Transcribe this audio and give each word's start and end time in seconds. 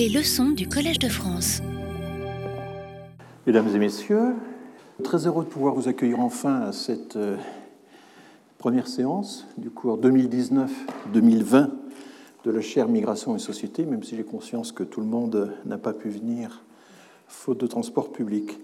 Les 0.00 0.08
leçons 0.08 0.52
du 0.52 0.66
Collège 0.66 0.98
de 0.98 1.10
France. 1.10 1.60
Mesdames 3.46 3.68
et 3.68 3.78
messieurs, 3.78 4.34
très 5.04 5.26
heureux 5.26 5.44
de 5.44 5.50
pouvoir 5.50 5.74
vous 5.74 5.88
accueillir 5.88 6.20
enfin 6.20 6.62
à 6.62 6.72
cette 6.72 7.16
euh, 7.16 7.36
première 8.56 8.88
séance 8.88 9.46
du 9.58 9.68
cours 9.68 10.00
2019-2020 10.00 11.68
de 12.44 12.50
la 12.50 12.62
chaire 12.62 12.88
Migration 12.88 13.36
et 13.36 13.38
Société, 13.38 13.84
même 13.84 14.02
si 14.02 14.16
j'ai 14.16 14.24
conscience 14.24 14.72
que 14.72 14.84
tout 14.84 15.00
le 15.00 15.06
monde 15.06 15.52
n'a 15.66 15.76
pas 15.76 15.92
pu 15.92 16.08
venir 16.08 16.64
faute 17.28 17.60
de 17.60 17.66
transport 17.66 18.10
public. 18.10 18.58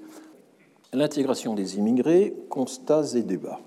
L'intégration 0.94 1.52
des 1.52 1.76
immigrés, 1.76 2.34
constats 2.48 3.14
et 3.14 3.22
débats. 3.22 3.60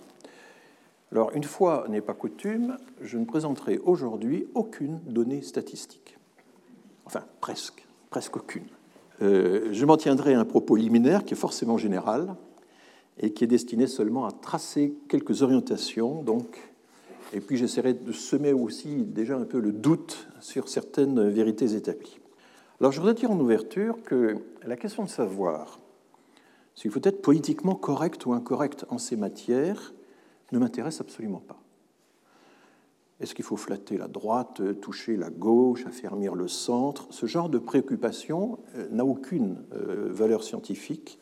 Alors, 1.12 1.34
une 1.36 1.44
fois 1.44 1.86
n'est 1.88 2.02
pas 2.02 2.16
coutume, 2.16 2.78
je 3.00 3.20
ne 3.20 3.26
présenterai 3.26 3.78
aujourd'hui 3.78 4.48
aucune 4.56 5.00
donnée 5.06 5.44
statistique. 5.44 6.19
Enfin, 7.10 7.26
presque, 7.42 7.88
presque 8.12 8.38
aucune. 8.38 8.68
Euh, 9.24 9.70
je 9.72 9.84
m'en 9.84 9.98
tiendrai 9.98 10.36
à 10.36 10.40
un 10.40 10.46
propos 10.46 10.76
liminaire 10.76 11.26
qui 11.26 11.34
est 11.34 11.38
forcément 11.38 11.76
général 11.76 12.36
et 13.18 13.34
qui 13.34 13.44
est 13.44 13.48
destiné 13.48 13.88
seulement 13.88 14.28
à 14.28 14.32
tracer 14.32 14.94
quelques 15.08 15.42
orientations, 15.42 16.22
donc, 16.22 16.72
et 17.34 17.40
puis 17.40 17.58
j'essaierai 17.58 17.96
de 17.96 18.12
semer 18.12 18.54
aussi 18.54 18.98
déjà 19.06 19.38
un 19.38 19.46
peu 19.46 19.60
le 19.60 19.72
doute 19.72 20.28
sur 20.40 20.70
certaines 20.70 21.28
vérités 21.30 21.74
établies. 21.74 22.20
Alors, 22.80 22.92
je 22.92 23.00
voudrais 23.00 23.16
dire 23.16 23.32
en 23.32 23.40
ouverture 23.40 24.04
que 24.04 24.38
la 24.64 24.78
question 24.78 25.04
de 25.04 25.10
savoir 25.10 25.80
s'il 26.76 26.92
faut 26.92 27.02
être 27.02 27.24
politiquement 27.24 27.74
correct 27.74 28.24
ou 28.28 28.34
incorrect 28.34 28.86
en 28.90 29.00
ces 29.00 29.16
matières 29.16 29.96
ne 30.52 30.60
m'intéresse 30.60 31.02
absolument 31.02 31.42
pas. 31.48 31.60
Est-ce 33.20 33.36
qu'il 33.36 33.44
faut 33.44 33.58
flatter 33.58 33.98
la 33.98 34.08
droite, 34.08 34.62
toucher 34.80 35.18
la 35.18 35.30
gauche, 35.30 35.86
affermir 35.86 36.36
le 36.36 36.48
centre? 36.48 37.08
Ce 37.10 37.26
genre 37.26 37.50
de 37.50 37.58
préoccupation 37.58 38.60
euh, 38.76 38.88
n'a 38.92 39.04
aucune 39.04 39.66
euh, 39.74 40.08
valeur 40.10 40.42
scientifique, 40.42 41.20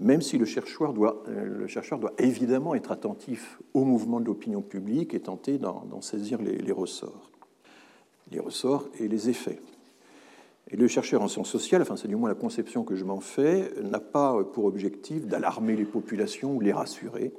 même 0.00 0.22
si 0.22 0.38
le 0.38 0.46
chercheur 0.46 0.94
doit, 0.94 1.22
euh, 1.28 1.44
le 1.44 1.66
chercheur 1.66 1.98
doit 1.98 2.14
évidemment 2.16 2.74
être 2.74 2.92
attentif 2.92 3.60
au 3.74 3.84
mouvement 3.84 4.20
de 4.20 4.24
l'opinion 4.24 4.62
publique 4.62 5.12
et 5.12 5.20
tenter 5.20 5.58
d'en 5.58 6.00
saisir 6.00 6.40
les, 6.40 6.72
ressorts. 6.72 7.30
Les 8.32 8.40
ressorts 8.40 8.88
et 8.98 9.06
les 9.06 9.28
effets. 9.28 9.60
Et 10.70 10.76
le 10.76 10.88
chercheur 10.88 11.20
en 11.20 11.28
sciences 11.28 11.50
sociales, 11.50 11.82
enfin 11.82 11.96
c'est 11.96 12.08
du 12.08 12.16
moins 12.16 12.28
la 12.28 12.34
conception 12.34 12.84
que 12.84 12.94
je 12.94 13.04
m'en 13.04 13.20
fais, 13.20 13.70
n'a 13.82 14.00
pas 14.00 14.44
pour 14.44 14.64
objectif 14.64 15.26
d'alarmer 15.26 15.76
les 15.76 15.84
populations 15.84 16.54
ou 16.54 16.60
les 16.60 16.72
rassurer. 16.72 17.32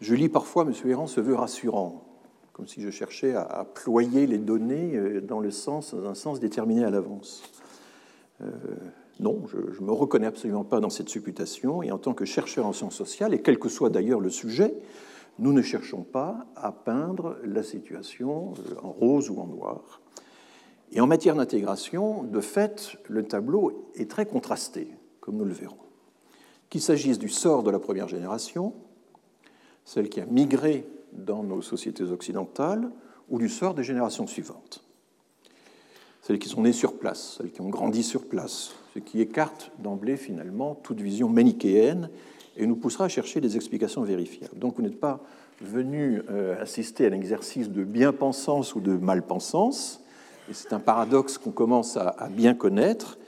Je 0.00 0.14
lis 0.14 0.28
parfois, 0.28 0.64
M. 0.64 0.72
Errand 0.90 1.06
se 1.06 1.20
veut 1.20 1.34
rassurant, 1.34 2.03
comme 2.54 2.68
si 2.68 2.80
je 2.80 2.90
cherchais 2.90 3.34
à, 3.34 3.66
ployer 3.74 4.26
les 4.26 4.38
données 4.38 4.94
euh, 4.94 5.20
dans, 5.20 5.40
le 5.40 5.50
sens, 5.50 5.92
dans 5.92 6.08
un 6.08 6.14
sens 6.14 6.40
déterminé 6.40 6.84
à 6.84 6.90
l'avance. 6.90 7.42
Euh, 8.40 8.46
non, 9.20 9.42
je 9.48 9.80
ne 9.80 9.86
me 9.86 9.92
reconnais 9.92 10.26
absolument 10.26 10.64
pas 10.64 10.80
dans 10.80 10.88
cette 10.88 11.08
supputation, 11.08 11.82
et 11.82 11.90
en 11.90 11.98
tant 11.98 12.14
que 12.14 12.24
chercheur 12.24 12.64
en 12.66 12.72
sciences 12.72 12.94
sociales, 12.94 13.34
et 13.34 13.42
quel 13.42 13.58
que 13.58 13.68
soit 13.68 13.90
d'ailleurs 13.90 14.20
le 14.20 14.30
sujet, 14.30 14.72
nous 15.40 15.52
ne 15.52 15.62
cherchons 15.62 16.02
pas 16.02 16.46
à 16.54 16.70
peindre 16.70 17.36
la 17.44 17.64
situation 17.64 18.54
euh, 18.58 18.74
en 18.82 18.92
rose 18.92 19.30
ou 19.30 19.40
en 19.40 19.48
noir. 19.48 20.00
Et 20.92 21.00
en 21.00 21.08
matière 21.08 21.34
d'intégration, 21.34 22.22
de 22.22 22.40
fait, 22.40 22.96
le 23.08 23.24
tableau 23.24 23.90
est 23.96 24.08
très 24.08 24.26
contrasté, 24.26 24.88
comme 25.18 25.36
nous 25.36 25.44
le 25.44 25.52
verrons. 25.52 25.76
Qu'il 26.70 26.80
s'agisse 26.80 27.18
du 27.18 27.28
sort 27.28 27.64
de 27.64 27.72
la 27.72 27.80
première 27.80 28.06
génération, 28.06 28.74
celle 29.84 30.08
qui 30.08 30.20
a 30.20 30.26
migré 30.26 30.86
dans 31.14 31.42
nos 31.42 31.62
sociétés 31.62 32.04
occidentales, 32.04 32.90
ou 33.28 33.38
du 33.38 33.48
sort 33.48 33.74
des 33.74 33.84
générations 33.84 34.26
suivantes. 34.26 34.82
Celles 36.22 36.38
qui 36.38 36.48
sont 36.48 36.62
nées 36.62 36.72
sur 36.72 36.98
place, 36.98 37.36
celles 37.38 37.50
qui 37.50 37.60
ont 37.60 37.68
grandi 37.68 38.02
sur 38.02 38.26
place, 38.26 38.72
ce 38.94 38.98
qui 38.98 39.20
écarte 39.20 39.70
d'emblée 39.78 40.16
finalement 40.16 40.74
toute 40.74 41.00
vision 41.00 41.28
manichéenne 41.28 42.08
et 42.56 42.66
nous 42.66 42.76
poussera 42.76 43.06
à 43.06 43.08
chercher 43.08 43.40
des 43.40 43.56
explications 43.56 44.02
vérifiables. 44.02 44.58
Donc 44.58 44.76
vous 44.76 44.82
n'êtes 44.82 45.00
pas 45.00 45.20
venu 45.60 46.22
euh, 46.30 46.60
assister 46.60 47.06
à 47.06 47.10
un 47.10 47.12
exercice 47.12 47.70
de 47.70 47.84
bien-pensance 47.84 48.74
ou 48.74 48.80
de 48.80 48.96
mal-pensance, 48.96 50.00
et 50.48 50.54
c'est 50.54 50.72
un 50.72 50.80
paradoxe 50.80 51.38
qu'on 51.38 51.50
commence 51.50 51.96
à, 51.96 52.28
bien 52.30 52.54
connaître. 52.54 53.18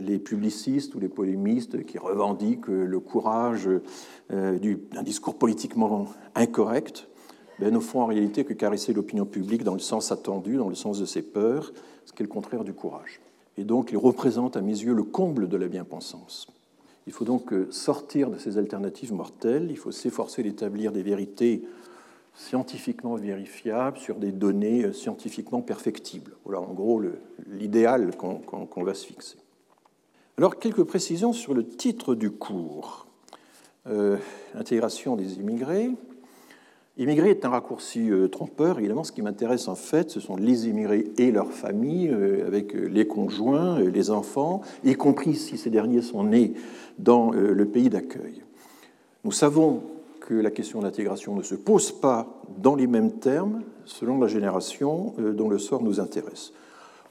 Les 0.00 0.18
publicistes 0.18 0.94
ou 0.94 1.00
les 1.00 1.08
polémistes 1.08 1.84
qui 1.84 1.98
revendiquent 1.98 2.68
le 2.68 3.00
courage 3.00 3.68
euh, 4.32 4.58
d'un 4.92 5.02
discours 5.02 5.36
politiquement 5.36 6.08
incorrect 6.34 7.08
ben, 7.58 7.72
ne 7.72 7.80
font 7.80 8.02
en 8.02 8.06
réalité 8.06 8.44
que 8.44 8.52
caresser 8.52 8.92
l'opinion 8.92 9.24
publique 9.24 9.64
dans 9.64 9.74
le 9.74 9.80
sens 9.80 10.12
attendu, 10.12 10.56
dans 10.56 10.68
le 10.68 10.74
sens 10.74 10.98
de 11.00 11.06
ses 11.06 11.22
peurs, 11.22 11.72
ce 12.04 12.12
qui 12.12 12.22
est 12.22 12.26
le 12.26 12.32
contraire 12.32 12.64
du 12.64 12.72
courage. 12.72 13.20
Et 13.56 13.64
donc, 13.64 13.90
ils 13.92 13.96
représentent 13.96 14.56
à 14.56 14.60
mes 14.60 14.72
yeux 14.72 14.92
le 14.92 15.02
comble 15.02 15.48
de 15.48 15.56
la 15.56 15.68
bien-pensance. 15.68 16.48
Il 17.06 17.12
faut 17.12 17.24
donc 17.24 17.52
euh, 17.52 17.68
sortir 17.70 18.30
de 18.30 18.38
ces 18.38 18.58
alternatives 18.58 19.12
mortelles, 19.12 19.68
il 19.70 19.78
faut 19.78 19.92
s'efforcer 19.92 20.42
d'établir 20.42 20.92
des 20.92 21.02
vérités 21.02 21.62
scientifiquement 22.34 23.14
vérifiables 23.14 23.98
sur 23.98 24.16
des 24.16 24.32
données 24.32 24.84
euh, 24.84 24.92
scientifiquement 24.92 25.62
perfectibles. 25.62 26.32
Voilà 26.44 26.60
en 26.60 26.74
gros 26.74 27.02
l'idéal 27.48 28.10
qu'on 28.16 28.84
va 28.84 28.94
se 28.94 29.06
fixer. 29.06 29.38
Alors, 30.38 30.58
quelques 30.58 30.84
précisions 30.84 31.32
sur 31.32 31.54
le 31.54 31.66
titre 31.66 32.14
du 32.14 32.30
cours. 32.30 33.06
Euh, 33.86 34.16
Intégration 34.54 35.16
des 35.16 35.34
immigrés. 35.34 35.90
Immigrés 36.98 37.30
est 37.30 37.44
un 37.44 37.50
raccourci 37.50 38.10
euh, 38.10 38.28
trompeur. 38.28 38.78
Évidemment, 38.78 39.04
ce 39.04 39.12
qui 39.12 39.22
m'intéresse 39.22 39.68
en 39.68 39.74
fait, 39.74 40.10
ce 40.10 40.20
sont 40.20 40.36
les 40.36 40.68
immigrés 40.68 41.10
et 41.18 41.30
leurs 41.30 41.52
familles, 41.52 42.14
avec 42.46 42.74
les 42.74 43.06
conjoints, 43.06 43.80
les 43.80 44.10
enfants, 44.10 44.62
y 44.84 44.94
compris 44.94 45.34
si 45.34 45.58
ces 45.58 45.70
derniers 45.70 46.02
sont 46.02 46.24
nés 46.24 46.54
dans 46.98 47.30
le 47.30 47.64
pays 47.66 47.90
d'accueil. 47.90 48.42
Nous 49.24 49.32
savons 49.32 49.82
que 50.26 50.34
la 50.34 50.50
question 50.50 50.80
de 50.80 50.84
l'intégration 50.84 51.36
ne 51.36 51.42
se 51.42 51.54
pose 51.54 51.92
pas 51.92 52.42
dans 52.58 52.74
les 52.74 52.88
mêmes 52.88 53.12
termes 53.12 53.62
selon 53.84 54.18
la 54.20 54.26
génération 54.26 55.14
euh, 55.18 55.32
dont 55.32 55.48
le 55.48 55.58
sort 55.58 55.82
nous 55.82 56.00
intéresse. 56.00 56.52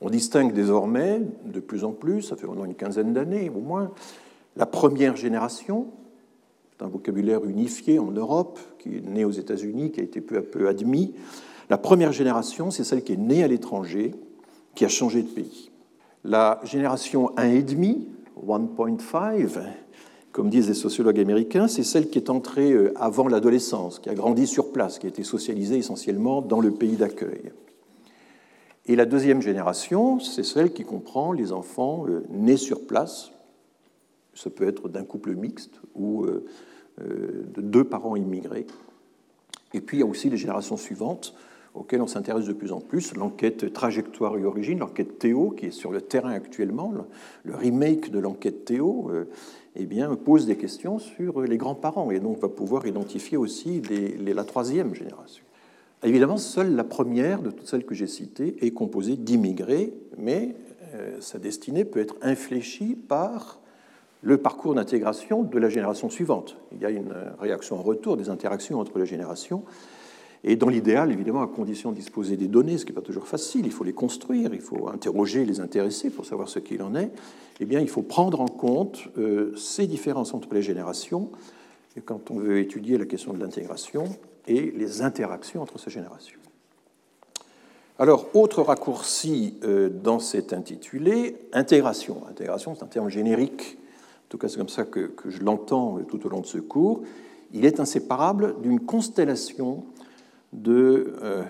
On 0.01 0.09
distingue 0.09 0.53
désormais, 0.53 1.21
de 1.45 1.59
plus 1.59 1.83
en 1.83 1.91
plus, 1.91 2.21
ça 2.21 2.35
fait 2.35 2.47
maintenant 2.47 2.65
une 2.65 2.75
quinzaine 2.75 3.13
d'années 3.13 3.49
au 3.49 3.59
moins, 3.59 3.91
la 4.57 4.65
première 4.65 5.15
génération, 5.15 5.87
c'est 6.77 6.85
un 6.85 6.87
vocabulaire 6.87 7.43
unifié 7.45 7.99
en 7.99 8.11
Europe, 8.11 8.59
qui 8.79 8.97
est 8.97 9.01
né 9.01 9.25
aux 9.25 9.31
États-Unis, 9.31 9.91
qui 9.91 9.99
a 9.99 10.03
été 10.03 10.21
peu 10.21 10.37
à 10.37 10.41
peu 10.41 10.67
admis. 10.67 11.13
La 11.69 11.77
première 11.77 12.11
génération, 12.11 12.71
c'est 12.71 12.83
celle 12.83 13.03
qui 13.03 13.13
est 13.13 13.17
née 13.17 13.43
à 13.43 13.47
l'étranger, 13.47 14.13
qui 14.75 14.85
a 14.85 14.89
changé 14.89 15.23
de 15.23 15.27
pays. 15.27 15.71
La 16.23 16.59
génération 16.63 17.31
1,5, 17.37 17.97
1.5, 18.45 19.47
comme 20.31 20.49
disent 20.49 20.67
les 20.67 20.73
sociologues 20.73 21.19
américains, 21.19 21.67
c'est 21.67 21.83
celle 21.83 22.09
qui 22.09 22.17
est 22.17 22.29
entrée 22.29 22.71
euh, 22.71 22.93
avant 22.97 23.27
l'adolescence, 23.27 23.99
qui 23.99 24.09
a 24.09 24.13
grandi 24.13 24.47
sur 24.47 24.71
place, 24.71 24.99
qui 24.99 25.05
a 25.05 25.09
été 25.09 25.23
socialisée 25.23 25.77
essentiellement 25.77 26.41
dans 26.41 26.59
le 26.59 26.71
pays 26.71 26.97
d'accueil. 26.97 27.51
Et 28.87 28.95
la 28.95 29.05
deuxième 29.05 29.41
génération, 29.41 30.19
c'est 30.19 30.43
celle 30.43 30.71
qui 30.71 30.83
comprend 30.83 31.31
les 31.31 31.51
enfants 31.51 32.05
euh, 32.07 32.23
nés 32.29 32.57
sur 32.57 32.85
place. 32.85 33.31
Ça 34.33 34.49
peut 34.49 34.67
être 34.67 34.89
d'un 34.89 35.03
couple 35.03 35.35
mixte 35.35 35.81
ou 35.95 36.25
euh, 36.25 36.45
de 36.99 37.61
deux 37.61 37.83
parents 37.83 38.15
immigrés. 38.15 38.67
Et 39.73 39.81
puis 39.81 39.97
il 39.97 39.99
y 40.01 40.03
a 40.03 40.05
aussi 40.05 40.29
les 40.29 40.37
générations 40.37 40.77
suivantes 40.77 41.35
auxquelles 41.73 42.01
on 42.01 42.07
s'intéresse 42.07 42.45
de 42.45 42.53
plus 42.53 42.71
en 42.71 42.79
plus, 42.79 43.15
l'enquête 43.15 43.73
Trajectoire 43.73 44.37
et 44.37 44.45
Origine, 44.45 44.79
l'enquête 44.79 45.19
Théo, 45.19 45.49
qui 45.49 45.65
est 45.65 45.71
sur 45.71 45.91
le 45.91 45.99
terrain 45.99 46.31
actuellement, 46.31 46.93
le 47.43 47.53
remake 47.53 48.11
de 48.11 48.19
l'enquête 48.19 48.63
Théo, 48.63 49.11
eh 49.75 49.85
bien, 49.85 50.15
pose 50.15 50.45
des 50.45 50.55
questions 50.55 50.99
sur 50.99 51.41
les 51.41 51.57
grands-parents 51.57 52.11
et 52.11 52.19
donc 52.19 52.39
va 52.39 52.47
pouvoir 52.47 52.87
identifier 52.87 53.37
aussi 53.37 53.81
la 54.25 54.43
troisième 54.45 54.95
génération. 54.95 55.44
Évidemment, 56.05 56.37
seule 56.37 56.75
la 56.75 56.83
première 56.83 57.41
de 57.41 57.49
toutes 57.49 57.67
celles 57.67 57.83
que 57.83 57.95
j'ai 57.95 58.05
citées 58.05 58.55
est 58.63 58.71
composée 58.71 59.17
d'immigrés, 59.17 59.91
mais 60.19 60.55
euh, 60.93 61.17
sa 61.19 61.39
destinée 61.39 61.83
peut 61.83 61.99
être 61.99 62.15
infléchie 62.21 62.95
par 62.95 63.59
le 64.21 64.37
parcours 64.37 64.75
d'intégration 64.75 65.41
de 65.41 65.57
la 65.57 65.67
génération 65.67 66.11
suivante. 66.11 66.57
Il 66.73 66.79
y 66.79 66.85
a 66.85 66.91
une 66.91 67.13
réaction 67.39 67.79
en 67.79 67.81
retour, 67.81 68.17
des 68.17 68.29
interactions 68.29 68.79
entre 68.79 68.99
les 68.99 69.07
générations. 69.07 69.63
Et 70.43 70.55
dans 70.55 70.69
l'idéal, 70.69 71.11
évidemment, 71.11 71.41
à 71.41 71.47
condition 71.47 71.89
de 71.89 71.95
disposer 71.95 72.37
des 72.37 72.47
données, 72.47 72.77
ce 72.77 72.85
qui 72.85 72.91
n'est 72.91 72.95
pas 72.95 73.01
toujours 73.01 73.27
facile, 73.27 73.65
il 73.65 73.71
faut 73.71 73.83
les 73.83 73.93
construire, 73.93 74.53
il 74.53 74.61
faut 74.61 74.89
interroger 74.89 75.43
les 75.43 75.59
intéressés 75.59 76.11
pour 76.11 76.25
savoir 76.25 76.49
ce 76.49 76.59
qu'il 76.59 76.83
en 76.83 76.93
est, 76.95 77.09
eh 77.59 77.65
bien, 77.65 77.79
il 77.79 77.89
faut 77.89 78.03
prendre 78.03 78.41
en 78.41 78.47
compte 78.47 79.07
euh, 79.17 79.55
ces 79.55 79.87
différences 79.87 80.35
entre 80.35 80.53
les 80.53 80.61
générations, 80.61 81.31
et 81.97 82.01
quand 82.01 82.29
on 82.29 82.37
veut 82.37 82.59
étudier 82.59 82.99
la 82.99 83.05
question 83.05 83.33
de 83.33 83.39
l'intégration 83.39 84.05
et 84.47 84.71
les 84.71 85.01
interactions 85.01 85.61
entre 85.61 85.79
ces 85.79 85.89
générations. 85.89 86.39
Alors, 87.97 88.35
autre 88.35 88.61
raccourci 88.61 89.57
euh, 89.63 89.89
dans 89.89 90.19
cet 90.19 90.51
intitulé, 90.51 91.37
intégration. 91.53 92.23
Intégration, 92.29 92.75
c'est 92.75 92.83
un 92.83 92.87
terme 92.87 93.09
générique, 93.09 93.77
en 94.25 94.29
tout 94.29 94.37
cas 94.37 94.49
c'est 94.49 94.57
comme 94.57 94.69
ça 94.69 94.83
que, 94.83 95.13
je 95.25 95.41
l'entends 95.41 95.99
tout 95.99 96.25
au 96.25 96.29
long 96.29 96.41
de 96.41 96.45
ce 96.45 96.57
cours. 96.57 97.03
Il 97.53 97.63
est 97.63 97.79
inséparable 97.79 98.59
d'une 98.61 98.81
constellation 98.81 99.85
de 100.51 101.15
euh, 101.21 101.43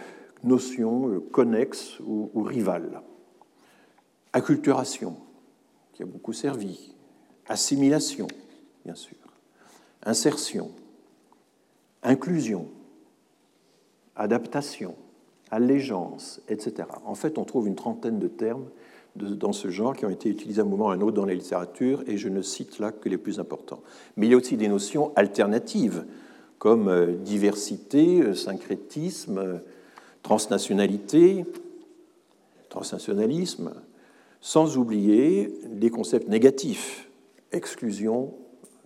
notions 0.43 1.09
euh, 1.09 1.19
connexes 1.19 1.99
ou, 2.05 2.29
rivales. 2.43 3.01
acculturation, 4.31 5.17
qui 5.93 6.03
a 6.03 6.05
beaucoup 6.05 6.33
servi, 6.33 6.93
assimilation, 7.47 8.27
bien 8.83 8.95
sûr, 8.95 9.17
insertion, 10.03 10.69
inclusion, 12.03 12.67
adaptation, 14.15 14.95
allégeance, 15.51 16.41
etc. 16.49 16.87
En 17.05 17.15
fait, 17.15 17.37
on 17.37 17.43
trouve 17.43 17.67
une 17.67 17.75
trentaine 17.75 18.19
de 18.19 18.27
termes 18.27 18.65
dans 19.15 19.53
ce 19.53 19.69
genre 19.69 19.95
qui 19.95 20.05
ont 20.05 20.09
été 20.09 20.29
utilisés 20.29 20.61
à 20.61 20.65
un 20.65 20.67
moment 20.67 20.87
ou 20.87 20.89
à 20.89 20.93
un 20.93 21.01
autre 21.01 21.15
dans 21.15 21.25
la 21.25 21.33
littérature, 21.33 22.03
et 22.07 22.17
je 22.17 22.27
ne 22.27 22.41
cite 22.41 22.79
là 22.79 22.91
que 22.91 23.07
les 23.07 23.17
plus 23.17 23.39
importants. 23.39 23.81
Mais 24.17 24.27
il 24.27 24.31
y 24.31 24.33
a 24.33 24.37
aussi 24.37 24.57
des 24.57 24.67
notions 24.67 25.13
alternatives, 25.15 26.05
comme 26.57 26.89
euh, 26.89 27.13
diversité, 27.13 28.21
euh, 28.21 28.33
syncrétisme, 28.33 29.37
euh, 29.37 29.57
transnationalité, 30.21 31.45
transnationalisme, 32.69 33.73
sans 34.41 34.77
oublier 34.77 35.53
les 35.79 35.89
concepts 35.89 36.27
négatifs, 36.27 37.09
exclusion, 37.51 38.33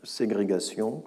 ségrégation, 0.03 1.03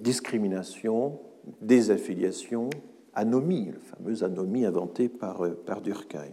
discrimination, 0.00 1.18
désaffiliation, 1.60 2.70
anomie, 3.14 3.66
la 3.66 3.96
fameuse 3.96 4.22
anomie 4.22 4.64
inventée 4.64 5.08
par, 5.08 5.42
par 5.66 5.80
Durkheim. 5.80 6.32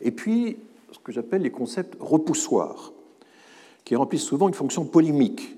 Et 0.00 0.10
puis, 0.10 0.56
ce 0.92 0.98
que 0.98 1.12
j'appelle 1.12 1.42
les 1.42 1.50
concepts 1.50 1.96
repoussoirs, 2.00 2.92
qui 3.84 3.96
remplissent 3.96 4.22
souvent 4.22 4.48
une 4.48 4.54
fonction 4.54 4.84
polémique. 4.84 5.56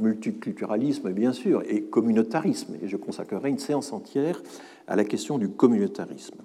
Multiculturalisme, 0.00 1.12
bien 1.12 1.32
sûr, 1.32 1.62
et 1.68 1.82
communautarisme. 1.82 2.74
Et 2.82 2.88
je 2.88 2.96
consacrerai 2.96 3.50
une 3.50 3.58
séance 3.58 3.92
entière 3.92 4.42
à 4.88 4.96
la 4.96 5.04
question 5.04 5.38
du 5.38 5.48
communautarisme. 5.48 6.36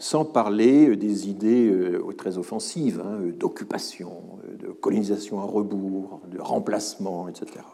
Sans 0.00 0.24
parler 0.24 0.96
des 0.96 1.30
idées 1.30 1.70
euh, 1.70 2.12
très 2.16 2.36
offensives 2.36 3.00
hein, 3.04 3.20
d'occupation, 3.38 4.12
de 4.60 4.68
colonisation 4.68 5.40
à 5.40 5.44
rebours, 5.44 6.20
de 6.30 6.38
remplacement, 6.40 7.28
etc. 7.28 7.64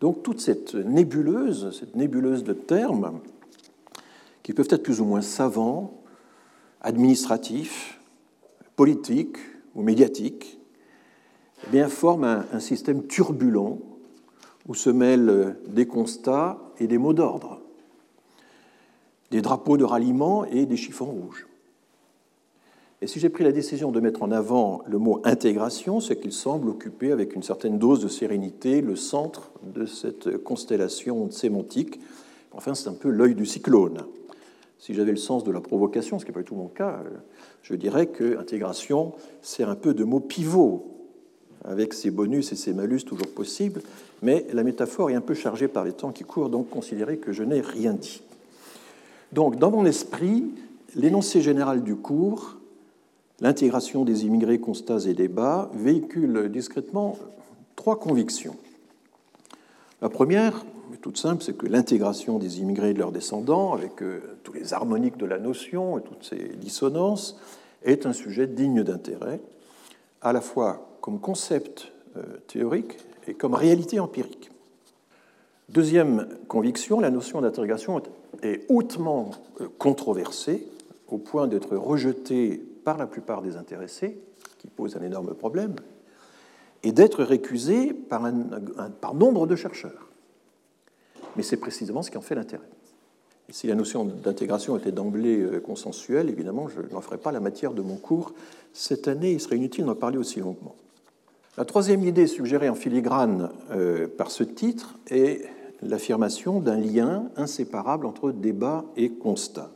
Donc 0.00 0.22
toute 0.22 0.40
cette 0.40 0.74
nébuleuse, 0.74 1.76
cette 1.78 1.96
nébuleuse 1.96 2.44
de 2.44 2.52
termes, 2.52 3.20
qui 4.44 4.52
peuvent 4.52 4.68
être 4.70 4.84
plus 4.84 5.00
ou 5.00 5.04
moins 5.04 5.22
savants, 5.22 6.04
administratifs, 6.82 7.98
politique 8.76 9.38
ou 9.74 9.82
médiatique, 9.82 10.60
eh 11.66 11.70
bien, 11.70 11.88
forme 11.88 12.24
un, 12.24 12.60
système 12.60 13.06
turbulent 13.06 13.80
où 14.68 14.74
se 14.74 14.90
mêlent 14.90 15.56
des 15.66 15.86
constats 15.86 16.60
et 16.78 16.86
des 16.86 16.98
mots 16.98 17.14
d'ordre, 17.14 17.60
des 19.30 19.40
drapeaux 19.40 19.78
de 19.78 19.84
ralliement 19.84 20.44
et 20.44 20.66
des 20.66 20.76
chiffons 20.76 21.06
rouges. 21.06 21.46
Et 23.00 23.06
si 23.06 23.20
j'ai 23.20 23.30
pris 23.30 23.44
la 23.44 23.52
décision 23.52 23.92
de 23.92 24.00
mettre 24.00 24.22
en 24.22 24.30
avant 24.30 24.82
le 24.86 24.98
mot 24.98 25.20
intégration, 25.24 26.00
c'est 26.00 26.20
qu'il 26.20 26.32
semble 26.32 26.68
occuper 26.68 27.12
avec 27.12 27.34
une 27.34 27.42
certaine 27.42 27.78
dose 27.78 28.00
de 28.00 28.08
sérénité 28.08 28.82
le 28.82 28.96
centre 28.96 29.52
de 29.62 29.86
cette 29.86 30.36
constellation 30.38 31.30
sémantique. 31.30 32.00
Enfin, 32.52 32.74
c'est 32.74 32.88
un 32.88 32.94
peu 32.94 33.08
l'œil 33.08 33.34
du 33.34 33.46
cyclone. 33.46 34.04
Si 34.78 34.94
j'avais 34.94 35.12
le 35.12 35.16
sens 35.16 35.44
de 35.44 35.50
la 35.50 35.60
provocation, 35.60 36.18
ce 36.18 36.24
qui 36.24 36.30
n'est 36.30 36.34
pas 36.34 36.40
du 36.40 36.46
tout 36.46 36.54
mon 36.54 36.68
cas, 36.68 37.02
je 37.62 37.74
dirais 37.74 38.06
que 38.06 38.38
intégration 38.38 39.12
sert 39.40 39.70
un 39.70 39.76
peu 39.76 39.94
de 39.94 40.04
mot 40.04 40.20
pivot, 40.20 40.94
avec 41.64 41.94
ses 41.94 42.10
bonus 42.10 42.52
et 42.52 42.56
ses 42.56 42.74
malus 42.74 43.04
toujours 43.04 43.28
possibles, 43.28 43.80
mais 44.22 44.46
la 44.52 44.62
métaphore 44.62 45.10
est 45.10 45.14
un 45.14 45.20
peu 45.20 45.34
chargée 45.34 45.68
par 45.68 45.84
les 45.84 45.92
temps 45.92 46.12
qui 46.12 46.24
courent, 46.24 46.50
donc 46.50 46.68
considérez 46.68 47.16
que 47.16 47.32
je 47.32 47.42
n'ai 47.42 47.60
rien 47.60 47.94
dit. 47.94 48.22
Donc, 49.32 49.56
dans 49.56 49.70
mon 49.70 49.84
esprit, 49.86 50.44
l'énoncé 50.94 51.40
général 51.40 51.82
du 51.82 51.96
cours, 51.96 52.56
l'intégration 53.40 54.04
des 54.04 54.26
immigrés, 54.26 54.60
constats 54.60 55.06
et 55.06 55.14
débats, 55.14 55.70
véhicule 55.74 56.50
discrètement 56.52 57.18
trois 57.74 57.98
convictions. 57.98 58.56
La 60.02 60.08
première, 60.08 60.64
toute 60.98 61.18
simple, 61.18 61.42
c'est 61.42 61.56
que 61.56 61.66
l'intégration 61.66 62.38
des 62.38 62.60
immigrés 62.60 62.90
et 62.90 62.94
de 62.94 62.98
leurs 62.98 63.12
descendants, 63.12 63.72
avec 63.72 64.02
euh, 64.02 64.20
tous 64.42 64.52
les 64.52 64.74
harmoniques 64.74 65.16
de 65.16 65.26
la 65.26 65.38
notion 65.38 65.98
et 65.98 66.02
toutes 66.02 66.24
ces 66.24 66.56
dissonances, 66.56 67.38
est 67.82 68.06
un 68.06 68.12
sujet 68.12 68.46
digne 68.46 68.82
d'intérêt, 68.82 69.40
à 70.20 70.32
la 70.32 70.40
fois 70.40 70.98
comme 71.00 71.20
concept 71.20 71.92
euh, 72.16 72.22
théorique 72.46 72.98
et 73.26 73.34
comme 73.34 73.54
réalité 73.54 74.00
empirique. 74.00 74.50
Deuxième 75.68 76.28
conviction, 76.48 77.00
la 77.00 77.10
notion 77.10 77.40
d'intégration 77.40 78.02
est 78.42 78.64
hautement 78.68 79.30
euh, 79.60 79.68
controversée, 79.78 80.66
au 81.08 81.18
point 81.18 81.46
d'être 81.46 81.76
rejetée 81.76 82.62
par 82.84 82.98
la 82.98 83.06
plupart 83.06 83.42
des 83.42 83.56
intéressés, 83.56 84.18
qui 84.58 84.68
pose 84.68 84.96
un 84.96 85.02
énorme 85.02 85.34
problème, 85.34 85.74
et 86.82 86.92
d'être 86.92 87.24
récusée 87.24 87.94
par, 87.94 88.22
nombre 89.14 89.46
de 89.46 89.56
chercheurs 89.56 90.10
mais 91.36 91.42
c'est 91.42 91.56
précisément 91.56 92.02
ce 92.02 92.10
qui 92.10 92.18
en 92.18 92.22
fait 92.22 92.34
l'intérêt. 92.34 92.68
Si 93.50 93.66
la 93.66 93.74
notion 93.74 94.04
d'intégration 94.04 94.76
était 94.76 94.92
d'emblée 94.92 95.38
euh, 95.38 95.60
consensuelle, 95.60 96.30
évidemment, 96.30 96.68
je 96.68 96.80
n'en 96.92 97.00
ferai 97.00 97.18
pas 97.18 97.30
la 97.30 97.40
matière 97.40 97.74
de 97.74 97.82
mon 97.82 97.96
cours. 97.96 98.32
Cette 98.72 99.06
année, 99.06 99.32
il 99.32 99.40
serait 99.40 99.56
inutile 99.56 99.84
d'en 99.84 99.94
parler 99.94 100.16
aussi 100.16 100.40
longuement. 100.40 100.74
La 101.58 101.64
troisième 101.64 102.02
idée 102.04 102.26
suggérée 102.26 102.68
en 102.68 102.74
filigrane 102.74 103.50
euh, 103.70 104.08
par 104.08 104.30
ce 104.30 104.42
titre 104.44 104.94
est 105.08 105.42
l'affirmation 105.82 106.60
d'un 106.60 106.78
lien 106.78 107.28
inséparable 107.36 108.06
entre 108.06 108.32
débat 108.32 108.84
et 108.96 109.10
constat. 109.10 109.70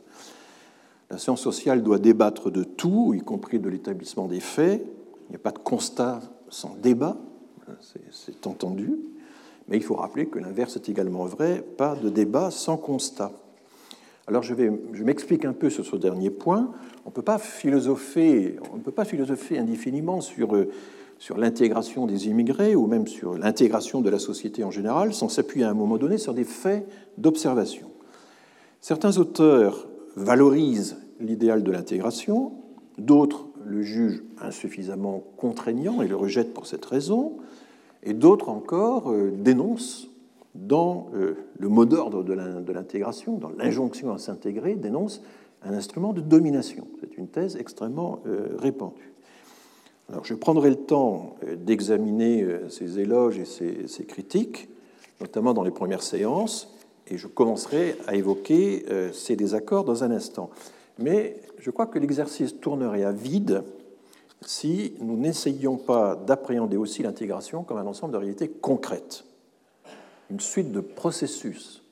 La 1.11 1.17
science 1.17 1.41
sociale 1.41 1.83
doit 1.83 1.99
débattre 1.99 2.51
de 2.51 2.63
tout, 2.63 3.13
y 3.15 3.21
compris 3.21 3.59
de 3.59 3.69
l'établissement 3.69 4.27
des 4.27 4.39
faits. 4.39 4.83
Il 5.27 5.31
n'y 5.31 5.35
a 5.35 5.39
pas 5.39 5.51
de 5.51 5.59
constat 5.59 6.21
sans 6.49 6.75
débat, 6.81 7.17
c'est 8.11 8.47
entendu. 8.47 8.97
Mais 9.69 9.77
il 9.77 9.83
faut 9.83 9.95
rappeler 9.95 10.25
que 10.25 10.39
l'inverse 10.39 10.75
est 10.75 10.89
également 10.89 11.25
vrai, 11.25 11.63
pas 11.77 11.95
de 11.95 12.09
débat 12.09 12.51
sans 12.51 12.75
constat. 12.75 13.31
Alors 14.27 14.43
je, 14.43 14.53
je 14.93 15.03
m'explique 15.03 15.45
un 15.45 15.53
peu 15.53 15.69
sur 15.69 15.85
ce 15.85 15.95
dernier 15.95 16.31
point. 16.31 16.71
On 17.05 17.09
ne 17.09 17.13
peut 17.13 17.21
pas 17.21 17.37
philosopher, 17.37 18.57
peut 18.83 18.91
pas 18.91 19.05
philosopher 19.05 19.57
indéfiniment 19.57 20.21
sur, 20.21 20.55
euh, 20.55 20.69
sur 21.19 21.37
l'intégration 21.37 22.07
des 22.07 22.27
immigrés 22.27 22.75
ou 22.75 22.87
même 22.87 23.07
sur 23.07 23.37
l'intégration 23.37 24.01
de 24.01 24.09
la 24.09 24.19
société 24.19 24.63
en 24.63 24.71
général 24.71 25.13
sans 25.13 25.29
s'appuyer 25.29 25.65
à 25.65 25.69
un 25.69 25.75
moment 25.75 25.97
donné 25.97 26.17
sur 26.17 26.33
des 26.33 26.43
faits 26.43 26.87
d'observation. 27.17 27.89
Certains 28.81 29.17
auteurs 29.17 29.87
valorisent 30.15 30.97
l'idéal 31.19 31.63
de 31.63 31.71
l'intégration, 31.71 32.53
d'autres 32.97 33.47
le 33.65 33.81
jugent 33.81 34.23
insuffisamment 34.41 35.23
contraignant 35.37 36.01
et 36.01 36.07
le 36.07 36.15
rejettent 36.15 36.53
pour 36.53 36.65
cette 36.65 36.85
raison 36.85 37.37
et 38.03 38.13
d'autres 38.13 38.49
encore 38.49 39.11
euh, 39.11 39.31
dénoncent 39.31 40.09
dans 40.55 41.09
euh, 41.13 41.35
le 41.57 41.69
mot 41.69 41.85
d'ordre 41.85 42.23
de 42.23 42.71
l'intégration, 42.73 43.37
dans 43.37 43.51
l'injonction 43.51 44.13
à 44.13 44.17
s'intégrer, 44.17 44.75
dénoncent 44.75 45.21
un 45.63 45.73
instrument 45.73 46.13
de 46.13 46.21
domination. 46.21 46.87
C'est 47.01 47.17
une 47.17 47.27
thèse 47.27 47.55
extrêmement 47.57 48.19
euh, 48.25 48.55
répandue. 48.57 49.13
Alors, 50.09 50.25
je 50.25 50.33
prendrai 50.33 50.71
le 50.71 50.75
temps 50.75 51.35
d'examiner 51.57 52.43
ces 52.69 52.97
éloges 52.97 53.37
et 53.37 53.45
ces, 53.45 53.87
ces, 53.87 54.05
critiques, 54.05 54.67
notamment 55.21 55.53
dans 55.53 55.61
les 55.61 55.69
premières 55.69 56.01
séances, 56.01 56.75
et 57.05 57.17
je 57.19 57.27
commencerai 57.27 57.95
à 58.07 58.15
évoquer 58.15 58.85
ces 59.13 59.35
désaccords 59.35 59.83
dans 59.83 60.03
un 60.03 60.09
instant. 60.09 60.49
Mais 60.97 61.39
je 61.59 61.69
crois 61.69 61.85
que 61.85 61.99
l'exercice 61.99 62.59
tournerait 62.59 63.03
à 63.03 63.11
vide 63.11 63.63
si 64.45 64.95
nous 64.99 65.17
n'essayions 65.17 65.77
pas 65.77 66.15
d'appréhender 66.15 66.77
aussi 66.77 67.03
l'intégration 67.03 67.63
comme 67.63 67.77
un 67.77 67.87
ensemble 67.87 68.13
de 68.13 68.17
réalités 68.17 68.49
concrètes, 68.49 69.25
une 70.29 70.39
suite 70.39 70.71
de 70.71 70.79
processus 70.79 71.83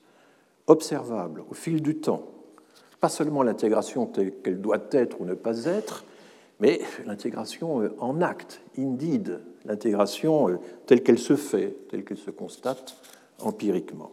observables 0.66 1.44
au 1.50 1.54
fil 1.54 1.82
du 1.82 1.96
temps, 1.96 2.26
pas 3.00 3.08
seulement 3.08 3.42
l'intégration 3.42 4.06
telle 4.06 4.32
qu'elle 4.42 4.60
doit 4.60 4.82
être 4.92 5.20
ou 5.20 5.24
ne 5.24 5.34
pas 5.34 5.64
être, 5.66 6.04
mais 6.60 6.80
l'intégration 7.06 7.82
euh, 7.82 7.94
en 7.98 8.20
acte, 8.20 8.60
indeed, 8.76 9.40
l'intégration 9.64 10.48
euh, 10.48 10.58
telle 10.86 11.02
qu'elle 11.02 11.18
se 11.18 11.36
fait, 11.36 11.76
telle 11.88 12.04
qu'elle 12.04 12.18
se 12.18 12.30
constate 12.30 12.96
empiriquement, 13.40 14.10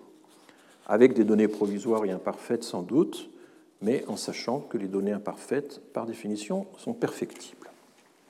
avec 0.87 1.13
des 1.13 1.23
données 1.23 1.47
provisoires 1.47 2.05
et 2.05 2.11
imparfaites 2.11 2.63
sans 2.63 2.83
doute, 2.83 3.29
mais 3.81 4.05
en 4.07 4.15
sachant 4.15 4.59
que 4.59 4.77
les 4.77 4.87
données 4.87 5.11
imparfaites, 5.11 5.81
par 5.93 6.05
définition, 6.05 6.67
sont 6.77 6.93
perfectibles. 6.93 7.69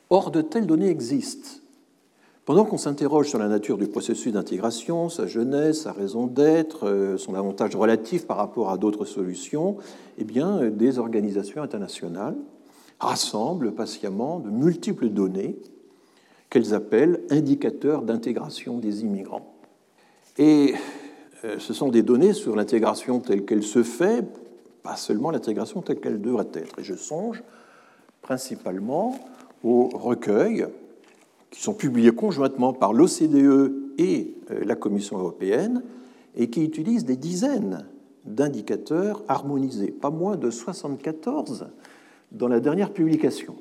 Or, 0.10 0.32
de 0.32 0.42
telles 0.42 0.68
données 0.68 0.90
existent. 0.90 1.62
Pendant 2.46 2.64
qu'on 2.64 2.78
s'interroge 2.78 3.30
sur 3.30 3.40
la 3.40 3.48
nature 3.48 3.80
du 3.80 3.88
processus 3.88 4.32
d'intégration, 4.32 5.10
sa 5.10 5.26
jeunesse, 5.26 5.82
sa 5.82 5.92
raison 5.92 6.28
d'être, 6.28 6.88
euh, 6.88 7.18
son 7.18 7.34
avantage 7.34 7.76
relatif 7.76 8.28
par 8.28 8.38
rapport 8.38 8.70
à 8.70 8.78
d'autres 8.78 9.06
solutions, 9.06 9.78
eh 10.20 10.24
bien, 10.24 10.62
euh, 10.62 10.70
des 10.70 11.00
organisations 11.00 11.64
internationales 11.64 12.36
rassemblent 13.00 13.74
patiemment 13.74 14.40
de 14.40 14.52
multiples 14.52 15.10
données 15.10 15.56
qu'elles 16.52 16.76
appellent 16.76 17.22
indicateurs 17.32 18.04
d'intégration 18.04 18.78
des 18.78 19.02
immigrants. 19.02 19.56
Et 20.38 20.76
euh, 21.46 21.58
ce 21.58 21.74
sont 21.74 21.90
des 21.90 22.04
données 22.04 22.34
sur 22.34 22.56
l'intégration 22.56 23.22
telle 23.22 23.44
qu'elle 23.44 23.64
se 23.64 23.82
fait, 23.82 24.24
pas 24.84 24.98
seulement 24.98 25.32
l'intégration 25.32 25.82
telle 25.82 26.00
qu'elle 26.00 26.22
devrait 26.22 26.48
être. 26.54 26.78
Et 26.78 26.84
je 26.84 26.94
songe 26.94 27.42
principalement 28.22 29.18
au 29.66 29.90
recueil 29.90 30.68
qui 31.50 31.62
sont 31.62 31.74
publiés 31.74 32.12
conjointement 32.12 32.72
par 32.72 32.94
l'OCDE 32.94 33.74
et 33.98 34.36
euh, 34.52 34.64
la 34.64 34.76
Commission 34.76 35.18
européenne 35.18 35.84
et 36.36 36.50
qui 36.50 36.64
utilisent 36.64 37.06
des 37.06 37.18
dizaines 37.18 37.88
d'indicateurs 38.26 39.24
harmonisés, 39.28 39.92
pas 39.92 40.12
moins 40.12 40.38
de 40.38 40.52
74 40.52 41.68
dans 42.32 42.48
la 42.48 42.60
dernière 42.60 42.92
publication, 42.92 43.56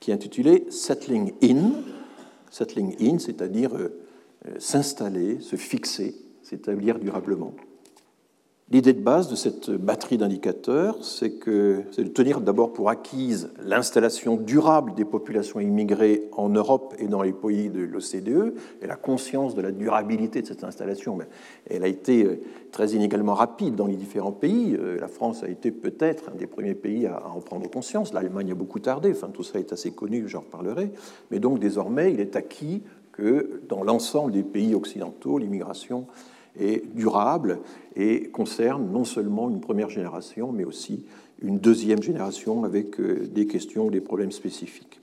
qui 0.00 0.10
est 0.10 0.14
intitulée 0.14 0.66
Settling 0.68 1.32
In. 1.42 1.72
Settling 2.50 2.96
In, 3.00 3.18
c'est-à-dire 3.18 3.76
euh, 3.76 4.00
euh, 4.46 4.54
s'installer, 4.58 5.40
se 5.40 5.56
fixer, 5.56 6.16
s'établir 6.42 6.98
durablement. 6.98 7.54
L'idée 8.70 8.94
de 8.94 9.02
base 9.02 9.28
de 9.28 9.36
cette 9.36 9.70
batterie 9.70 10.16
d'indicateurs, 10.16 10.96
c'est 11.04 11.46
de 11.46 12.08
tenir 12.14 12.40
d'abord 12.40 12.72
pour 12.72 12.88
acquise 12.88 13.50
l'installation 13.62 14.36
durable 14.36 14.94
des 14.94 15.04
populations 15.04 15.60
immigrées 15.60 16.22
en 16.32 16.48
Europe 16.48 16.94
et 16.98 17.06
dans 17.06 17.20
les 17.20 17.34
pays 17.34 17.68
de 17.68 17.82
l'OCDE, 17.82 18.54
et 18.80 18.86
la 18.86 18.96
conscience 18.96 19.54
de 19.54 19.60
la 19.60 19.70
durabilité 19.70 20.40
de 20.40 20.46
cette 20.46 20.64
installation, 20.64 21.18
elle 21.68 21.84
a 21.84 21.88
été 21.88 22.24
euh, 22.24 22.40
très 22.72 22.92
inégalement 22.92 23.34
rapide 23.34 23.74
dans 23.74 23.86
les 23.86 23.96
différents 23.96 24.32
pays. 24.32 24.74
Euh, 24.74 24.98
la 24.98 25.08
France 25.08 25.44
a 25.44 25.48
été 25.48 25.70
peut-être 25.70 26.30
un 26.32 26.34
des 26.34 26.46
premiers 26.46 26.74
pays 26.74 27.06
à 27.06 27.28
en 27.28 27.40
prendre 27.40 27.68
conscience, 27.70 28.14
l'Allemagne 28.14 28.52
a 28.52 28.54
beaucoup 28.54 28.80
tardé, 28.80 29.10
enfin 29.10 29.28
tout 29.28 29.42
ça 29.42 29.58
est 29.58 29.74
assez 29.74 29.90
connu, 29.90 30.26
j'en 30.26 30.40
reparlerai, 30.40 30.90
mais 31.30 31.38
donc 31.38 31.58
désormais 31.58 32.14
il 32.14 32.20
est 32.20 32.34
acquis 32.34 32.82
que 33.12 33.60
dans 33.68 33.84
l'ensemble 33.84 34.32
des 34.32 34.42
pays 34.42 34.74
occidentaux, 34.74 35.36
l'immigration 35.36 36.06
est 36.58 36.84
durable 36.94 37.60
et 37.96 38.28
concerne 38.28 38.90
non 38.90 39.04
seulement 39.04 39.50
une 39.50 39.60
première 39.60 39.90
génération, 39.90 40.52
mais 40.52 40.64
aussi 40.64 41.04
une 41.42 41.58
deuxième 41.58 42.02
génération 42.02 42.64
avec 42.64 43.00
euh, 43.00 43.26
des 43.26 43.46
questions, 43.46 43.90
des 43.90 44.00
problèmes 44.00 44.32
spécifiques. 44.32 45.00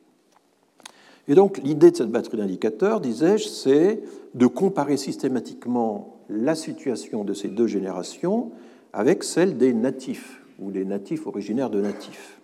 Et 1.28 1.36
donc 1.36 1.60
l'idée 1.60 1.92
de 1.92 1.96
cette 1.96 2.12
batterie 2.12 2.38
d'indicateurs, 2.38 3.00
disais-je, 3.00 3.48
c'est 3.48 4.02
de 4.34 4.48
comparer 4.48 4.98
systématiquement 4.98 6.18
la 6.30 6.56
situation 6.56 7.24
de 7.24 7.34
ces 7.34 7.50
deux 7.50 7.68
générations 7.68 8.52
avec 8.94 9.24
celle 9.24 9.58
des 9.58 9.74
natifs 9.74 10.42
ou 10.60 10.72
des 10.72 10.86
natifs 10.86 11.28
originaires 11.28 11.70
de 11.70 11.82
natifs. 11.82 12.40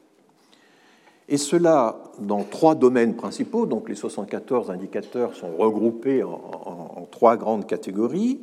Et 1.29 1.37
cela 1.37 2.01
dans 2.19 2.43
trois 2.43 2.75
domaines 2.75 3.15
principaux, 3.15 3.65
donc 3.65 3.89
les 3.89 3.95
74 3.95 4.71
indicateurs 4.71 5.35
sont 5.35 5.55
regroupés 5.57 6.23
en, 6.23 6.29
en 6.31 7.07
trois 7.11 7.35
grandes 7.35 7.67
catégories. 7.67 8.39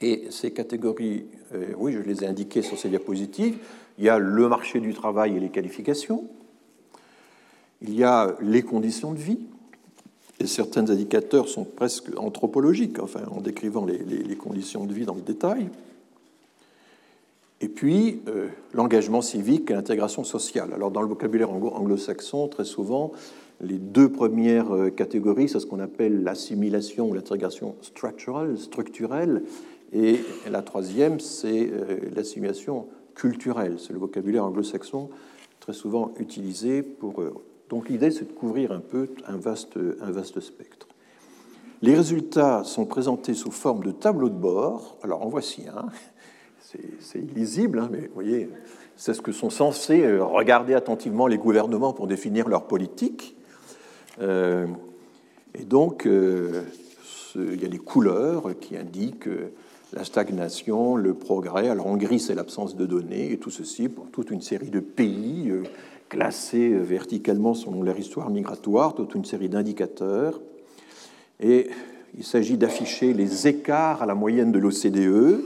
Et 0.00 0.24
ces 0.30 0.50
catégories, 0.50 1.24
euh, 1.54 1.72
oui, 1.78 1.92
je 1.92 2.00
les 2.00 2.22
ai 2.22 2.26
indiquées 2.26 2.62
sur 2.62 2.78
ces 2.78 2.88
diapositives. 2.88 3.56
Il 3.98 4.04
y 4.04 4.08
a 4.08 4.18
le 4.18 4.48
marché 4.48 4.80
du 4.80 4.92
travail 4.92 5.36
et 5.36 5.40
les 5.40 5.48
qualifications. 5.48 6.28
Il 7.80 7.94
y 7.94 8.04
a 8.04 8.36
les 8.40 8.62
conditions 8.62 9.12
de 9.12 9.18
vie. 9.18 9.38
Et 10.38 10.46
certains 10.46 10.90
indicateurs 10.90 11.48
sont 11.48 11.64
presque 11.64 12.10
anthropologiques, 12.18 12.98
enfin, 12.98 13.22
en 13.30 13.40
décrivant 13.40 13.86
les, 13.86 14.36
conditions 14.36 14.84
de 14.84 14.92
vie 14.92 15.06
dans 15.06 15.14
le 15.14 15.22
détail. 15.22 15.70
Et 17.62 17.68
puis, 17.68 18.20
euh, 18.28 18.48
l'engagement 18.74 19.22
civique 19.22 19.70
et 19.70 19.74
l'intégration 19.74 20.24
sociale. 20.24 20.74
Alors, 20.74 20.90
dans 20.90 21.00
le 21.00 21.08
vocabulaire 21.08 21.50
anglo-saxon, 21.50 22.48
très 22.48 22.66
souvent, 22.66 23.12
les 23.62 23.78
deux 23.78 24.10
premières 24.10 24.74
euh, 24.74 24.90
catégories, 24.90 25.48
c'est 25.48 25.60
ce 25.60 25.64
qu'on 25.64 25.80
appelle 25.80 26.22
l'assimilation 26.22 27.08
ou 27.08 27.14
l'intégration 27.14 27.74
structurelle, 27.80 28.58
structurelle, 28.58 29.42
et 29.98 30.20
la 30.50 30.60
troisième, 30.60 31.20
c'est 31.20 31.70
euh, 31.72 32.00
l'assimilation 32.14 32.86
culturelle. 33.14 33.76
C'est 33.78 33.94
le 33.94 33.98
vocabulaire 33.98 34.44
anglo-saxon 34.44 35.08
très 35.58 35.72
souvent 35.72 36.12
utilisé 36.20 36.82
pour. 36.82 37.22
Euh, 37.22 37.32
donc 37.70 37.88
l'idée, 37.88 38.10
c'est 38.10 38.26
de 38.26 38.32
couvrir 38.32 38.72
un 38.72 38.80
peu 38.80 39.08
un 39.26 39.38
vaste, 39.38 39.78
un 40.02 40.10
vaste 40.10 40.40
spectre. 40.40 40.86
Les 41.80 41.94
résultats 41.94 42.62
sont 42.64 42.84
présentés 42.84 43.32
sous 43.32 43.50
forme 43.50 43.84
de 43.84 43.90
tableau 43.90 44.28
de 44.28 44.34
bord. 44.34 44.98
Alors 45.02 45.22
en 45.22 45.30
voici 45.30 45.64
un. 45.66 45.86
C'est 47.00 47.20
illisible, 47.20 47.78
hein, 47.78 47.88
mais 47.90 48.08
vous 48.08 48.14
voyez, 48.14 48.50
c'est 48.96 49.14
ce 49.14 49.22
que 49.22 49.32
sont 49.32 49.48
censés 49.48 50.02
euh, 50.02 50.22
regarder 50.22 50.74
attentivement 50.74 51.26
les 51.26 51.38
gouvernements 51.38 51.94
pour 51.94 52.06
définir 52.06 52.48
leur 52.48 52.66
politique. 52.66 53.34
et 54.20 55.64
donc, 55.64 56.06
il 56.06 57.62
y 57.62 57.64
a 57.64 57.68
des 57.68 57.78
couleurs 57.78 58.58
qui 58.60 58.76
indiquent 58.76 59.28
la 59.92 60.04
stagnation, 60.04 60.96
le 60.96 61.14
progrès. 61.14 61.68
Alors 61.68 61.86
en 61.86 61.96
gris, 61.96 62.20
c'est 62.20 62.34
l'absence 62.34 62.76
de 62.76 62.86
données, 62.86 63.32
et 63.32 63.38
tout 63.38 63.50
ceci 63.50 63.88
pour 63.88 64.10
toute 64.10 64.30
une 64.30 64.42
série 64.42 64.70
de 64.70 64.80
pays 64.80 65.48
euh, 65.50 65.62
classés 66.08 66.70
verticalement 66.70 67.54
selon 67.54 67.82
leur 67.82 67.98
histoire 67.98 68.30
migratoire, 68.30 68.94
toute 68.94 69.14
une 69.14 69.24
série 69.24 69.48
d'indicateurs. 69.48 70.40
Et 71.40 71.70
il 72.16 72.24
s'agit 72.24 72.56
d'afficher 72.56 73.12
les 73.12 73.46
écarts 73.46 74.02
à 74.02 74.06
la 74.06 74.14
moyenne 74.14 74.52
de 74.52 74.58
l'OCDE, 74.58 75.42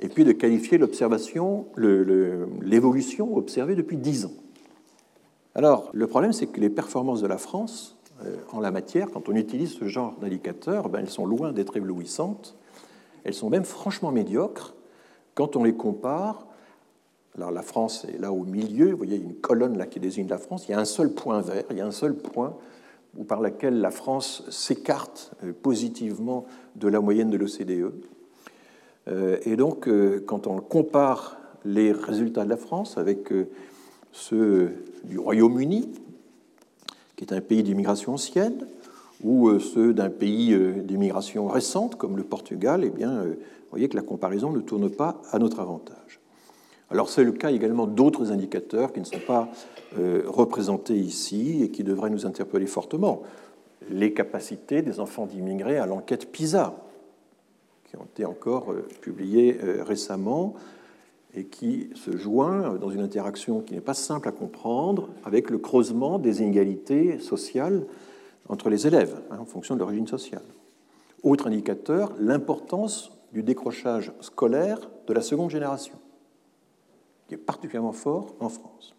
et 0.00 0.08
puis 0.08 0.24
de 0.24 0.32
qualifier 0.32 0.78
l'observation, 0.78 1.66
l'évolution 1.76 3.36
observée 3.36 3.74
depuis 3.74 3.96
dix 3.96 4.24
ans. 4.24 4.32
Alors, 5.54 5.90
le 5.92 6.06
problème, 6.06 6.32
c'est 6.32 6.46
que 6.46 6.60
les 6.60 6.70
performances 6.70 7.20
de 7.20 7.26
la 7.26 7.38
France 7.38 7.96
euh, 8.24 8.36
en 8.52 8.60
la 8.60 8.70
matière, 8.70 9.10
quand 9.10 9.28
on 9.28 9.34
utilise 9.34 9.72
ce 9.72 9.86
genre 9.86 10.16
d'indicateurs, 10.20 10.88
ben, 10.88 11.00
elles 11.00 11.10
sont 11.10 11.26
loin 11.26 11.52
d'être 11.52 11.76
éblouissantes. 11.76 12.56
Elles 13.28 13.34
sont 13.34 13.50
même 13.50 13.66
franchement 13.66 14.10
médiocres 14.10 14.74
quand 15.34 15.54
on 15.54 15.62
les 15.62 15.74
compare. 15.74 16.46
Alors 17.36 17.50
la 17.50 17.60
France 17.60 18.06
est 18.06 18.16
là 18.16 18.32
au 18.32 18.44
milieu, 18.44 18.92
vous 18.92 18.96
voyez, 18.96 19.18
une 19.18 19.34
colonne 19.34 19.76
là 19.76 19.84
qui 19.84 20.00
désigne 20.00 20.26
la 20.28 20.38
France, 20.38 20.66
il 20.66 20.70
y 20.70 20.74
a 20.74 20.80
un 20.80 20.86
seul 20.86 21.12
point 21.12 21.42
vert, 21.42 21.64
il 21.70 21.76
y 21.76 21.82
a 21.82 21.86
un 21.86 21.90
seul 21.90 22.14
point 22.14 22.56
où, 23.18 23.24
par 23.24 23.42
lequel 23.42 23.82
la 23.82 23.90
France 23.90 24.44
s'écarte 24.48 25.32
euh, 25.44 25.52
positivement 25.52 26.46
de 26.76 26.88
la 26.88 27.00
moyenne 27.00 27.28
de 27.28 27.36
l'OCDE. 27.36 27.92
Euh, 29.08 29.36
et 29.44 29.56
donc, 29.56 29.88
euh, 29.88 30.24
quand 30.26 30.46
on 30.46 30.56
compare 30.60 31.36
les 31.66 31.92
résultats 31.92 32.44
de 32.44 32.48
la 32.48 32.56
France 32.56 32.96
avec 32.96 33.28
ceux 34.10 34.72
du 35.04 35.18
Royaume-Uni, 35.18 35.90
qui 37.16 37.24
est 37.24 37.34
un 37.34 37.42
pays 37.42 37.62
d'immigration 37.62 38.14
ancienne, 38.14 38.66
ou 39.22 39.48
euh, 39.48 39.58
ceux 39.58 39.92
d'un 39.92 40.10
pays 40.10 40.52
euh, 40.52 40.82
d'immigration 40.82 41.48
récente 41.48 41.96
comme 41.96 42.16
le 42.16 42.22
Portugal, 42.22 42.82
eh 42.84 42.90
bien, 42.90 43.12
euh, 43.12 43.34
vous 43.34 43.70
voyez 43.70 43.88
que 43.88 43.96
la 43.96 44.02
comparaison 44.02 44.52
ne 44.52 44.60
tourne 44.60 44.90
pas 44.90 45.20
à 45.30 45.38
notre 45.38 45.60
avantage. 45.60 46.20
Alors 46.90 47.10
c'est 47.10 47.24
le 47.24 47.32
cas 47.32 47.50
également 47.50 47.86
d'autres 47.86 48.32
indicateurs 48.32 48.92
qui 48.92 49.00
ne 49.00 49.04
sont 49.04 49.20
pas 49.26 49.50
représentés 50.26 50.96
ici 50.96 51.62
et 51.62 51.70
qui 51.70 51.84
devraient 51.84 52.08
nous 52.08 52.24
interpeller 52.24 52.66
fortement. 52.66 53.22
Les 53.90 54.14
capacités 54.14 54.80
des 54.80 54.98
enfants 54.98 55.26
d'immigrés 55.26 55.76
à 55.76 55.84
l'enquête 55.84 56.32
PISA, 56.32 56.74
qui 57.84 57.96
ont 57.96 58.04
été 58.04 58.24
encore 58.24 58.74
publiées 59.02 59.58
récemment 59.80 60.54
et 61.34 61.44
qui 61.44 61.90
se 61.94 62.16
joint 62.16 62.76
dans 62.76 62.90
une 62.90 63.00
interaction 63.00 63.60
qui 63.60 63.74
n'est 63.74 63.82
pas 63.82 63.92
simple 63.92 64.28
à 64.28 64.32
comprendre 64.32 65.10
avec 65.24 65.50
le 65.50 65.58
creusement 65.58 66.18
des 66.18 66.40
inégalités 66.40 67.18
sociales 67.18 67.84
entre 68.48 68.70
les 68.70 68.86
élèves, 68.86 69.20
hein, 69.30 69.38
en 69.40 69.44
fonction 69.44 69.74
de 69.74 69.80
l'origine 69.80 70.06
sociale. 70.06 70.42
Autre 71.22 71.46
indicateur, 71.46 72.12
l'importance 72.18 73.12
du 73.32 73.42
décrochage 73.42 74.12
scolaire 74.20 74.78
de 75.06 75.12
la 75.12 75.20
seconde 75.20 75.50
génération, 75.50 75.94
qui 77.26 77.34
est 77.34 77.38
particulièrement 77.38 77.92
fort 77.92 78.34
en 78.40 78.48
France. 78.48 78.94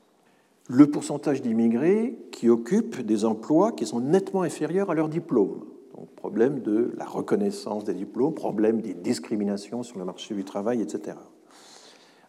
Le 0.67 0.85
pourcentage 0.85 1.41
d'immigrés 1.41 2.19
qui 2.31 2.47
occupent 2.47 3.01
des 3.01 3.25
emplois 3.25 3.71
qui 3.71 3.87
sont 3.87 4.01
nettement 4.01 4.43
inférieurs 4.43 4.91
à 4.91 4.93
leur 4.93 5.09
diplôme. 5.09 5.65
Donc, 5.95 6.09
problème 6.11 6.59
de 6.59 6.93
la 6.97 7.05
reconnaissance 7.05 7.85
des 7.85 7.95
diplômes, 7.95 8.35
problème 8.35 8.81
des 8.81 8.93
discriminations 8.93 9.81
sur 9.81 9.97
le 9.97 10.05
marché 10.05 10.35
du 10.35 10.43
travail, 10.43 10.81
etc. 10.81 11.17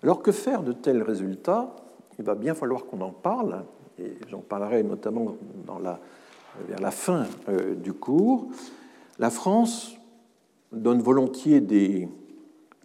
Alors 0.02 0.22
que 0.22 0.32
faire 0.32 0.62
de 0.62 0.72
tels 0.72 1.02
résultats? 1.02 1.76
Il 2.18 2.24
va 2.24 2.34
bien 2.34 2.54
falloir 2.54 2.86
qu'on 2.86 3.00
en 3.02 3.12
parle, 3.12 3.64
et 3.98 4.14
j'en 4.28 4.40
parlerai 4.40 4.82
notamment 4.82 5.36
dans 5.66 5.78
la 5.78 6.00
vers 6.68 6.80
la 6.80 6.90
fin 6.90 7.26
euh, 7.48 7.74
du 7.74 7.92
cours, 7.92 8.48
la 9.18 9.30
France 9.30 9.96
donne 10.72 11.00
volontiers 11.00 11.60
des 11.60 12.08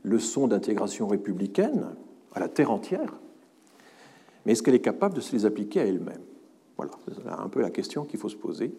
leçons 0.04 0.48
d'intégration 0.48 1.08
républicaine 1.08 1.96
à 2.34 2.40
la 2.40 2.48
terre 2.48 2.72
entière, 2.72 3.14
mais 4.46 4.52
est-ce 4.52 4.64
qu'elle 4.64 4.76
est 4.76 4.80
capable 4.80 5.16
de 5.16 5.22
se 5.22 5.36
les 5.36 5.46
appliquer 5.46 5.82
à 5.82 5.86
elle-même? 5.86 6.22
Voilà, 6.78 6.92
c'est 7.08 7.28
un 7.28 7.50
peu 7.50 7.62
la 7.62 7.72
question 7.72 8.06
qu'il 8.06 8.20
faut 8.20 8.30
se 8.30 8.36
poser. 8.36 8.74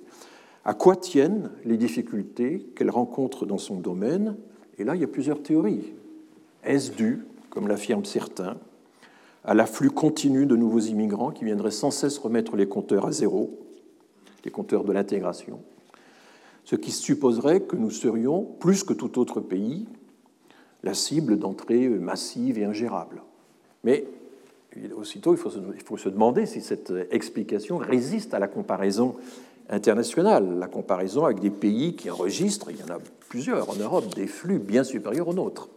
À 0.64 0.74
quoi 0.74 0.96
tiennent 0.96 1.50
les 1.64 1.76
difficultés 1.76 2.66
qu'elle 2.76 2.90
rencontre 2.90 3.46
dans 3.46 3.58
son 3.58 3.76
domaine? 3.76 4.36
Et 4.78 4.84
là, 4.84 4.94
il 4.94 5.00
y 5.00 5.04
a 5.04 5.08
plusieurs 5.08 5.42
théories. 5.42 5.94
Est-ce 6.62 6.92
dû, 6.92 7.24
comme 7.50 7.68
l'affirment 7.68 8.04
certains, 8.04 8.56
à 9.44 9.54
l'afflux 9.54 9.90
continu 9.90 10.46
de 10.46 10.56
nouveaux 10.56 10.80
immigrants 10.80 11.30
qui 11.30 11.44
viendraient 11.44 11.70
sans 11.70 11.90
cesse 11.90 12.18
remettre 12.18 12.56
les 12.56 12.68
compteurs 12.68 13.06
à 13.06 13.12
zéro? 13.12 13.65
Les 14.46 14.52
compteurs 14.52 14.84
de 14.84 14.92
l'intégration, 14.92 15.60
ce 16.64 16.76
qui 16.76 16.92
supposerait 16.92 17.60
que 17.60 17.76
nous 17.76 17.90
serions, 17.90 18.42
plus 18.42 18.84
que 18.84 18.94
tout 18.94 19.18
autre 19.18 19.40
pays, 19.40 19.86
la 20.82 20.94
cible 20.94 21.38
d'entrées 21.38 21.88
massives 21.88 22.58
et 22.58 22.64
ingérables. 22.64 23.22
Mais 23.84 24.04
aussitôt, 24.96 25.34
il 25.34 25.38
faut, 25.38 25.50
se, 25.96 26.08
demander 26.08 26.46
si 26.46 26.60
cette 26.60 26.92
explication 27.10 27.76
résiste 27.76 28.34
à 28.34 28.38
la 28.38 28.48
comparaison 28.48 29.16
internationale, 29.68 30.58
la 30.58 30.68
comparaison 30.68 31.24
avec 31.24 31.40
des 31.40 31.50
pays 31.50 31.96
qui 31.96 32.08
enregistrent, 32.08 32.70
il 32.70 32.78
y 32.78 32.82
en 32.84 32.94
a 32.94 32.98
plusieurs 33.28 33.68
en 33.68 33.74
Europe, 33.74 34.14
des 34.14 34.28
flux 34.28 34.60
bien 34.60 34.84
supérieurs 34.84 35.28
aux 35.28 35.34
nôtres. 35.34 35.68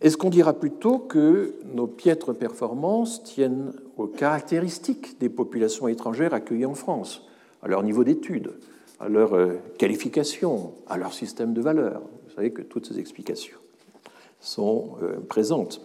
Est-ce 0.00 0.16
qu'on 0.16 0.30
dira 0.30 0.54
plutôt 0.54 0.98
que 0.98 1.56
nos 1.74 1.88
piètres 1.88 2.32
performances 2.32 3.22
tiennent 3.24 3.72
aux 3.96 4.06
caractéristiques 4.06 5.18
des 5.18 5.28
populations 5.28 5.88
étrangères 5.88 6.32
accueillies 6.32 6.66
en 6.66 6.74
France, 6.74 7.27
à 7.62 7.68
leur 7.68 7.82
niveau 7.82 8.04
d'études, 8.04 8.52
à 9.00 9.08
leur 9.08 9.34
euh, 9.34 9.54
qualification, 9.78 10.72
à 10.86 10.96
leur 10.96 11.12
système 11.12 11.54
de 11.54 11.60
valeurs 11.60 12.02
Vous 12.28 12.34
savez 12.34 12.52
que 12.52 12.62
toutes 12.62 12.86
ces 12.86 12.98
explications 12.98 13.58
sont 14.40 14.96
euh, 15.02 15.18
présentes 15.28 15.80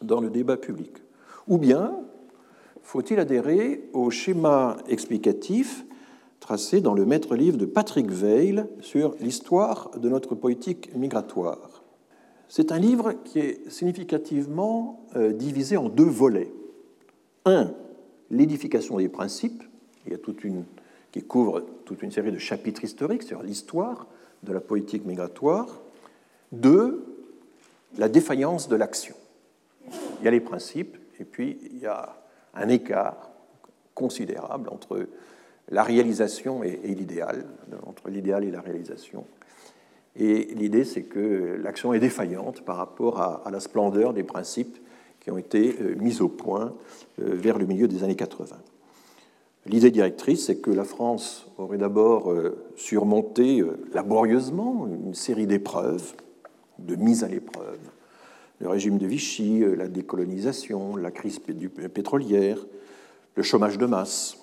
dans 0.00 0.20
le 0.20 0.30
débat 0.30 0.56
public. 0.56 0.92
Ou 1.48 1.58
bien 1.58 1.96
faut-il 2.82 3.18
adhérer 3.18 3.88
au 3.92 4.10
schéma 4.10 4.76
explicatif 4.88 5.84
tracé 6.40 6.80
dans 6.80 6.94
le 6.94 7.06
maître 7.06 7.36
livre 7.36 7.56
de 7.56 7.66
Patrick 7.66 8.10
Veil 8.10 8.64
sur 8.80 9.14
l'histoire 9.20 9.90
de 9.96 10.08
notre 10.08 10.34
politique 10.34 10.94
migratoire? 10.94 11.82
C'est 12.48 12.70
un 12.70 12.78
livre 12.78 13.14
qui 13.24 13.38
est 13.38 13.70
significativement 13.70 15.06
euh, 15.16 15.32
divisé 15.32 15.76
en 15.76 15.88
deux 15.88 16.04
volets. 16.04 16.52
Un, 17.46 17.72
l'édification 18.30 18.98
des 18.98 19.08
principes, 19.08 19.62
il 20.04 20.12
y 20.12 20.14
a 20.14 20.18
toute 20.18 20.44
une, 20.44 20.64
qui 21.12 21.22
couvre 21.22 21.62
toute 21.84 22.02
une 22.02 22.10
série 22.10 22.32
de 22.32 22.38
chapitres 22.38 22.82
historiques 22.82 23.22
sur 23.22 23.42
l'histoire 23.42 24.06
de 24.42 24.52
la 24.52 24.60
politique 24.60 25.04
migratoire. 25.04 25.68
Deux, 26.50 27.04
la 27.98 28.08
défaillance 28.08 28.68
de 28.68 28.76
l'action. 28.76 29.14
Il 30.20 30.24
y 30.24 30.28
a 30.28 30.30
les 30.30 30.40
principes, 30.40 30.96
et 31.20 31.24
puis 31.24 31.58
il 31.70 31.78
y 31.78 31.86
a 31.86 32.16
un 32.54 32.68
écart 32.68 33.30
considérable 33.94 34.70
entre 34.70 35.06
la 35.68 35.82
réalisation 35.82 36.64
et, 36.64 36.76
l'idéal, 36.82 37.44
entre 37.86 38.08
l'idéal 38.08 38.44
et 38.44 38.50
la 38.50 38.60
réalisation. 38.60 39.26
Et 40.16 40.44
l'idée, 40.54 40.84
c'est 40.84 41.04
que 41.04 41.58
l'action 41.62 41.92
est 41.94 42.00
défaillante 42.00 42.62
par 42.62 42.76
rapport 42.76 43.20
à, 43.20 43.50
la 43.50 43.60
splendeur 43.60 44.12
des 44.12 44.24
principes 44.24 44.78
qui 45.20 45.30
ont 45.30 45.38
été 45.38 45.76
euh, 45.80 45.94
mis 45.94 46.20
au 46.20 46.28
point 46.28 46.74
euh, 47.20 47.34
vers 47.34 47.58
le 47.58 47.64
milieu 47.64 47.86
des 47.86 48.02
années 48.02 48.16
80. 48.16 48.56
L'idée 49.66 49.90
directrice, 49.90 50.46
c'est 50.46 50.56
que 50.56 50.70
la 50.70 50.84
France 50.84 51.46
aurait 51.56 51.78
d'abord 51.78 52.30
euh, 52.30 52.64
surmonté 52.76 53.62
laborieusement 53.92 54.88
une 54.88 55.14
série 55.14 55.46
d'épreuves, 55.46 56.14
de 56.78 56.96
mise 56.96 57.22
à 57.22 57.28
l'épreuve, 57.28 57.78
le 58.60 58.68
régime 58.68 58.98
de 58.98 59.06
Vichy, 59.06 59.62
la 59.76 59.88
décolonisation, 59.88 60.96
la 60.96 61.10
crise 61.10 61.38
pétrolière, 61.38 62.58
le 63.34 63.42
chômage 63.42 63.78
de 63.78 63.86
masse, 63.86 64.36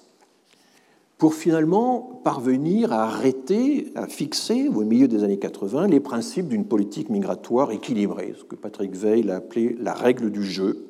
pour 1.19 1.33
finalement 1.33 2.21
parvenir 2.23 2.93
à 2.93 3.03
arrêter, 3.03 3.91
à 3.95 4.07
fixer 4.07 4.69
au 4.69 4.83
milieu 4.85 5.09
des 5.09 5.25
années 5.25 5.38
80 5.38 5.88
les 5.88 5.99
principes 5.99 6.47
d'une 6.47 6.65
politique 6.65 7.09
migratoire 7.09 7.71
équilibrée, 7.71 8.33
ce 8.38 8.45
que 8.45 8.55
Patrick 8.55 8.95
Veil 8.95 9.29
a 9.29 9.35
appelé 9.35 9.75
la 9.79 9.93
règle 9.93 10.31
du 10.31 10.45
jeu. 10.45 10.88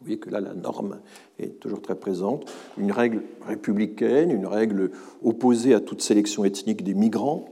Vous 0.00 0.06
voyez 0.06 0.18
que 0.18 0.30
là, 0.30 0.40
la 0.40 0.54
norme 0.54 1.00
est 1.38 1.60
toujours 1.60 1.82
très 1.82 1.94
présente. 1.94 2.50
Une 2.78 2.90
règle 2.90 3.22
républicaine, 3.46 4.30
une 4.30 4.46
règle 4.46 4.92
opposée 5.22 5.74
à 5.74 5.80
toute 5.80 6.00
sélection 6.00 6.42
ethnique 6.42 6.82
des 6.82 6.94
migrants, 6.94 7.44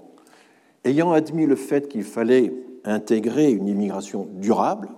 ayant 0.85 1.13
admis 1.13 1.45
le 1.45 1.57
fait 1.57 1.89
qu'il 1.89 2.05
fallait 2.05 2.55
intégrer 2.85 3.51
une 3.53 3.69
immigration 3.69 4.29
durable, 4.33 4.89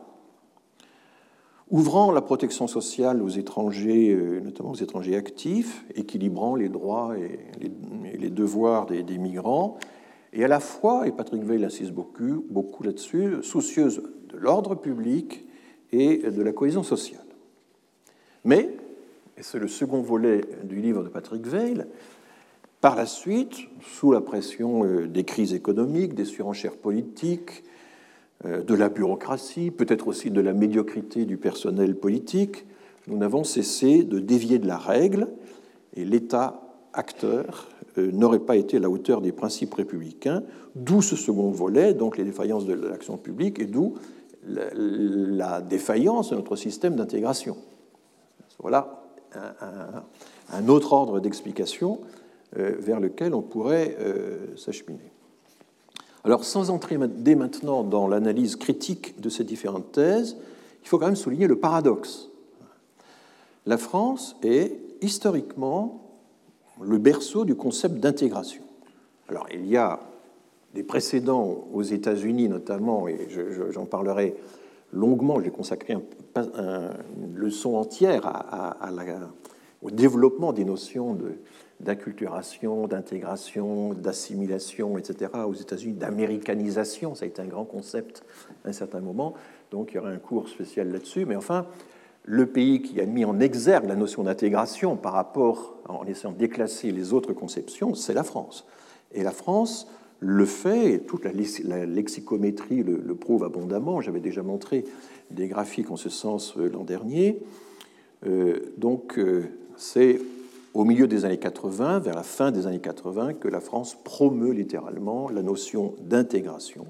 ouvrant 1.71 2.13
la 2.13 2.21
protection 2.21 2.69
sociale 2.69 3.21
aux 3.21 3.29
étrangers, 3.29 4.11
euh, 4.11 4.41
notamment 4.41 4.71
aux 4.71 4.77
étrangers 4.77 5.17
actifs, 5.17 5.85
équilibrant 5.97 6.55
les 6.55 6.69
droits 6.69 7.17
et 7.19 7.41
les, 8.17 8.31
devoirs 8.31 8.87
des, 8.87 9.19
migrants, 9.19 9.77
et 10.33 10.45
à 10.45 10.49
la 10.49 10.61
fois, 10.61 11.09
et 11.09 11.11
Patrick 11.11 11.43
Veil 11.43 11.65
insiste 11.65 11.91
beaucoup, 11.91 12.45
beaucoup 12.49 12.85
là-dessus, 12.85 13.43
soucieuse 13.43 14.03
de 14.33 14.39
l'ordre 14.39 14.77
public 14.77 15.45
et 15.91 16.19
de 16.31 16.43
la 16.43 16.53
cohésion 16.53 16.85
sociale. 16.85 17.25
Mais, 18.45 18.71
et 19.37 19.43
c'est 19.43 19.59
le 19.59 19.69
second 19.69 20.01
volet 20.01 20.43
du 20.65 20.81
livre 20.81 21.03
de 21.03 21.09
Patrick 21.09 21.47
Veil, 21.47 21.85
par 22.81 22.97
la 22.97 23.07
suite, 23.07 23.57
sous 23.83 24.11
la 24.11 24.21
pression 24.21 24.85
euh, 24.85 25.07
des 25.07 25.25
crises 25.25 25.53
économiques, 25.53 26.15
des 26.15 26.25
surenchères 26.25 26.77
politiques, 26.77 27.63
euh, 28.47 28.63
de 28.63 28.75
la 28.75 28.89
bureaucratie, 28.89 29.71
peut-être 29.71 30.09
aussi 30.09 30.31
de 30.31 30.41
la 30.41 30.55
médiocrité 30.55 31.27
du 31.27 31.37
personnel 31.37 31.95
politique, 31.95 32.65
nous 33.07 33.19
n'avons 33.19 33.45
cessé 33.45 34.03
de 34.03 34.19
dévier 34.19 34.59
de 34.59 34.67
la 34.67 34.79
règle 34.79 35.29
et 35.95 36.05
l'État 36.05 36.63
acteur 36.93 37.69
euh, 37.99 38.11
n'aurait 38.13 38.41
pas 38.41 38.57
été 38.57 38.77
à 38.77 38.81
la 38.81 38.89
hauteur 38.89 39.21
des 39.21 39.33
principes 39.33 39.75
républicains, 39.75 40.43
d'où 40.75 41.03
ce 41.03 41.17
second 41.17 41.51
volet, 41.51 41.93
donc 41.93 42.17
les 42.17 42.25
défaillances 42.25 42.67
de 42.67 42.75
l'action 42.75 43.17
publique, 43.17 43.59
et 43.59 43.67
d'où 43.67 43.95
la, 44.47 45.61
défaillance 45.61 46.31
de 46.31 46.37
notre 46.37 46.57
système 46.57 46.97
d'intégration. 46.97 47.57
Voilà 48.61 49.03
un, 50.53 50.69
autre 50.69 50.93
ordre 50.93 51.21
d'explication 51.21 52.01
euh, 52.59 52.75
vers 52.79 53.01
lequel 53.01 53.35
on 53.35 53.43
pourrait 53.43 53.97
s'acheminer. 54.57 55.11
Alors, 56.25 56.45
sans 56.45 56.71
entrer 56.71 56.99
dès 56.99 57.35
maintenant 57.35 57.83
dans 57.83 58.07
l'analyse 58.07 58.57
critique 58.57 59.21
de 59.21 59.29
ces 59.29 59.45
différentes 59.45 59.93
thèses, 59.93 60.37
il 60.83 60.89
faut 60.89 60.99
quand 60.99 61.07
même 61.07 61.17
souligner 61.17 61.47
le 61.47 61.57
paradoxe. 61.57 62.29
La 63.67 63.79
France 63.79 64.37
est 64.43 64.77
historiquement 65.01 66.03
le 66.81 66.99
berceau 66.99 67.45
du 67.45 67.55
concept 67.55 67.97
d'intégration. 67.97 68.63
Alors, 69.29 69.47
il 69.53 69.67
y 69.67 69.77
a 69.77 70.01
des 70.75 70.83
précédents 70.83 71.65
aux 71.73 71.83
États-Unis 71.83 72.49
notamment, 72.49 73.09
et 73.09 73.29
j'en 73.71 73.87
parlerai 73.87 74.37
longuement, 74.93 75.41
j'ai 75.41 75.51
consacré 75.51 75.97
une 76.37 77.35
leçon 77.35 77.75
entière 77.75 78.31
au 79.83 79.91
développement 79.91 80.53
des 80.53 80.65
notions 80.65 81.17
d'acculturation, 81.81 82.87
d'intégration, 82.87 83.95
d'assimilation, 83.95 84.99
etc. 84.99 85.31
aux 85.47 85.55
États-Unis, 85.55 85.95
d'américanisation, 85.95 87.15
ça 87.15 87.25
a 87.25 87.29
été 87.29 87.41
un 87.41 87.47
grand 87.47 87.65
concept 87.65 88.25
à 88.65 88.69
un 88.69 88.73
certain 88.73 89.01
moment, 89.01 89.35
donc 89.71 89.93
il 89.93 89.97
y 89.97 89.99
aura 89.99 90.11
un 90.11 90.19
cours 90.19 90.49
spécial 90.49 90.93
là-dessus, 90.93 91.25
mais 91.25 91.37
enfin, 91.37 91.67
le 92.25 92.47
pays 92.47 92.83
qui 92.83 93.01
a 93.01 93.07
mis 93.07 93.25
en 93.25 93.41
exergue 93.41 93.89
la 93.89 93.97
notion 93.97 94.23
d'intégration 94.25 94.97
par 94.97 95.15
rapport, 95.15 95.79
en 95.89 96.05
essayant 96.05 96.33
de 96.33 96.39
déclasser 96.39 96.93
les 96.93 97.13
autres 97.13 97.33
conceptions, 97.33 97.95
c'est 97.95 98.15
la 98.15 98.25
France. 98.25 98.67
Et 99.13 99.23
la 99.23 99.33
France 99.33 99.89
le 100.21 100.45
fait, 100.45 100.93
et 100.93 100.99
toute 101.01 101.25
la, 101.25 101.33
lexicométrie 101.87 102.83
le, 102.83 103.15
prouve 103.15 103.43
abondamment, 103.43 104.03
j'avais 104.03 104.21
déjà 104.21 104.43
montré 104.43 104.85
des 105.31 105.49
graphiques 105.49 105.91
en 105.91 105.97
ce 105.97 106.09
sens 106.09 106.55
euh, 106.57 106.69
l'an 106.69 106.85
dernier, 106.85 107.41
euh, 108.27 108.73
donc 108.77 109.19
euh, 109.19 109.45
c'est 109.77 110.21
au 110.75 110.85
milieu 110.85 111.07
des 111.09 111.25
années 111.25 111.39
80, 111.39 111.99
vers 112.01 112.15
la 112.15 112.23
fin 112.23 112.53
des 112.53 112.67
années 112.67 112.81
80, 112.81 113.35
que 113.35 113.49
la 113.49 113.61
France 113.61 113.97
promeut 114.05 114.53
littéralement 114.53 115.29
la 115.29 115.43
notion 115.43 115.95
d'intégration. 116.01 116.87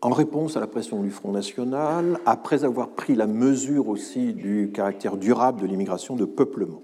En 0.00 0.10
réponse 0.10 0.56
à 0.56 0.60
la 0.60 0.66
pression 0.66 1.02
du 1.02 1.10
Front 1.10 1.32
National, 1.32 2.18
après 2.24 2.64
avoir 2.64 2.90
pris 2.90 3.14
la 3.14 3.26
mesure 3.26 3.88
aussi 3.88 4.32
du 4.32 4.70
caractère 4.72 5.18
durable 5.18 5.60
de 5.60 5.66
l'immigration 5.66 6.16
de 6.16 6.24
peuplement. 6.24 6.82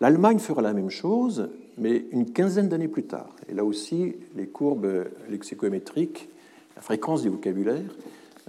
L'Allemagne 0.00 0.38
fera 0.38 0.62
la 0.62 0.72
même 0.72 0.90
chose, 0.90 1.48
mais 1.78 2.06
une 2.10 2.30
quinzaine 2.30 2.68
d'années 2.68 2.88
plus 2.88 3.04
tard. 3.04 3.34
Et 3.48 3.54
là 3.54 3.64
aussi, 3.64 4.16
les 4.36 4.46
courbes 4.46 5.06
lexicométriques, 5.28 6.28
la 6.76 6.82
fréquence 6.82 7.22
du 7.22 7.28
vocabulaire 7.28 7.82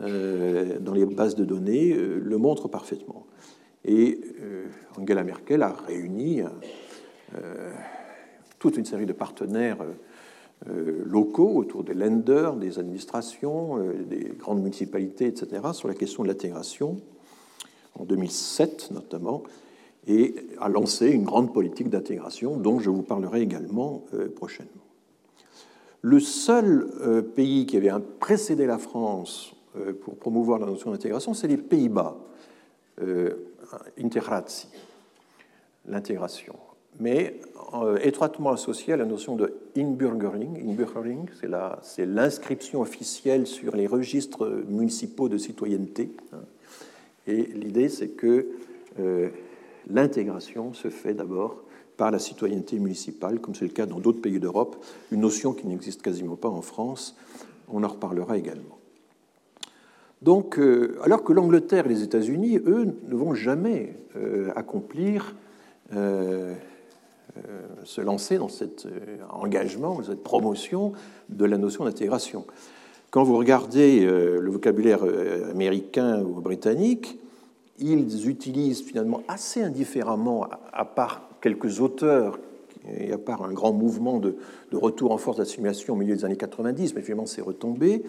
euh, 0.02 0.78
dans 0.80 0.94
les 0.94 1.06
bases 1.06 1.36
de 1.36 1.46
données 1.46 1.94
euh, 1.94 2.20
le 2.22 2.38
montrent 2.38 2.68
parfaitement. 2.68 3.26
Et 3.86 4.20
euh, 4.42 4.66
Angela 5.00 5.24
Merkel 5.24 5.64
a 5.64 5.72
réuni 5.72 6.42
toute 8.60 8.78
une 8.78 8.86
série 8.86 9.06
de 9.06 9.14
partenaires 9.14 9.78
locaux 10.66 11.52
autour 11.56 11.84
des 11.84 11.94
lenders, 11.94 12.56
des 12.56 12.80
administrations, 12.80 13.78
des 14.10 14.32
grandes 14.40 14.62
municipalités, 14.62 15.26
etc., 15.26 15.62
sur 15.74 15.88
la 15.88 15.96
question 15.96 16.24
de 16.24 16.30
l'intégration, 16.30 16.98
en 18.00 18.06
2007 18.06 18.92
notamment, 18.92 19.44
et 20.08 20.36
a 20.62 20.70
lancé 20.70 21.10
une 21.10 21.26
grande 21.26 21.54
politique 21.54 21.90
d'intégration 21.90 22.58
dont 22.58 22.80
je 22.80 22.90
vous 22.90 23.04
parlerai 23.04 23.42
également 23.42 24.06
prochainement. 24.36 24.85
Le 26.06 26.20
seul 26.20 26.88
pays 27.36 27.66
qui 27.66 27.78
avait 27.78 27.92
précédé 28.20 28.68
la 28.68 28.78
France 28.78 29.56
pour 30.02 30.18
promouvoir 30.18 30.60
la 30.60 30.68
notion 30.68 30.92
d'intégration, 30.92 31.34
c'est 31.34 31.48
les 31.48 31.58
Pays-Bas. 31.58 32.16
Integratio, 33.98 34.70
l'intégration. 35.88 36.56
mais 37.00 37.40
euh, 37.74 37.98
étroitement 38.02 38.52
associé 38.52 38.94
à 38.94 38.98
la 38.98 39.06
notion 39.06 39.36
de 39.36 39.54
inburgering. 39.76 40.70
Inburgering, 40.70 41.28
c'est 41.82 42.06
l'inscription 42.06 42.82
officielle 42.82 43.48
sur 43.48 43.76
les 43.76 43.88
registres 43.88 44.64
municipaux 44.68 45.28
de 45.28 45.38
citoyenneté. 45.38 46.12
Hein. 46.32 46.44
Et 47.28 47.44
l'idée, 47.44 47.90
c'est 47.90 48.10
que 48.10 48.48
euh, 49.00 49.30
l'intégration 49.90 50.74
se 50.74 50.90
fait 50.90 51.14
d'abord 51.14 51.64
par 51.98 52.12
la 52.12 52.20
citoyenneté 52.20 52.80
municipale, 52.80 53.40
comme 53.40 53.56
c'est 53.56 53.66
le 53.66 53.72
cas 53.72 53.86
dans 53.86 54.00
d'autres 54.00 54.22
pays 54.22 54.40
d'Europe, 54.40 54.84
une 55.12 55.22
notion 55.22 55.54
qui 55.54 55.68
n'existe 55.68 56.02
quasiment 56.02 56.36
pas 56.36 56.50
en 56.50 56.62
France. 56.62 57.16
On 57.72 57.84
en 57.84 57.88
reparlera 57.88 58.38
également. 58.38 58.78
Donc, 60.22 60.58
euh, 60.58 60.98
alors 61.04 61.24
que 61.24 61.34
l'Angleterre 61.34 61.86
et 61.86 61.90
les 61.90 62.04
États-Unis, 62.04 62.58
eux, 62.66 62.96
ne 63.08 63.16
vont 63.16 63.34
jamais 63.34 63.98
accomplir 64.56 65.36
euh, 67.38 67.84
se 67.84 68.00
lancer 68.00 68.38
dans 68.38 68.48
cet 68.48 68.86
euh, 68.86 69.18
engagement, 69.30 70.02
cette 70.04 70.24
promotion 70.24 70.94
de 71.28 71.44
la 71.44 71.58
notion 71.58 71.84
d'intégration. 71.84 72.46
Quand 73.12 73.24
vous 73.24 73.38
regardez 73.38 74.06
euh, 74.06 74.40
le 74.40 74.52
vocabulaire 74.52 75.04
américain 75.52 76.22
ou 76.22 76.40
britannique, 76.40 77.20
ils 77.78 78.30
utilisent 78.30 78.82
finalement 78.82 79.22
assez 79.28 79.62
indifféremment, 79.62 80.48
à 80.72 80.86
part 80.86 81.28
quelques 81.46 81.80
auteurs 81.80 82.40
et 82.90 83.12
à 83.12 83.20
part 83.20 83.44
un 83.44 83.54
grand 83.54 83.72
mouvement 83.72 84.20
de, 84.20 84.36
retour 84.74 85.12
en 85.12 85.20
force 85.20 85.38
d'assimilation 85.38 85.94
au 85.94 85.96
milieu 85.96 86.16
des 86.16 86.26
années 86.26 86.38
90, 86.38 86.96
mais 86.96 87.04
finalement 87.04 87.28
c'est 87.28 87.44
retombé. 87.44 88.04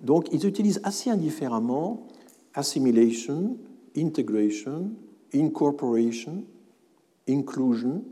Donc 0.00 0.28
ils 0.30 0.44
utilisent 0.44 0.82
assez 0.84 1.08
indifféremment 1.08 2.06
assimilation, 2.52 3.56
integration, 3.96 4.90
incorporation, 5.34 6.44
inclusion, 7.26 8.04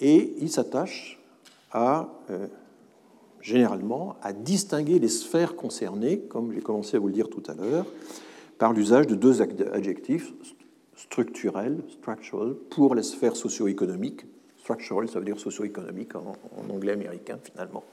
et 0.00 0.34
il 0.40 0.50
s'attache 0.50 1.22
à, 1.70 2.08
euh, 2.30 2.46
généralement, 3.42 4.16
à 4.22 4.32
distinguer 4.32 4.98
les 4.98 5.08
sphères 5.08 5.56
concernées, 5.56 6.20
comme 6.20 6.52
j'ai 6.52 6.62
commencé 6.62 6.96
à 6.96 7.00
vous 7.00 7.08
le 7.08 7.12
dire 7.12 7.28
tout 7.28 7.42
à 7.48 7.54
l'heure, 7.54 7.84
par 8.56 8.72
l'usage 8.72 9.06
de 9.06 9.14
deux 9.14 9.42
adjectifs 9.42 10.32
structurels, 11.04 11.82
structural, 11.88 12.54
pour 12.70 12.94
les 12.94 13.02
sphères 13.02 13.36
socio-économiques. 13.36 14.26
Structural, 14.58 15.08
ça 15.08 15.18
veut 15.18 15.24
dire 15.24 15.38
socio-économique 15.38 16.14
en, 16.16 16.34
en, 16.56 16.70
anglais 16.70 16.92
américain, 16.92 17.38
finalement. 17.42 17.84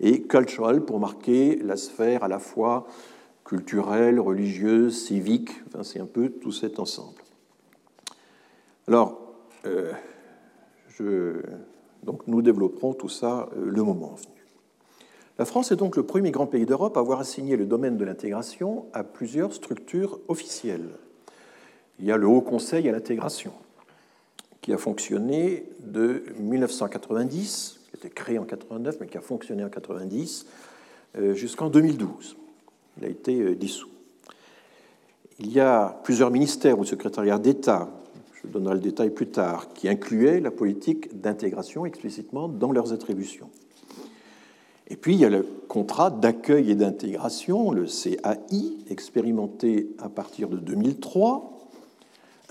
Et 0.00 0.22
cultural, 0.22 0.84
pour 0.84 0.98
marquer 0.98 1.56
la 1.56 1.76
sphère 1.76 2.24
à 2.24 2.28
la 2.28 2.38
fois 2.38 2.86
culturelle, 3.44 4.18
religieuse, 4.18 5.04
civique. 5.06 5.50
Enfin, 5.68 5.82
c'est 5.82 6.00
un 6.00 6.06
peu 6.06 6.30
tout 6.30 6.52
cet 6.52 6.78
ensemble. 6.78 7.22
Alors, 8.88 9.20
euh, 9.66 9.92
donc 12.02 12.26
nous 12.26 12.42
développerons 12.42 12.94
tout 12.94 13.08
ça 13.08 13.48
euh, 13.56 13.64
le 13.64 13.82
moment 13.82 14.14
venu. 14.14 14.46
La 15.38 15.44
France 15.44 15.72
est 15.72 15.76
donc 15.76 15.96
le 15.96 16.02
premier 16.02 16.30
grand 16.30 16.46
pays 16.46 16.66
d'Europe 16.66 16.96
à 16.96 17.00
avoir 17.00 17.20
assigné 17.20 17.56
le 17.56 17.64
domaine 17.64 17.96
de 17.96 18.04
l'intégration 18.04 18.86
à 18.92 19.02
plusieurs 19.02 19.52
structures 19.52 20.20
officielles. 20.28 20.90
Il 22.02 22.08
y 22.08 22.12
a 22.12 22.18
le 22.18 22.26
Haut 22.26 22.42
Conseil 22.42 22.86
à 22.88 22.92
l'intégration, 22.92 23.52
qui 24.60 24.74
a 24.74 24.76
fonctionné 24.76 25.64
de 25.80 26.24
1990, 26.38 27.80
qui 27.84 27.90
a 27.94 27.96
été 27.96 28.10
créé 28.10 28.38
en 28.38 28.44
89, 28.44 28.96
mais 29.00 29.06
qui 29.06 29.16
a 29.16 29.22
fonctionné 29.22 29.64
en 29.64 29.70
90, 29.70 30.46
euh, 31.16 31.34
jusqu'en 31.34 31.70
2012. 31.70 32.36
Il 32.98 33.04
a 33.06 33.08
été 33.08 33.40
euh, 33.40 33.54
dissous. 33.54 33.88
Il 35.38 35.50
y 35.50 35.60
a 35.60 35.98
plusieurs 36.04 36.30
ministères 36.30 36.78
ou 36.78 36.84
secrétariats 36.84 37.38
d'État 37.38 37.88
je 38.44 38.48
donnerai 38.48 38.74
le 38.74 38.80
détail 38.80 39.10
plus 39.10 39.28
tard, 39.28 39.72
qui 39.72 39.88
incluait 39.88 40.40
la 40.40 40.50
politique 40.50 41.20
d'intégration 41.20 41.86
explicitement 41.86 42.48
dans 42.48 42.72
leurs 42.72 42.92
attributions. 42.92 43.48
Et 44.88 44.96
puis 44.96 45.14
il 45.14 45.20
y 45.20 45.24
a 45.24 45.30
le 45.30 45.46
contrat 45.68 46.10
d'accueil 46.10 46.70
et 46.70 46.74
d'intégration, 46.74 47.70
le 47.70 47.86
CAI, 47.86 48.76
expérimenté 48.90 49.94
à 49.98 50.08
partir 50.08 50.48
de 50.48 50.58
2003, 50.58 51.61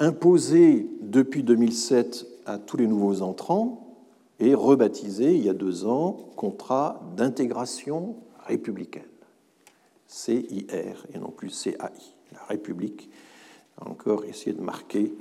imposé 0.02 0.88
depuis 1.02 1.44
2007 1.44 2.26
à 2.48 2.58
tous 2.58 2.76
les 2.76 2.88
nouveaux 2.88 3.22
entrants 3.22 3.96
et 4.40 4.56
rebaptisé 4.56 5.36
il 5.36 5.46
y 5.46 5.50
a 5.50 5.54
deux 5.54 5.86
ans 5.86 6.18
contrat 6.36 7.00
d'intégration 7.16 8.16
républicaine, 8.48 9.04
CIR 10.08 11.06
et 11.14 11.20
non 11.20 11.30
plus 11.30 11.50
CAI. 11.50 11.92
La 12.34 12.44
République 12.50 13.12
a 13.80 13.88
encore 13.88 14.26
essayé 14.26 14.54
de 14.54 14.62
marquer 14.62 15.14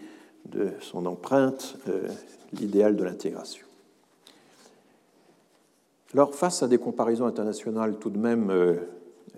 de 0.46 0.70
son 0.80 1.04
empreinte 1.04 1.76
euh, 1.88 2.08
l'idéal 2.54 2.96
de 2.96 3.04
l'intégration. 3.04 3.66
Alors, 6.14 6.34
face 6.34 6.62
à 6.62 6.68
des 6.68 6.78
comparaisons 6.78 7.26
internationales 7.26 7.96
tout 8.00 8.10
de 8.10 8.18
même 8.18 8.50
euh, 8.50 8.76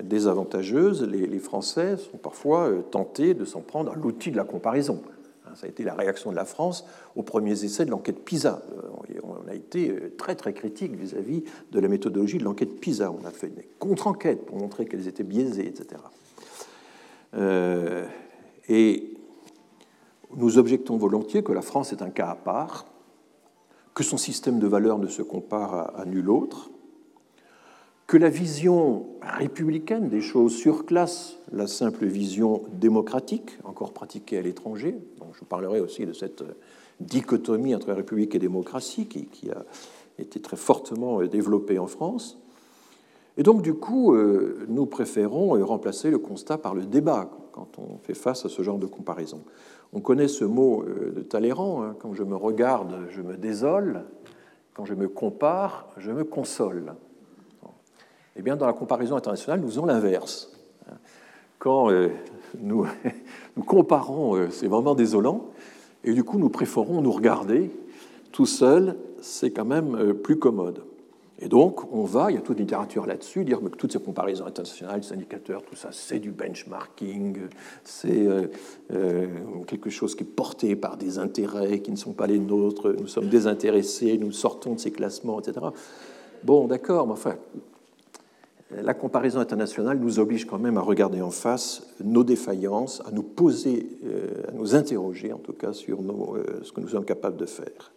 désavantageuses, 0.01 1.03
les, 1.03 1.39
Français 1.41 1.97
sont 1.97 2.19
parfois 2.19 2.69
euh, 2.69 2.83
tentés 2.83 3.35
de 3.35 3.45
s'en 3.45 3.61
prendre 3.61 3.91
à 3.91 3.97
l'outil 3.97 4.31
de 4.31 4.37
la 4.37 4.45
comparaison. 4.45 5.03
Ça 5.55 5.67
a 5.67 5.69
été 5.69 5.85
la 5.85 5.95
réaction 5.95 6.31
de 6.31 6.37
la 6.37 6.45
France 6.45 6.85
aux 7.17 7.23
premiers 7.23 7.65
essais 7.65 7.85
de 7.85 7.91
l'enquête 7.91 8.25
PISA. 8.25 8.62
On 9.23 9.49
a 9.49 9.55
été 9.55 10.12
très 10.17 10.35
très 10.35 10.53
critique 10.53 10.95
vis-à-vis 10.95 11.45
de 11.71 11.81
la 11.81 11.88
méthodologie 11.88 12.38
de 12.38 12.45
l'enquête 12.45 12.81
PISA. 12.81 13.12
On 13.12 13.25
a 13.27 13.31
fait 13.31 13.49
des 13.49 13.69
contre-enquêtes 13.79 14.47
pour 14.47 14.57
montrer 14.57 14.87
qu'elles 14.87 15.09
étaient 15.09 15.23
biaisées, 15.23 15.67
etc. 15.67 16.01
et 18.69 19.12
nous 20.37 20.59
objectons 20.59 20.97
volontiers 20.97 21.43
que 21.43 21.53
la 21.53 21.62
France 21.62 21.93
est 21.93 22.03
un 22.03 22.11
cas 22.11 22.29
à 22.29 22.35
part, 22.35 22.87
que 23.95 24.03
son 24.03 24.17
système 24.17 24.59
de 24.59 24.67
valeurs 24.67 24.99
ne 24.99 25.07
se 25.07 25.23
compare 25.23 25.99
à, 25.99 26.05
nul 26.07 26.31
autre, 26.31 26.71
que 28.12 28.18
la 28.18 28.29
vision 28.29 29.07
républicaine 29.22 30.11
des 30.11 30.20
choses 30.20 30.55
surclasse 30.55 31.38
la 31.51 31.66
simple 31.66 32.05
vision 32.05 32.64
démocratique, 32.75 33.59
encore 33.64 33.94
pratiquée 33.94 34.37
à 34.37 34.42
l'étranger. 34.42 34.98
je 35.33 35.44
parlerai 35.46 35.81
aussi 35.81 36.05
de 36.05 36.12
cette 36.12 36.44
dichotomie 37.01 37.75
entre 37.75 37.90
république 37.90 38.35
et 38.35 38.38
démocratie 38.38 39.07
qui, 39.07 39.51
a 39.51 39.64
été 40.18 40.42
très 40.42 40.59
fortement 40.59 41.22
développée 41.22 41.79
en 41.79 41.87
France. 41.87 42.38
Et 43.38 43.42
donc, 43.42 43.62
du 43.62 43.72
coup, 43.72 44.12
euh, 44.12 44.66
nous 44.68 44.85
préférons 44.85 45.64
remplacer 45.64 46.11
le 46.11 46.18
constat 46.18 46.59
par 46.59 46.75
le 46.75 46.85
débat 46.85 47.31
quand 47.53 47.79
on 47.79 47.96
fait 47.96 48.12
face 48.12 48.44
à 48.44 48.51
ce 48.51 48.61
genre 48.61 48.79
de 48.79 48.85
comparaison. 48.85 49.42
On 49.94 50.01
connaît 50.01 50.29
ce 50.29 50.44
mot 50.44 50.83
euh, 50.83 51.12
de 51.12 51.22
Talleyrand, 51.22 51.83
hein, 51.83 51.96
quand 51.98 52.12
je 52.12 52.25
me 52.25 52.37
regarde, 52.37 53.07
je 53.09 53.22
me 53.22 53.38
désole, 53.38 54.05
quand 54.75 54.85
je 54.85 54.92
me 54.92 55.09
compare, 55.09 55.88
je 55.96 56.12
me 56.12 56.25
console. 56.25 56.92
Eh 58.37 58.42
bien, 58.42 58.57
dans 58.57 58.66
la 58.66 58.73
comparaison 58.73 59.16
internationale, 59.16 59.61
nous 59.61 59.68
faisons 59.68 59.87
l'inverse. 59.87 60.51
Quand 61.59 61.90
euh, 61.90 62.09
nous, 62.59 62.87
comparons, 63.66 64.37
euh, 64.37 64.51
c'est 64.51 64.68
vraiment 64.68 64.95
désolant, 64.95 65.47
et 66.05 66.12
du 66.12 66.25
coup, 66.25 66.38
nous 66.38 66.49
préférons 66.49 67.01
nous 67.03 67.12
regarder 67.12 67.71
tout 68.33 68.47
seul, 68.47 68.97
c'est 69.21 69.51
quand 69.51 69.64
même 69.64 70.14
plus 70.14 70.38
commode. 70.38 70.83
Et 71.42 71.49
donc, 71.49 71.92
on 71.92 72.05
va, 72.05 72.31
il 72.31 72.35
y 72.35 72.38
a 72.38 72.40
toute 72.40 72.61
littérature 72.61 73.05
là-dessus, 73.05 73.45
dire 73.45 73.61
que 73.61 73.66
toutes 73.66 73.92
ces 73.92 73.99
comparaisons 73.99 74.47
internationales, 74.47 75.03
ces 75.03 75.14
indicateurs, 75.14 75.62
tout 75.62 75.75
ça, 75.75 75.88
c'est 75.90 76.21
du 76.21 76.31
benchmarking, 76.31 77.37
c'est 77.83 78.29
euh, 78.29 78.47
euh, 78.92 79.27
quelque 79.66 79.90
chose 79.90 80.14
qui 80.14 80.23
est 80.23 80.27
porté 80.27 80.77
par 80.77 80.97
des 80.97 81.18
intérêts 81.18 81.81
qui 81.81 81.90
ne 81.90 81.97
sont 81.97 82.12
pas 82.12 82.29
les 82.29 82.38
nôtres, 82.38 82.92
nous 82.92 83.09
sommes 83.09 83.29
désintéressés, 83.29 84.18
nous 84.18 84.31
sortons 84.31 84.75
de 84.75 84.79
ces 84.79 84.92
classements, 84.92 85.40
etc. 85.40 85.66
Bon, 86.45 86.68
d'accord, 86.68 87.09
mais 87.09 87.14
enfin, 87.14 87.35
la 88.81 88.95
comparaison 88.95 89.41
internationale 89.41 89.99
nous 89.99 90.19
oblige 90.19 90.47
quand 90.47 90.59
même 90.59 90.79
à 90.79 90.81
regarder 90.81 91.21
en 91.21 91.31
face 91.31 91.87
nos 92.03 92.25
défaillances, 92.25 93.03
à 93.07 93.11
nous 93.11 93.23
poser, 93.23 93.87
euh, 94.05 94.49
à 94.49 94.53
nous 94.53 94.75
interroger 94.75 95.33
en 95.33 95.39
tout 95.39 95.53
cas 95.53 95.73
sur 95.73 95.99
ce 96.63 96.73
que 96.73 96.81
nous 96.81 96.89
sommes 96.89 97.05
capables 97.05 97.37
de 97.37 97.47
faire. 97.47 97.93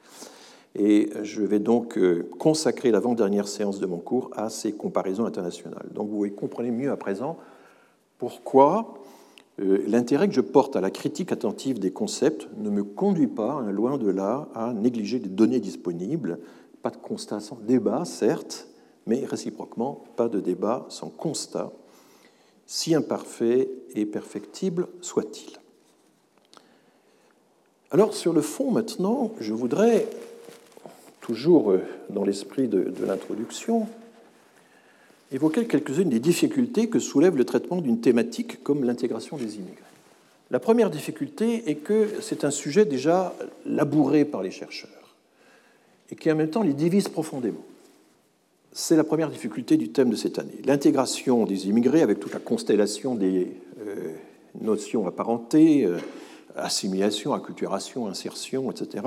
Et 0.77 1.09
je 1.23 1.41
vais 1.41 1.59
donc 1.59 1.97
euh, 1.97 2.27
consacrer 2.37 2.91
l'avant-dernière 2.91 3.47
séance 3.47 3.79
de 3.79 3.85
mon 3.85 3.97
cours 3.97 4.29
à 4.35 4.49
ces 4.49 4.73
comparaisons 4.73 5.25
internationales. 5.25 5.87
Donc 5.93 6.09
vous 6.09 6.29
comprenez 6.29 6.71
mieux 6.71 6.91
à 6.91 6.97
présent 6.97 7.37
pourquoi 8.17 8.95
euh, 9.61 9.83
l'intérêt 9.87 10.27
que 10.27 10.33
je 10.33 10.41
porte 10.41 10.75
à 10.75 10.81
la 10.81 10.91
critique 10.91 11.31
attentive 11.31 11.79
des 11.79 11.91
concepts 11.91 12.49
ne 12.57 12.69
me 12.69 12.83
conduit 12.83 13.27
pas, 13.27 13.53
hein, 13.53 13.71
loin 13.71 13.97
de 13.97 14.09
là, 14.09 14.49
à 14.53 14.73
négliger 14.73 15.19
les 15.19 15.29
données 15.29 15.61
disponibles. 15.61 16.39
Pas 16.81 16.89
de 16.89 16.97
constat 16.97 17.39
sans 17.39 17.57
débat, 17.65 18.03
certes, 18.03 18.67
mais 19.07 19.25
réciproquement, 19.25 20.03
pas 20.15 20.27
de 20.27 20.39
débat 20.39 20.85
sans 20.89 21.09
constat, 21.09 21.71
si 22.67 22.95
imparfait 22.95 23.69
et 23.93 24.05
perfectible 24.05 24.87
soit-il. 25.01 25.59
Alors 27.91 28.13
sur 28.13 28.33
le 28.33 28.41
fond 28.41 28.71
maintenant, 28.71 29.31
je 29.39 29.53
voudrais 29.53 30.07
toujours 31.21 31.73
dans 32.09 32.23
l'esprit 32.23 32.67
de, 32.67 32.93
l'introduction, 33.05 33.87
évoquer 35.31 35.65
quelques-unes 35.65 36.09
des 36.09 36.19
difficultés 36.19 36.87
que 36.87 36.99
soulève 36.99 37.35
le 37.35 37.45
traitement 37.45 37.81
d'une 37.81 38.01
thématique 38.01 38.63
comme 38.63 38.83
l'intégration 38.83 39.37
des 39.37 39.55
immigrés. 39.55 39.81
La 40.51 40.59
première 40.59 40.91
difficulté 40.91 41.69
est 41.69 41.75
que 41.75 42.21
c'est 42.21 42.43
un 42.43 42.51
sujet 42.51 42.85
déjà 42.85 43.35
labouré 43.65 44.25
par 44.25 44.43
les 44.43 44.51
chercheurs. 44.51 44.91
et 46.11 46.15
qui 46.15 46.31
en 46.31 46.35
même 46.35 46.51
temps 46.51 46.61
les 46.61 46.73
divise 46.73 47.07
profondément. 47.07 47.63
C'est 48.77 48.97
la 48.97 49.05
première 49.05 49.29
difficulté 49.29 49.77
du 49.77 49.87
thème 49.87 50.09
de 50.09 50.17
cette 50.17 50.37
année. 50.37 50.59
L'intégration 50.65 51.45
des 51.45 51.69
immigrés 51.69 52.01
avec 52.01 52.19
toute 52.19 52.33
la 52.33 52.41
constellation 52.41 53.15
des 53.15 53.55
euh, 53.79 54.11
notions 54.59 55.07
apparentées, 55.07 55.85
euh, 55.85 55.97
assimilation, 56.57 57.33
acculturation, 57.33 58.07
insertion, 58.07 58.69
etc., 58.69 59.05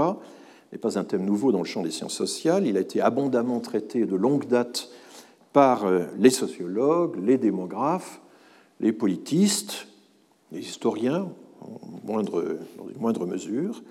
n'est 0.72 0.78
pas 0.78 0.98
un 0.98 1.04
thème 1.04 1.26
nouveau 1.26 1.52
dans 1.52 1.58
le 1.58 1.66
champ 1.66 1.82
des 1.82 1.90
sciences 1.90 2.14
sociales. 2.14 2.66
Il 2.66 2.78
a 2.78 2.80
été 2.80 3.02
abondamment 3.02 3.60
traité 3.60 4.06
de 4.06 4.16
longue 4.16 4.46
date 4.46 4.88
par 5.52 5.84
euh, 5.84 6.06
les 6.16 6.30
sociologues, 6.30 7.22
les 7.22 7.36
démographes, 7.36 8.22
les 8.80 8.92
politistes, 8.92 9.86
les 10.50 10.60
historiens, 10.60 11.28
en 11.60 12.22
dans 12.22 12.40
une 12.40 13.00
moindre 13.00 13.26
mesure, 13.26 13.82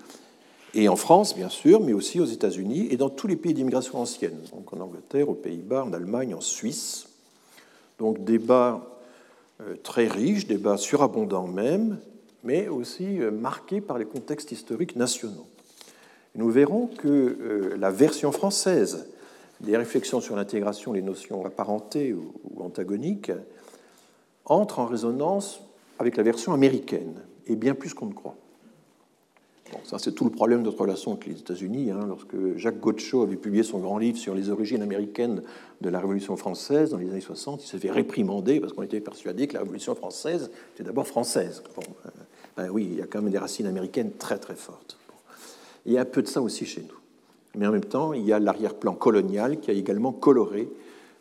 et 0.80 0.88
en 0.88 0.94
France, 0.94 1.34
bien 1.34 1.48
sûr, 1.48 1.80
mais 1.80 1.92
aussi 1.92 2.20
aux 2.20 2.24
États-Unis 2.24 2.86
et 2.92 2.96
dans 2.96 3.10
tous 3.10 3.26
les 3.26 3.34
pays 3.34 3.52
d'immigration 3.52 3.98
ancienne, 3.98 4.38
donc 4.52 4.72
en 4.72 4.78
Angleterre, 4.78 5.28
aux 5.28 5.34
Pays-Bas, 5.34 5.84
en 5.84 5.92
Allemagne, 5.92 6.36
en 6.36 6.40
Suisse. 6.40 7.08
Donc 7.98 8.22
débat 8.22 9.00
euh, 9.60 9.74
très 9.82 10.06
riche, 10.06 10.46
débat 10.46 10.76
surabondant 10.76 11.48
même, 11.48 11.98
mais 12.44 12.68
aussi 12.68 13.20
euh, 13.20 13.32
marqué 13.32 13.80
par 13.80 13.98
les 13.98 14.04
contextes 14.04 14.52
historiques 14.52 14.94
nationaux. 14.94 15.48
Nous 16.36 16.48
verrons 16.48 16.86
que 16.86 17.08
euh, 17.08 17.76
la 17.76 17.90
version 17.90 18.30
française 18.30 19.08
des 19.58 19.76
réflexions 19.76 20.20
sur 20.20 20.36
l'intégration, 20.36 20.92
les 20.92 21.02
notions 21.02 21.44
apparentées 21.44 22.12
ou 22.12 22.32
antagoniques, 22.62 23.32
entre 24.44 24.78
en 24.78 24.86
résonance 24.86 25.60
avec 25.98 26.16
la 26.16 26.22
version 26.22 26.52
américaine, 26.52 27.16
et 27.48 27.56
bien 27.56 27.74
plus 27.74 27.94
qu'on 27.94 28.06
ne 28.06 28.14
croit. 28.14 28.36
C'est 29.98 30.14
tout 30.14 30.24
le 30.24 30.30
problème 30.30 30.60
de 30.60 30.66
notre 30.66 30.80
relation 30.80 31.12
avec 31.12 31.26
les 31.26 31.38
États-Unis. 31.38 31.90
Hein. 31.90 32.06
lorsque 32.08 32.56
Jacques 32.56 32.80
Gaucho 32.80 33.22
avait 33.22 33.36
publié 33.36 33.62
son 33.62 33.78
grand 33.78 33.98
livre 33.98 34.18
sur 34.18 34.34
les 34.34 34.50
origines 34.50 34.82
américaines 34.82 35.42
de 35.80 35.88
la 35.88 36.00
Révolution 36.00 36.36
française 36.36 36.90
dans 36.90 36.98
les 36.98 37.10
années 37.10 37.20
60, 37.20 37.64
il 37.64 37.66
s'est 37.66 37.78
fait 37.78 37.90
réprimander 37.90 38.60
parce 38.60 38.72
qu'on 38.72 38.82
était 38.82 39.00
persuadé 39.00 39.46
que 39.46 39.54
la 39.54 39.60
Révolution 39.60 39.94
française 39.94 40.50
était 40.74 40.84
d'abord 40.84 41.06
française. 41.06 41.62
Bon, 41.76 41.82
euh, 42.06 42.10
ben 42.56 42.70
oui, 42.70 42.88
il 42.90 42.98
y 42.98 43.02
a 43.02 43.06
quand 43.06 43.22
même 43.22 43.32
des 43.32 43.38
racines 43.38 43.66
américaines 43.66 44.12
très 44.18 44.38
très 44.38 44.56
fortes. 44.56 44.98
Il 45.86 45.92
y 45.92 45.98
a 45.98 46.02
un 46.02 46.06
peu 46.06 46.22
de 46.22 46.28
ça 46.28 46.42
aussi 46.42 46.66
chez 46.66 46.82
nous. 46.82 46.98
Mais 47.56 47.66
en 47.66 47.72
même 47.72 47.84
temps, 47.84 48.12
il 48.12 48.24
y 48.24 48.32
a 48.32 48.38
l'arrière-plan 48.38 48.94
colonial 48.94 49.60
qui 49.60 49.70
a 49.70 49.74
également 49.74 50.12
coloré 50.12 50.68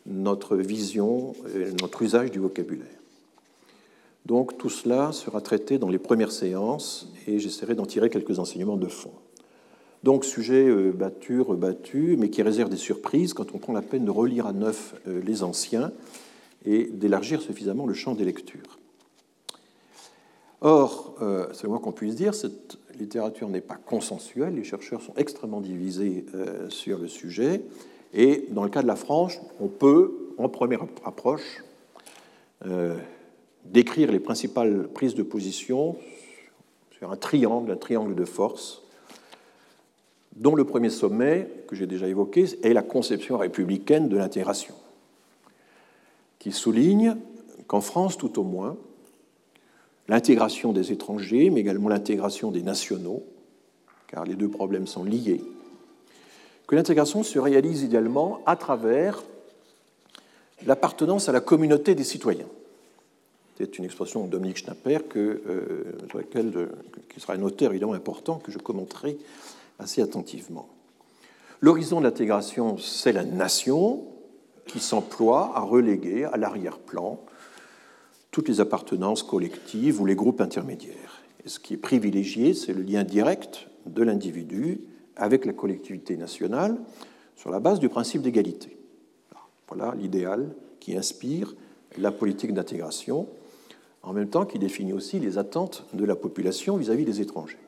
notre 0.05 0.55
vision, 0.55 1.33
notre 1.81 2.01
usage 2.01 2.31
du 2.31 2.39
vocabulaire. 2.39 2.87
Donc 4.27 4.57
tout 4.57 4.69
cela 4.69 5.13
sera 5.13 5.39
traité 5.39 5.77
dans 5.77 5.87
les 5.87 5.99
premières 5.99 6.33
séances 6.33 7.07
et 7.27 7.39
j'essaierai 7.39 7.75
d'en 7.75 7.85
tirer 7.85 8.09
quelques 8.09 8.39
enseignements 8.39 8.75
de 8.75 8.87
fond. 8.87 9.13
Donc 10.03 10.25
sujet 10.25 10.67
euh, 10.67 10.91
battu, 10.91 11.39
rebattu, 11.39 12.17
mais 12.19 12.29
qui 12.29 12.41
réserve 12.41 12.69
des 12.69 12.75
surprises 12.75 13.33
quand 13.33 13.55
on 13.55 13.57
prend 13.57 13.71
la 13.71 13.81
peine 13.81 14.03
de 14.03 14.11
relire 14.11 14.45
à 14.45 14.51
neuf 14.51 14.95
euh, 15.07 15.21
les 15.25 15.43
anciens 15.43 15.93
et 16.65 16.89
d'élargir 16.91 17.41
suffisamment 17.41 17.85
le 17.85 17.93
champ 17.93 18.15
des 18.15 18.25
lectures. 18.25 18.77
Or, 20.59 21.15
euh, 21.21 21.47
c'est 21.53 21.63
le 21.63 21.69
moins 21.69 21.79
qu'on 21.79 21.93
puisse 21.93 22.15
dire, 22.15 22.35
cette 22.35 22.77
littérature 22.99 23.47
n'est 23.47 23.61
pas 23.61 23.77
consensuelle, 23.77 24.55
les 24.55 24.65
chercheurs 24.65 25.01
sont 25.01 25.13
extrêmement 25.15 25.61
divisés 25.61 26.25
sur 26.67 26.97
le 26.97 27.07
sujet, 27.07 27.61
et 28.13 28.47
dans 28.49 28.63
le 28.63 28.69
cas 28.69 28.81
de 28.81 28.87
la 28.87 28.95
France, 28.97 29.39
on 29.61 29.67
peut, 29.67 30.33
en 30.37 30.49
première 30.49 30.83
approche, 31.05 31.63
décrire 33.71 34.11
les 34.11 34.19
principales 34.19 34.87
prises 34.87 35.15
de 35.15 35.23
position 35.23 35.95
sur 36.97 37.11
un 37.11 37.15
triangle, 37.15 37.71
un 37.71 37.77
triangle 37.77 38.15
de 38.15 38.25
force, 38.25 38.81
dont 40.35 40.55
le 40.55 40.63
premier 40.63 40.89
sommet, 40.89 41.49
que 41.67 41.75
j'ai 41.75 41.87
déjà 41.87 42.07
évoqué, 42.07 42.45
est 42.63 42.73
la 42.73 42.83
conception 42.83 43.37
républicaine 43.37 44.07
de 44.07 44.17
l'intégration, 44.17 44.75
qui 46.39 46.51
souligne 46.51 47.17
qu'en 47.67 47.81
France, 47.81 48.17
tout 48.17 48.39
au 48.39 48.43
moins, 48.43 48.77
l'intégration 50.07 50.73
des 50.73 50.91
étrangers, 50.91 51.49
mais 51.49 51.61
également 51.61 51.89
l'intégration 51.89 52.51
des 52.51 52.61
nationaux, 52.61 53.23
car 54.07 54.25
les 54.25 54.35
deux 54.35 54.49
problèmes 54.49 54.87
sont 54.87 55.03
liés, 55.03 55.41
que 56.67 56.75
l'intégration 56.75 57.23
se 57.23 57.39
réalise 57.39 57.83
idéalement 57.83 58.41
à 58.45 58.55
travers 58.55 59.23
l'appartenance 60.65 61.29
à 61.29 61.31
la 61.31 61.39
communauté 61.39 61.95
des 61.95 62.03
citoyens. 62.03 62.47
C'est 63.57 63.79
une 63.79 63.85
expression 63.85 64.23
de 64.23 64.29
Dominique 64.29 64.57
Schnapper 64.57 64.99
que, 65.09 65.41
euh, 65.47 65.83
laquelle, 66.13 66.51
euh, 66.55 66.67
qui 67.09 67.19
sera 67.19 67.33
un 67.33 67.41
auteur 67.41 67.71
évidemment 67.71 67.93
important 67.93 68.35
que 68.37 68.51
je 68.51 68.59
commenterai 68.59 69.17
assez 69.79 69.99
attentivement. 70.03 70.69
L'horizon 71.59 71.97
de 71.97 72.03
l'intégration, 72.05 72.77
c'est 72.77 73.11
la 73.11 73.23
nation 73.23 74.05
qui 74.67 74.79
s'emploie 74.79 75.53
à 75.55 75.61
reléguer 75.61 76.25
à 76.25 76.37
l'arrière-plan 76.37 77.19
toutes 78.29 78.47
les 78.47 78.61
appartenances 78.61 79.23
collectives 79.23 79.99
ou 79.99 80.05
les 80.05 80.13
groupes 80.13 80.41
intermédiaires. 80.41 81.23
Et 81.43 81.49
ce 81.49 81.59
qui 81.59 81.73
est 81.73 81.77
privilégié, 81.77 82.53
c'est 82.53 82.73
le 82.73 82.83
lien 82.83 83.03
direct 83.03 83.69
de 83.87 84.03
l'individu 84.03 84.81
avec 85.15 85.45
la 85.45 85.53
collectivité 85.53 86.15
nationale 86.15 86.77
sur 87.35 87.49
la 87.49 87.59
base 87.59 87.79
du 87.79 87.89
principe 87.89 88.21
d'égalité. 88.21 88.77
Voilà 89.67 89.95
l'idéal 89.95 90.53
qui 90.79 90.95
inspire 90.95 91.55
la 91.97 92.11
politique 92.11 92.53
d'intégration 92.53 93.27
en 94.07 94.13
même 94.13 94.29
temps 94.29 94.45
qu'il 94.45 94.61
définit 94.61 94.93
aussi 94.93 95.19
les 95.19 95.37
attentes 95.37 95.85
de 95.93 96.05
la 96.05 96.15
population 96.15 96.77
vis-à-vis 96.77 97.03
des 97.03 97.19
étrangers. 97.19 97.59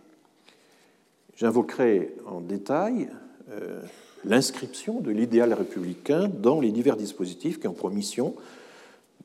J'invoquerai 1.35 2.15
en 2.25 2.39
détail 2.39 3.09
euh, 3.51 3.81
l'inscription 4.23 5.01
de 5.01 5.11
l'idéal 5.11 5.53
républicain 5.53 6.29
dans 6.29 6.61
les 6.61 6.71
divers 6.71 6.95
dispositifs 6.95 7.59
qui 7.59 7.67
ont 7.67 7.73
pour 7.73 7.89
mission 7.91 8.35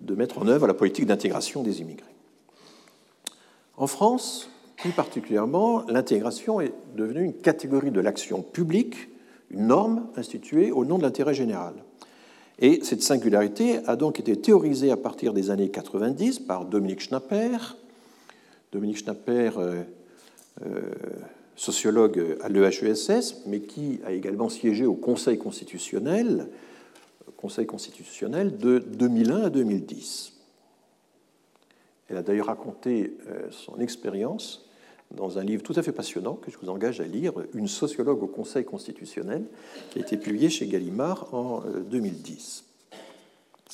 de 0.01 0.17
mettre 0.17 0.39
en 0.39 0.49
œuvre 0.49 0.67
la 0.67 0.75
politique 0.75 1.07
d'intégration 1.07 1.63
des 1.63 1.81
immigrés. 1.81 2.05
En 3.77 3.87
France, 3.87 4.51
plus 4.77 4.91
particulièrement, 4.91 5.85
l'intégration 5.87 6.61
est 6.61 6.75
devenue 6.97 7.23
une 7.23 7.35
catégorie 7.35 7.93
de 7.93 8.01
l'action 8.01 8.43
publique, 8.43 9.09
une 9.51 9.69
norme 9.69 10.09
instituée 10.17 10.73
au 10.73 10.85
nom 10.85 10.99
de 10.99 11.05
l'intérêt 11.05 11.35
général. 11.35 11.75
Et 12.59 12.81
cette 12.85 13.03
singularité 13.03 13.79
a 13.87 13.97
donc 13.97 14.21
été 14.21 14.37
théorisée 14.37 14.91
à 14.91 14.97
partir 14.97 15.33
des 15.33 15.51
années 15.51 15.71
90 15.71 16.41
par 16.41 16.65
Dominique 16.65 17.01
Schnapper. 17.01 17.59
Dominique 18.73 18.99
Schnapper, 18.99 19.51
euh, 19.59 19.83
euh, 20.65 20.81
sociologue 21.57 22.37
à 22.41 22.49
l'EHESS, 22.49 23.47
mais 23.47 23.61
qui 23.61 24.01
a 24.05 24.13
également 24.13 24.49
siégé 24.49 24.87
au 24.87 24.95
Conseil 24.95 25.39
constitutionnel, 25.39 26.49
Conseil 27.37 27.67
constitutionnel 27.67 28.57
de 28.57 28.79
2001 28.79 29.43
à 29.43 29.51
2010. 29.51 30.33
Elle 32.09 32.17
a 32.17 32.23
d'ailleurs 32.23 32.47
raconté 32.47 33.17
euh, 33.29 33.49
son 33.51 33.81
expérience 33.81 34.64
dans 35.17 35.39
un 35.39 35.45
livre 35.45 35.63
tout 35.63 35.75
à 35.77 35.83
fait 35.83 35.93
passionnant 35.93 36.35
que 36.35 36.51
je 36.51 36.59
vous 36.59 36.69
engage 36.69 37.01
à 37.01 37.05
lire, 37.05 37.33
Une 37.55 37.69
sociologue 37.69 38.23
au 38.23 38.27
Conseil 38.27 38.65
constitutionnel, 38.65 39.45
qui 39.91 39.99
a 39.99 40.03
été 40.03 40.17
publié 40.17 40.51
chez 40.51 40.67
Gallimard 40.67 41.33
en 41.33 41.63
2010, 41.91 42.65
euh, 42.93 42.97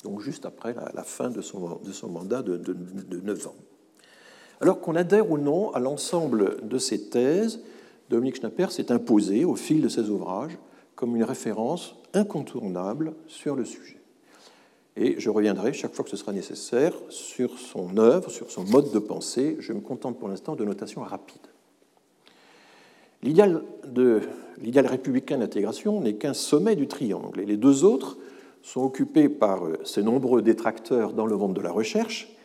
donc 0.03 0.21
juste 0.21 0.45
après 0.45 0.73
la, 0.93 1.03
fin 1.03 1.29
de 1.29 1.41
son, 1.41 1.79
mandat 2.09 2.41
de, 2.41 2.57
de, 2.57 2.73
de 2.73 3.21
9 3.21 3.47
ans. 3.47 3.55
Alors 4.59 4.79
qu'on 4.79 4.95
adhère 4.95 5.29
ou 5.29 5.37
non 5.37 5.71
à 5.71 5.79
l'ensemble 5.79 6.67
de 6.67 6.77
ces 6.77 7.09
thèses, 7.09 7.61
Dominique 8.09 8.35
Schnapper 8.35 8.67
s'est 8.69 8.91
imposé 8.91 9.45
au 9.45 9.55
fil 9.55 9.81
de 9.81 9.89
ses 9.89 10.09
ouvrages 10.09 10.57
comme 10.95 11.15
une 11.15 11.23
référence 11.23 11.95
incontournable 12.13 13.13
sur 13.27 13.55
le 13.55 13.65
sujet. 13.65 14.00
Et 14.97 15.19
je 15.19 15.29
reviendrai 15.29 15.73
chaque 15.73 15.93
fois 15.93 16.03
que 16.03 16.11
ce 16.11 16.17
sera 16.17 16.33
nécessaire 16.33 16.93
sur 17.09 17.57
son 17.57 17.97
œuvre, 17.97 18.29
sur 18.29 18.51
son 18.51 18.63
mode 18.65 18.91
de 18.91 18.99
pensée. 18.99 19.55
Je 19.59 19.71
me 19.73 19.79
contente 19.79 20.19
pour 20.19 20.27
l'instant 20.27 20.55
de 20.55 20.65
notations 20.65 21.01
rapides. 21.01 21.37
L'idéal, 23.23 23.63
républicain 24.87 25.37
d'intégration 25.37 26.01
n'est 26.01 26.15
qu'un 26.15 26.33
sommet 26.33 26.75
du 26.75 26.87
triangle, 26.87 27.39
et 27.39 27.45
les 27.45 27.57
deux 27.57 27.83
autres 27.83 28.17
sont 28.63 28.83
occupés 28.83 29.29
par 29.29 29.63
ces 29.83 30.03
nombreux 30.03 30.41
détracteurs 30.41 31.13
dans 31.13 31.25
le 31.25 31.37
monde 31.37 31.53
de 31.53 31.61
la 31.61 31.71
recherche. 31.71 32.35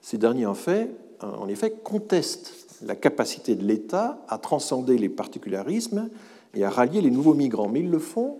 Ces 0.00 0.18
derniers, 0.18 0.46
en, 0.46 0.54
fait, 0.54 0.90
en 1.20 1.48
effet, 1.48 1.72
contestent 1.82 2.78
la 2.84 2.96
capacité 2.96 3.54
de 3.54 3.64
l'État 3.64 4.24
à 4.28 4.38
transcender 4.38 4.96
les 4.96 5.08
particularismes 5.08 6.08
et 6.54 6.64
à 6.64 6.70
rallier 6.70 7.00
les 7.00 7.10
nouveaux 7.10 7.34
migrants, 7.34 7.68
mais 7.68 7.80
ils 7.80 7.90
le 7.90 7.98
font 7.98 8.38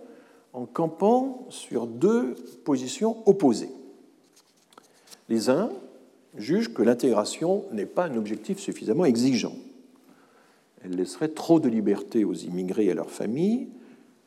en 0.53 0.65
campant 0.65 1.45
sur 1.49 1.87
deux 1.87 2.35
positions 2.63 3.17
opposées. 3.25 3.71
Les 5.29 5.49
uns 5.49 5.71
jugent 6.37 6.73
que 6.73 6.83
l'intégration 6.83 7.65
n'est 7.71 7.85
pas 7.85 8.05
un 8.05 8.17
objectif 8.17 8.59
suffisamment 8.59 9.05
exigeant. 9.05 9.55
Elle 10.83 10.95
laisserait 10.95 11.29
trop 11.29 11.59
de 11.59 11.69
liberté 11.69 12.23
aux 12.23 12.33
immigrés 12.33 12.85
et 12.85 12.91
à 12.91 12.95
leurs 12.95 13.11
familles, 13.11 13.67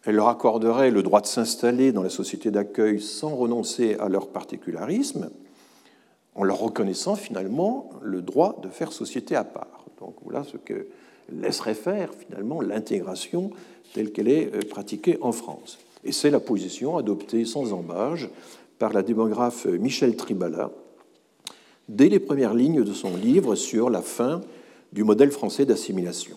elle 0.05 0.15
leur 0.15 0.29
accorderait 0.29 0.93
le 0.93 1.03
droit 1.03 1.21
de 1.21 1.27
s'installer 1.27 1.91
dans 1.91 2.03
la 2.03 2.11
société 2.11 2.53
d'accueil 2.53 3.01
sans 3.01 3.35
renoncer 3.35 3.97
à 3.99 4.09
leur 4.09 4.29
particularisme, 4.29 5.31
en 6.37 6.45
leur 6.45 6.59
reconnaissant 6.59 7.17
finalement 7.17 7.91
le 8.03 8.23
droit 8.23 8.61
de 8.63 8.69
faire 8.69 8.93
société 8.93 9.35
à 9.35 9.43
part. 9.43 9.85
Donc 9.99 10.15
voilà 10.23 10.45
ce 10.45 10.57
que 10.59 10.87
laisserait 11.29 11.75
faire 11.75 12.15
finalement 12.15 12.61
l'intégration 12.61 13.51
telle 13.95 14.13
qu'elle 14.13 14.29
est 14.29 14.55
euh, 14.55 14.61
pratiquée 14.61 15.19
en 15.23 15.33
France. 15.33 15.79
Et 16.07 16.13
c'est 16.13 16.31
la 16.31 16.41
position 16.41 16.97
adoptée 16.97 17.45
sans 17.45 17.73
embâge 17.73 18.31
par 18.79 18.93
la 18.93 19.03
démographe 19.03 19.67
Michel 19.67 20.15
Tribala 20.17 20.71
dès 21.89 22.09
les 22.09 22.21
premières 22.21 22.55
lignes 22.55 22.85
de 22.85 22.93
son 22.93 23.17
livre 23.17 23.57
sur 23.57 23.91
la 23.91 24.03
fin 24.03 24.41
du 24.93 25.03
modèle 25.05 25.33
français 25.33 25.67
d'assimilation. 25.67 26.37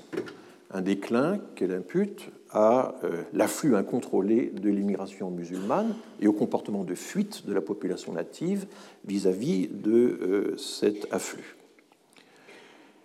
Un 0.72 0.82
déclin 0.82 1.40
qu'elle 1.56 1.72
impute 1.72 2.30
à 2.52 2.96
euh, 3.04 3.24
l'afflux 3.32 3.76
incontrôlé 3.76 4.52
de 4.60 4.70
l'immigration 4.70 5.30
musulmane 5.30 5.96
et 6.20 6.28
au 6.28 6.34
comportement 6.34 6.84
de 6.84 6.96
fuite 6.96 7.46
de 7.46 7.54
la 7.54 7.62
population 7.62 8.12
native 8.12 8.66
vis-à-vis 9.06 9.68
de 9.68 9.92
euh, 9.92 10.58
cet 10.58 11.08
afflux. 11.12 11.56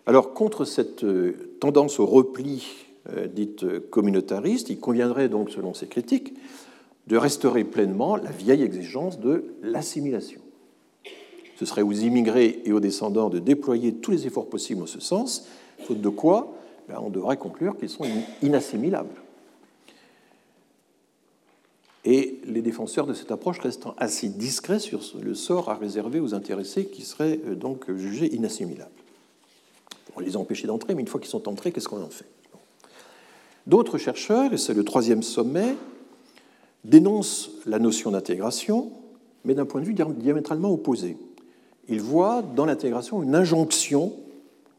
Alors, 0.07 0.33
contre 0.33 0.65
cette 0.65 1.05
euh, 1.05 1.57
tendance 1.61 2.01
au 2.01 2.07
repli 2.07 2.87
dite 3.33 3.91
communautariste, 3.91 4.71
il 4.71 4.79
conviendrait 4.79 5.29
donc, 5.29 5.51
selon 5.51 5.75
ces 5.75 5.87
critiques, 5.87 6.35
de 7.07 7.17
restaurer 7.17 7.65
pleinement 7.65 8.17
la 8.17 8.31
vieille 8.31 8.63
exigence 8.63 9.21
de 9.21 9.55
l'assimilation. 9.63 10.41
Ce 11.57 11.67
serait 11.67 11.83
aux 11.83 11.93
immigrés 11.93 12.63
et 12.65 12.73
aux 12.73 12.81
descendants 12.81 13.31
de 13.31 13.39
déployer 13.39 13.95
tous 13.95 14.11
les 14.11 14.27
efforts 14.27 14.49
possibles 14.49 14.83
en 14.83 14.87
ce 14.87 15.01
sens, 15.01 15.47
faute 15.81 16.01
de 16.01 16.09
quoi 16.09 16.57
ben, 16.89 16.99
on 17.01 17.11
devrait 17.11 17.37
conclure 17.37 17.79
qu'ils 17.79 17.89
sont 17.89 18.05
inassimilables. 18.43 19.15
Et 22.05 22.41
les 22.45 22.61
défenseurs 22.61 23.07
de 23.07 23.15
cette 23.15 23.31
approche 23.31 23.61
restant 23.61 23.95
assez 23.97 24.29
discrets 24.29 24.79
sur 24.79 25.01
le 25.23 25.35
sort 25.35 25.71
à 25.71 25.75
réserver 25.75 26.21
aux 26.21 26.35
intéressés 26.35 26.85
qui 26.87 27.03
seraient 27.03 27.41
euh, 27.47 27.55
donc 27.55 27.91
jugés 27.97 28.35
inassimilables. 28.35 28.91
On 30.15 30.21
les 30.21 30.37
a 30.37 30.39
empêchés 30.39 30.67
d'entrer, 30.67 30.95
mais 30.95 31.01
une 31.01 31.09
fois 31.09 31.19
qu'ils 31.19 31.31
sont 31.31 31.49
entrés, 31.49 31.73
qu'est-ce 31.73 31.89
qu'on 31.89 32.03
en 32.03 32.11
fait? 32.11 32.27
D'autres 33.67 33.99
chercheurs, 33.99 34.53
et 34.53 34.59
c'est 34.59 34.75
le 34.75 34.85
troisième 34.85 35.23
sommet, 35.23 35.75
dénoncent 36.85 37.51
la 37.67 37.79
notion 37.79 38.11
d'intégration, 38.11 38.93
mais 39.45 39.55
d'un 39.55 39.65
point 39.65 39.81
de 39.81 39.87
vue 39.87 39.95
diamétralement 39.95 40.73
opposé. 40.73 41.17
Ils 41.89 42.01
voient 42.01 42.43
dans 42.43 42.67
l'intégration 42.67 43.23
une 43.23 43.35
injonction 43.35 44.13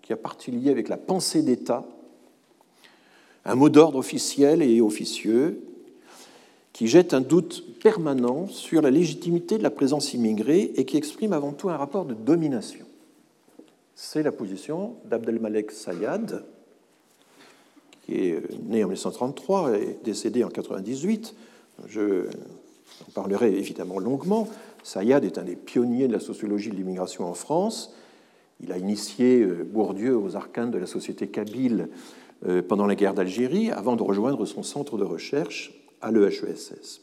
qui 0.01 0.13
a 0.13 0.17
partie 0.17 0.51
liée 0.51 0.69
avec 0.69 0.87
la 0.87 0.97
pensée 0.97 1.41
d'État, 1.41 1.83
un 3.43 3.55
mot 3.55 3.69
d'ordre 3.69 3.97
officiel 3.97 4.61
et 4.61 4.81
officieux 4.81 5.61
qui 6.73 6.87
jette 6.87 7.13
un 7.13 7.21
doute 7.21 7.79
permanent 7.79 8.47
sur 8.47 8.81
la 8.81 8.91
légitimité 8.91 9.57
de 9.57 9.63
la 9.63 9.69
présence 9.69 10.13
immigrée 10.13 10.73
et 10.75 10.85
qui 10.85 10.97
exprime 10.97 11.31
avant 11.31 11.53
tout 11.53 11.69
un 11.69 11.77
rapport 11.77 12.05
de 12.05 12.13
domination. 12.13 12.85
C'est 13.95 14.23
la 14.23 14.31
position 14.31 14.95
d'Abdelmalek 15.05 15.71
Sayad, 15.71 16.43
qui 18.05 18.13
est 18.13 18.41
né 18.67 18.83
en 18.83 18.87
1933 18.87 19.77
et 19.77 19.97
décédé 20.03 20.43
en 20.43 20.47
1998. 20.47 21.35
Je 21.87 22.27
parlerai 23.13 23.57
évidemment 23.57 23.99
longuement. 23.99 24.47
Sayad 24.83 25.25
est 25.25 25.37
un 25.37 25.43
des 25.43 25.55
pionniers 25.55 26.07
de 26.07 26.13
la 26.13 26.19
sociologie 26.19 26.69
de 26.69 26.75
l'immigration 26.75 27.25
en 27.25 27.33
France. 27.33 27.93
Il 28.61 28.71
a 28.71 28.77
initié 28.77 29.41
euh, 29.41 29.67
Bourdieu 29.69 30.15
aux 30.17 30.35
arcanes 30.35 30.71
de 30.71 30.77
la 30.77 30.85
société 30.85 31.27
kabyle 31.27 31.89
euh, 32.45 32.61
pendant 32.61 32.85
la 32.85 32.95
guerre 32.95 33.13
d'Algérie 33.13 33.71
avant 33.71 33.95
de 33.95 34.03
rejoindre 34.03 34.45
son 34.45 34.63
centre 34.63 34.97
de 34.97 35.03
recherche 35.03 35.73
à 36.01 36.11
l'EHESS. 36.11 37.01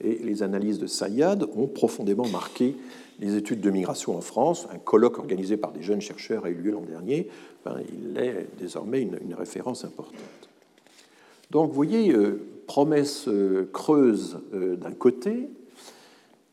Et 0.00 0.18
les 0.18 0.42
analyses 0.42 0.80
de 0.80 0.86
Sayad 0.86 1.46
ont 1.54 1.68
profondément 1.68 2.26
marqué 2.26 2.74
les 3.20 3.36
études 3.36 3.60
de 3.60 3.70
migration 3.70 4.16
en 4.16 4.20
France. 4.20 4.66
Un 4.72 4.78
colloque 4.78 5.18
organisé 5.18 5.56
par 5.56 5.72
des 5.72 5.82
jeunes 5.82 6.00
chercheurs 6.00 6.44
a 6.44 6.50
eu 6.50 6.54
lieu 6.54 6.72
l'an 6.72 6.82
dernier. 6.82 7.28
il 7.66 8.18
est 8.18 8.46
désormais 8.58 9.02
une, 9.02 9.34
référence 9.34 9.84
importante. 9.84 10.18
Donc, 11.50 11.68
vous 11.68 11.74
voyez, 11.74 12.12
euh, 12.12 12.40
promesse 12.66 13.28
euh, 13.28 13.68
creuse 13.72 14.38
euh, 14.54 14.76
d'un 14.76 14.92
côté, 14.92 15.50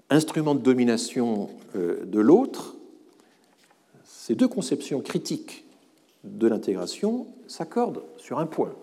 instrument 0.09 0.55
de 0.55 0.61
domination 0.61 1.49
de 1.75 2.19
l'autre. 2.19 2.75
Ces 4.03 4.33
deux 4.33 4.47
conceptions 4.47 5.01
critiques 5.01 5.65
de 6.23 6.47
l'intégration 6.47 7.27
s'accordent 7.47 8.01
sur 8.17 8.39
un 8.39 8.47
point 8.47 8.73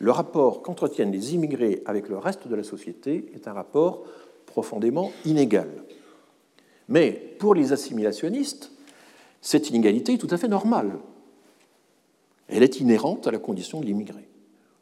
le 0.00 0.10
rapport 0.10 0.62
qu'entretiennent 0.62 1.12
les 1.12 1.34
immigrés 1.34 1.82
avec 1.86 2.08
le 2.08 2.18
reste 2.18 2.46
de 2.46 2.54
la 2.54 2.62
société 2.62 3.30
est 3.34 3.48
un 3.48 3.52
rapport 3.52 4.04
profondément 4.46 5.12
inégal. 5.24 5.68
Mais 6.88 7.12
pour 7.38 7.54
les 7.54 7.72
assimilationnistes, 7.72 8.72
cette 9.40 9.70
inégalité 9.70 10.14
est 10.14 10.18
tout 10.18 10.28
à 10.30 10.38
fait 10.38 10.48
normale. 10.48 10.98
Elle 12.48 12.62
est 12.62 12.80
inhérente 12.80 13.26
à 13.26 13.30
la 13.30 13.38
condition 13.38 13.80
de 13.80 13.86
l'immigré. 13.86 14.26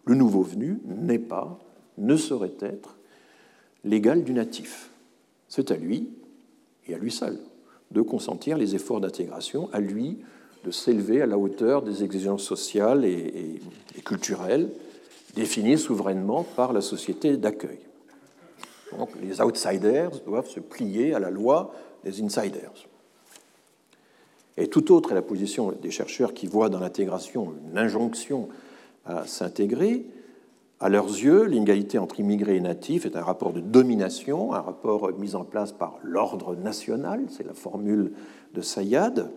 Le 0.04 0.14
nouveau 0.14 0.42
venu 0.42 0.78
n'est 0.84 1.18
pas, 1.18 1.58
ne 1.98 2.16
saurait 2.16 2.54
être, 2.60 2.96
l'égal 3.84 4.22
du 4.22 4.32
natif. 4.32 4.90
C'est 5.48 5.70
à 5.70 5.76
lui, 5.76 6.10
et 6.86 6.94
à 6.94 6.98
lui 6.98 7.10
seul, 7.10 7.38
de 7.90 8.00
consentir 8.02 8.56
les 8.56 8.74
efforts 8.74 9.00
d'intégration, 9.00 9.68
à 9.72 9.80
lui 9.80 10.18
de 10.64 10.70
s'élever 10.70 11.22
à 11.22 11.26
la 11.26 11.38
hauteur 11.38 11.82
des 11.82 12.02
exigences 12.02 12.42
sociales 12.42 13.04
et, 13.04 13.60
culturelles 14.04 14.68
définie 15.34 15.78
souverainement 15.78 16.44
par 16.44 16.72
la 16.72 16.80
société 16.80 17.36
d'accueil. 17.36 17.78
Donc 18.92 19.10
les 19.20 19.40
outsiders 19.40 20.10
doivent 20.26 20.48
se 20.48 20.60
plier 20.60 21.14
à 21.14 21.18
la 21.18 21.30
loi 21.30 21.72
des 22.04 22.22
insiders. 22.22 22.72
Et 24.56 24.68
tout 24.68 24.92
autre 24.92 25.12
est 25.12 25.14
la 25.14 25.22
position 25.22 25.72
des 25.72 25.90
chercheurs 25.90 26.32
qui 26.32 26.46
voient 26.46 26.68
dans 26.68 26.80
l'intégration 26.80 27.52
une 27.70 27.78
injonction 27.78 28.48
à 29.04 29.26
s'intégrer. 29.26 30.06
À 30.80 30.88
leurs 30.88 31.08
yeux, 31.08 31.44
l'inégalité 31.44 31.98
entre 31.98 32.20
immigrés 32.20 32.56
et 32.56 32.60
natifs 32.60 33.06
est 33.06 33.16
un 33.16 33.22
rapport 33.22 33.52
de 33.52 33.60
domination, 33.60 34.52
un 34.52 34.60
rapport 34.60 35.10
mis 35.18 35.34
en 35.34 35.44
place 35.44 35.72
par 35.72 35.98
l'ordre 36.02 36.54
national, 36.54 37.24
c'est 37.30 37.46
la 37.46 37.54
formule 37.54 38.12
de 38.54 38.60
Sayad, 38.60 39.30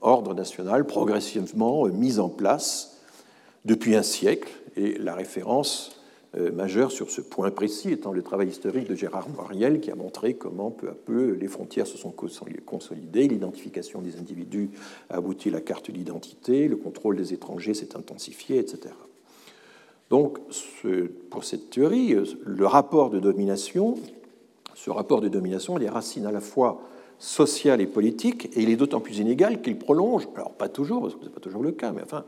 ordre 0.00 0.34
national 0.34 0.86
progressivement 0.86 1.86
mis 1.86 2.18
en 2.18 2.28
place 2.28 3.00
depuis 3.64 3.94
un 3.94 4.02
siècle 4.02 4.52
et 4.76 4.98
la 4.98 5.14
référence 5.14 6.01
euh, 6.38 6.50
majeure 6.50 6.92
sur 6.92 7.10
ce 7.10 7.20
point 7.20 7.50
précis 7.50 7.90
étant 7.90 8.12
le 8.12 8.22
travail 8.22 8.48
historique 8.48 8.88
de 8.88 8.94
Gérard 8.94 9.28
Moriel 9.28 9.80
qui 9.80 9.90
a 9.90 9.94
montré 9.94 10.34
comment 10.34 10.70
peu 10.70 10.88
à 10.88 10.94
peu 10.94 11.32
les 11.32 11.46
frontières 11.46 11.86
se 11.86 11.98
sont 11.98 12.10
consolidées, 12.10 13.28
l'identification 13.28 14.00
des 14.00 14.16
individus 14.16 14.70
a 15.10 15.16
abouti 15.16 15.50
à 15.50 15.52
la 15.52 15.60
carte 15.60 15.90
d'identité, 15.90 16.68
le 16.68 16.76
contrôle 16.76 17.16
des 17.16 17.34
étrangers 17.34 17.74
s'est 17.74 17.96
intensifié, 17.96 18.58
etc. 18.58 18.94
Donc, 20.08 20.38
pour 21.30 21.44
cette 21.44 21.70
théorie, 21.70 22.14
le 22.44 22.66
rapport 22.66 23.08
de 23.10 23.18
domination, 23.18 23.96
ce 24.74 24.90
rapport 24.90 25.20
de 25.20 25.28
domination, 25.28 25.78
il 25.78 25.84
est 25.84 25.88
racines 25.88 26.26
à 26.26 26.32
la 26.32 26.40
fois 26.40 26.82
sociales 27.18 27.80
et 27.80 27.86
politiques, 27.86 28.46
et 28.54 28.62
il 28.62 28.68
est 28.68 28.76
d'autant 28.76 29.00
plus 29.00 29.18
inégal 29.18 29.62
qu'il 29.62 29.78
prolonge, 29.78 30.28
alors 30.34 30.52
pas 30.52 30.68
toujours, 30.68 31.02
parce 31.02 31.14
que 31.14 31.20
ce 31.20 31.26
n'est 31.26 31.32
pas 31.32 31.40
toujours 31.40 31.62
le 31.62 31.72
cas, 31.72 31.92
mais 31.92 32.02
enfin, 32.02 32.24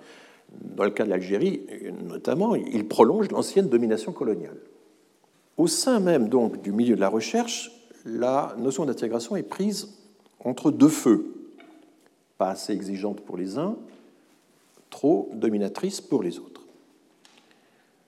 dans 0.62 0.84
le 0.84 0.90
cas 0.90 1.04
de 1.04 1.10
l'Algérie 1.10 1.62
notamment, 2.04 2.54
il 2.54 2.86
prolonge 2.86 3.30
l'ancienne 3.30 3.68
domination 3.68 4.12
coloniale. 4.12 4.58
Au 5.56 5.66
sein 5.66 6.00
même 6.00 6.28
donc 6.28 6.62
du 6.62 6.72
milieu 6.72 6.96
de 6.96 7.00
la 7.00 7.08
recherche, 7.08 7.70
la 8.04 8.54
notion 8.58 8.84
d'intégration 8.84 9.36
est 9.36 9.42
prise 9.42 9.94
entre 10.40 10.70
deux 10.70 10.88
feux, 10.88 11.34
pas 12.38 12.50
assez 12.50 12.72
exigeante 12.72 13.20
pour 13.20 13.36
les 13.36 13.56
uns, 13.56 13.76
trop 14.90 15.30
dominatrice 15.34 16.00
pour 16.00 16.22
les 16.22 16.38
autres. 16.38 16.62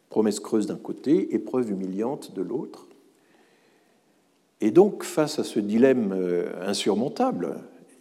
Promesse 0.08 0.40
creuse 0.40 0.66
d'un 0.66 0.76
côté, 0.76 1.34
épreuve 1.34 1.70
humiliante 1.70 2.34
de 2.34 2.42
l'autre. 2.42 2.86
Et 4.60 4.70
donc, 4.70 5.02
face 5.02 5.38
à 5.38 5.44
ce 5.44 5.60
dilemme 5.60 6.12
euh, 6.12 6.50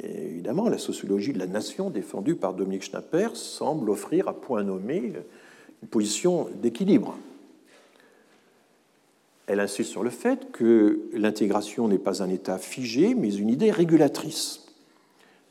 évidemment, 0.03 0.69
la 0.69 0.77
sociologie 0.77 1.33
de 1.33 1.39
la 1.39 1.47
nation 1.47 1.89
défendue 1.89 2.35
par 2.35 2.53
Dominique 2.53 2.83
Schnapper 2.83 3.29
semble 3.33 3.89
offrir 3.89 4.27
à 4.27 4.33
point 4.33 4.63
nommé 4.63 5.13
une 5.81 5.87
position 5.87 6.47
d'équilibre. 6.61 7.17
Elle 9.47 9.59
insiste 9.59 9.91
sur 9.91 10.03
le 10.03 10.09
fait 10.09 10.51
que 10.51 11.01
l'intégration 11.13 11.87
n'est 11.87 11.99
pas 11.99 12.23
un 12.23 12.29
état 12.29 12.57
figé, 12.57 13.13
mais 13.13 13.33
une 13.33 13.49
idée 13.49 13.71
régulatrice, 13.71 14.65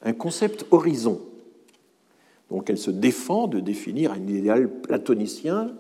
un 0.03 0.13
concept 0.13 0.67
horizon. 0.71 1.21
Donc 2.51 2.69
elle 2.71 2.79
se 2.79 2.91
défend 2.91 3.47
de 3.47 3.61
définir 3.61 4.13
un 4.13 4.21
idéal 4.27 4.69
platonicien 4.69 5.75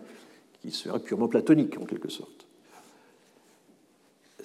qui 0.60 0.70
serait 0.70 1.00
purement 1.00 1.28
platonique 1.28 1.76
en 1.78 1.84
quelque 1.84 2.08
sorte 2.08 2.43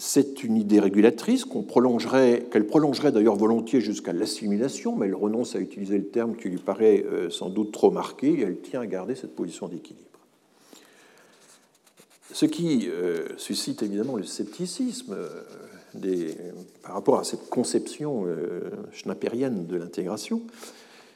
c'est 0.02 0.46
une 0.46 0.56
idée 0.56 0.80
régulatrice 0.80 1.44
qu'elle 1.44 2.66
prolongerait 2.68 3.12
d'ailleurs 3.12 3.36
volontiers 3.36 3.82
jusqu'à 3.82 4.14
l'assimilation, 4.14 4.96
mais 4.96 5.08
elle 5.08 5.16
renonce 5.16 5.58
à 5.58 5.60
utiliser 5.60 5.98
le 5.98 6.06
terme 6.06 6.38
qui 6.38 6.48
lui 6.48 6.58
paraît 6.58 7.04
euh, 7.06 7.30
sans 7.30 7.50
doute 7.50 7.74
trop 7.74 7.92
marqué 7.92 8.30
et 8.30 8.42
elle 8.44 8.62
tient 8.62 8.80
à 8.80 8.88
garder 8.88 9.16
cette 9.16 9.36
position 9.36 9.68
d'équilibre. 9.68 10.06
Ce 12.32 12.46
qui 12.46 12.88
euh, 12.88 13.28
suscite 13.36 13.84
évidemment 13.84 14.16
le 14.16 14.24
scepticisme 14.24 15.18
euh, 15.18 16.32
par 16.82 16.94
rapport 16.94 17.20
à 17.20 17.26
cette 17.26 17.50
conception 17.50 18.26
schnapperienne 18.94 19.66
de 19.66 19.76
l'intégration, 19.76 20.44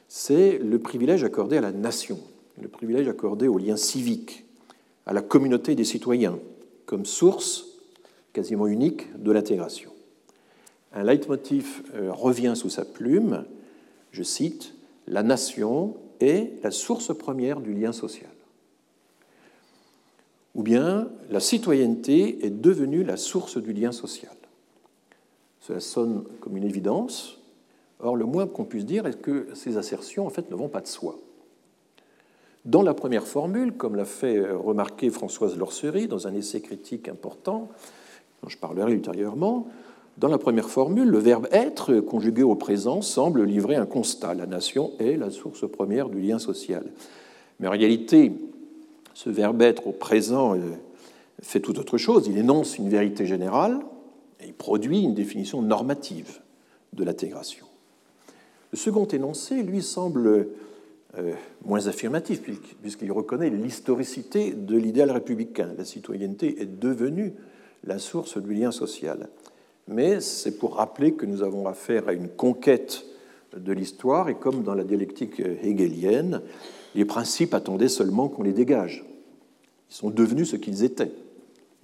c'est 0.08 0.58
le 0.58 0.78
privilège 0.78 1.24
accordé 1.24 1.56
à 1.56 1.62
la 1.62 1.72
nation. 1.72 2.18
le 2.60 2.68
privilège 2.68 3.08
accordé 3.08 3.48
au 3.48 3.56
lien 3.56 3.76
civique, 3.76 4.44
à 5.06 5.14
la 5.14 5.22
communauté 5.22 5.74
des 5.74 5.84
citoyens, 5.84 6.38
comme 6.86 7.06
source 7.06 7.73
quasiment 8.34 8.66
unique 8.66 9.06
de 9.18 9.32
l'intégration. 9.32 9.90
Un 10.92 11.04
leitmotiv 11.04 11.82
euh, 11.94 12.12
revient 12.12 12.52
sous 12.54 12.68
sa 12.68 12.84
plume, 12.84 13.46
je 14.10 14.22
cite, 14.22 14.74
La 15.06 15.22
nation 15.22 15.96
est 16.20 16.62
la 16.62 16.70
source 16.70 17.16
première 17.16 17.60
du 17.60 17.72
lien 17.72 17.92
social. 17.92 18.30
Ou 20.54 20.62
bien 20.62 21.08
la 21.30 21.40
citoyenneté 21.40 22.44
est 22.44 22.50
devenue 22.50 23.02
la 23.02 23.16
source 23.16 23.56
du 23.56 23.72
lien 23.72 23.92
social. 23.92 24.36
Cela 25.60 25.80
sonne 25.80 26.24
comme 26.40 26.56
une 26.56 26.64
évidence, 26.64 27.40
or 28.00 28.16
le 28.16 28.24
moins 28.24 28.46
qu'on 28.46 28.64
puisse 28.64 28.84
dire 28.84 29.06
est 29.06 29.20
que 29.20 29.48
ces 29.54 29.78
assertions 29.78 30.26
en 30.26 30.30
fait 30.30 30.50
ne 30.50 30.56
vont 30.56 30.68
pas 30.68 30.80
de 30.80 30.86
soi. 30.86 31.16
Dans 32.64 32.82
la 32.82 32.94
première 32.94 33.26
formule, 33.26 33.72
comme 33.72 33.96
l'a 33.96 34.04
fait 34.04 34.40
remarquer 34.50 35.10
Françoise 35.10 35.56
Lorcerie 35.56 36.08
dans 36.08 36.26
un 36.26 36.34
essai 36.34 36.60
critique 36.60 37.08
important, 37.08 37.68
dont 38.44 38.50
je 38.50 38.58
parlerai 38.58 38.92
ultérieurement, 38.92 39.66
dans 40.18 40.28
la 40.28 40.38
première 40.38 40.68
formule, 40.68 41.08
le 41.08 41.18
verbe 41.18 41.48
être, 41.50 42.00
conjugué 42.00 42.42
au 42.42 42.54
présent, 42.54 43.00
semble 43.00 43.42
livrer 43.42 43.74
un 43.74 43.86
constat. 43.86 44.34
La 44.34 44.46
nation 44.46 44.92
est 45.00 45.16
la 45.16 45.30
source 45.30 45.68
première 45.68 46.08
du 46.08 46.20
lien 46.20 46.38
social. 46.38 46.84
Mais 47.58 47.66
en 47.66 47.70
réalité, 47.70 48.32
ce 49.14 49.30
verbe 49.30 49.62
être 49.62 49.86
au 49.86 49.92
présent 49.92 50.54
euh, 50.54 50.60
fait 51.42 51.60
tout 51.60 51.78
autre 51.78 51.98
chose. 51.98 52.26
Il 52.28 52.36
énonce 52.36 52.78
une 52.78 52.88
vérité 52.88 53.26
générale 53.26 53.80
et 54.40 54.46
il 54.46 54.54
produit 54.54 55.00
une 55.00 55.14
définition 55.14 55.62
normative 55.62 56.40
de 56.92 57.02
l'intégration. 57.02 57.66
Le 58.70 58.78
second 58.78 59.06
énoncé, 59.06 59.62
lui, 59.62 59.82
semble 59.82 60.48
euh, 61.18 61.32
moins 61.64 61.86
affirmatif, 61.86 62.42
puisqu'il 62.82 63.10
reconnaît 63.10 63.50
l'historicité 63.50 64.52
de 64.52 64.76
l'idéal 64.76 65.10
républicain. 65.10 65.70
La 65.76 65.84
citoyenneté 65.84 66.60
est 66.60 66.78
devenue 66.78 67.32
la 67.86 67.98
source 67.98 68.38
du 68.38 68.54
lien 68.54 68.70
social. 68.70 69.28
Mais 69.86 70.20
c'est 70.20 70.58
pour 70.58 70.76
rappeler 70.76 71.12
que 71.14 71.26
nous 71.26 71.42
avons 71.42 71.66
affaire 71.66 72.08
à 72.08 72.12
une 72.12 72.28
conquête 72.28 73.04
de 73.56 73.72
l'histoire, 73.72 74.28
et 74.28 74.34
comme 74.34 74.62
dans 74.62 74.74
la 74.74 74.84
dialectique 74.84 75.40
hegelienne, 75.40 76.42
les 76.94 77.04
principes 77.04 77.54
attendaient 77.54 77.88
seulement 77.88 78.28
qu'on 78.28 78.42
les 78.42 78.52
dégage. 78.52 79.04
Ils 79.90 79.94
sont 79.94 80.10
devenus 80.10 80.50
ce 80.50 80.56
qu'ils 80.56 80.84
étaient. 80.84 81.12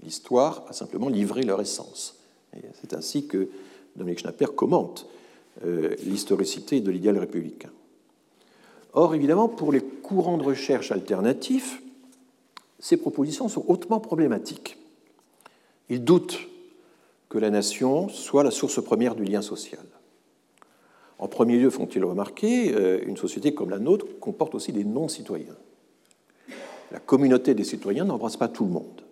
L'histoire 0.03 0.65
a 0.69 0.73
simplement 0.73 1.09
livré 1.09 1.43
leur 1.43 1.61
essence. 1.61 2.19
C'est 2.81 2.95
ainsi 2.95 3.27
que 3.27 3.49
Dominique 3.97 4.21
Schnapper 4.21 4.47
commente 4.57 5.07
euh, 5.65 5.95
l'historicité 6.05 6.81
de 6.81 6.91
l'idéal 6.91 7.19
républicain. 7.19 7.71
Or, 8.93 9.15
évidemment, 9.15 9.49
pour 9.49 9.73
les 9.73 9.83
courants 9.83 10.39
de 10.39 10.43
recherche 10.43 10.91
alternatifs, 10.91 11.83
ces 12.79 12.97
propositions 12.97 13.49
sont 13.49 13.65
hautement 13.69 14.01
problématiques. 14.01 14.80
Ils 15.91 16.05
doutent 16.05 16.39
que 17.29 17.39
la 17.39 17.51
nation 17.51 18.09
soit 18.09 18.45
la 18.45 18.51
source 18.51 18.83
première 18.83 19.15
du 19.15 19.25
lien 19.25 19.43
social. 19.43 19.85
En 21.19 21.29
premier 21.29 21.59
lieu, 21.59 21.69
font-ils 21.69 22.05
remarquer, 22.05 22.75
euh, 22.75 23.01
une 23.07 23.17
société 23.17 23.53
comme 23.53 23.71
la 23.71 23.79
nôtre 23.79 24.07
comporte 24.21 24.55
aussi 24.55 24.73
des 24.73 24.85
non-citoyens. 24.85 25.57
La 26.93 26.99
communauté 26.99 27.55
des 27.55 27.65
citoyens 27.65 28.05
n'embrasse 28.05 28.37
pas 28.37 28.49
tout 28.49 28.65
le 28.65 28.71
monde. 28.71 29.03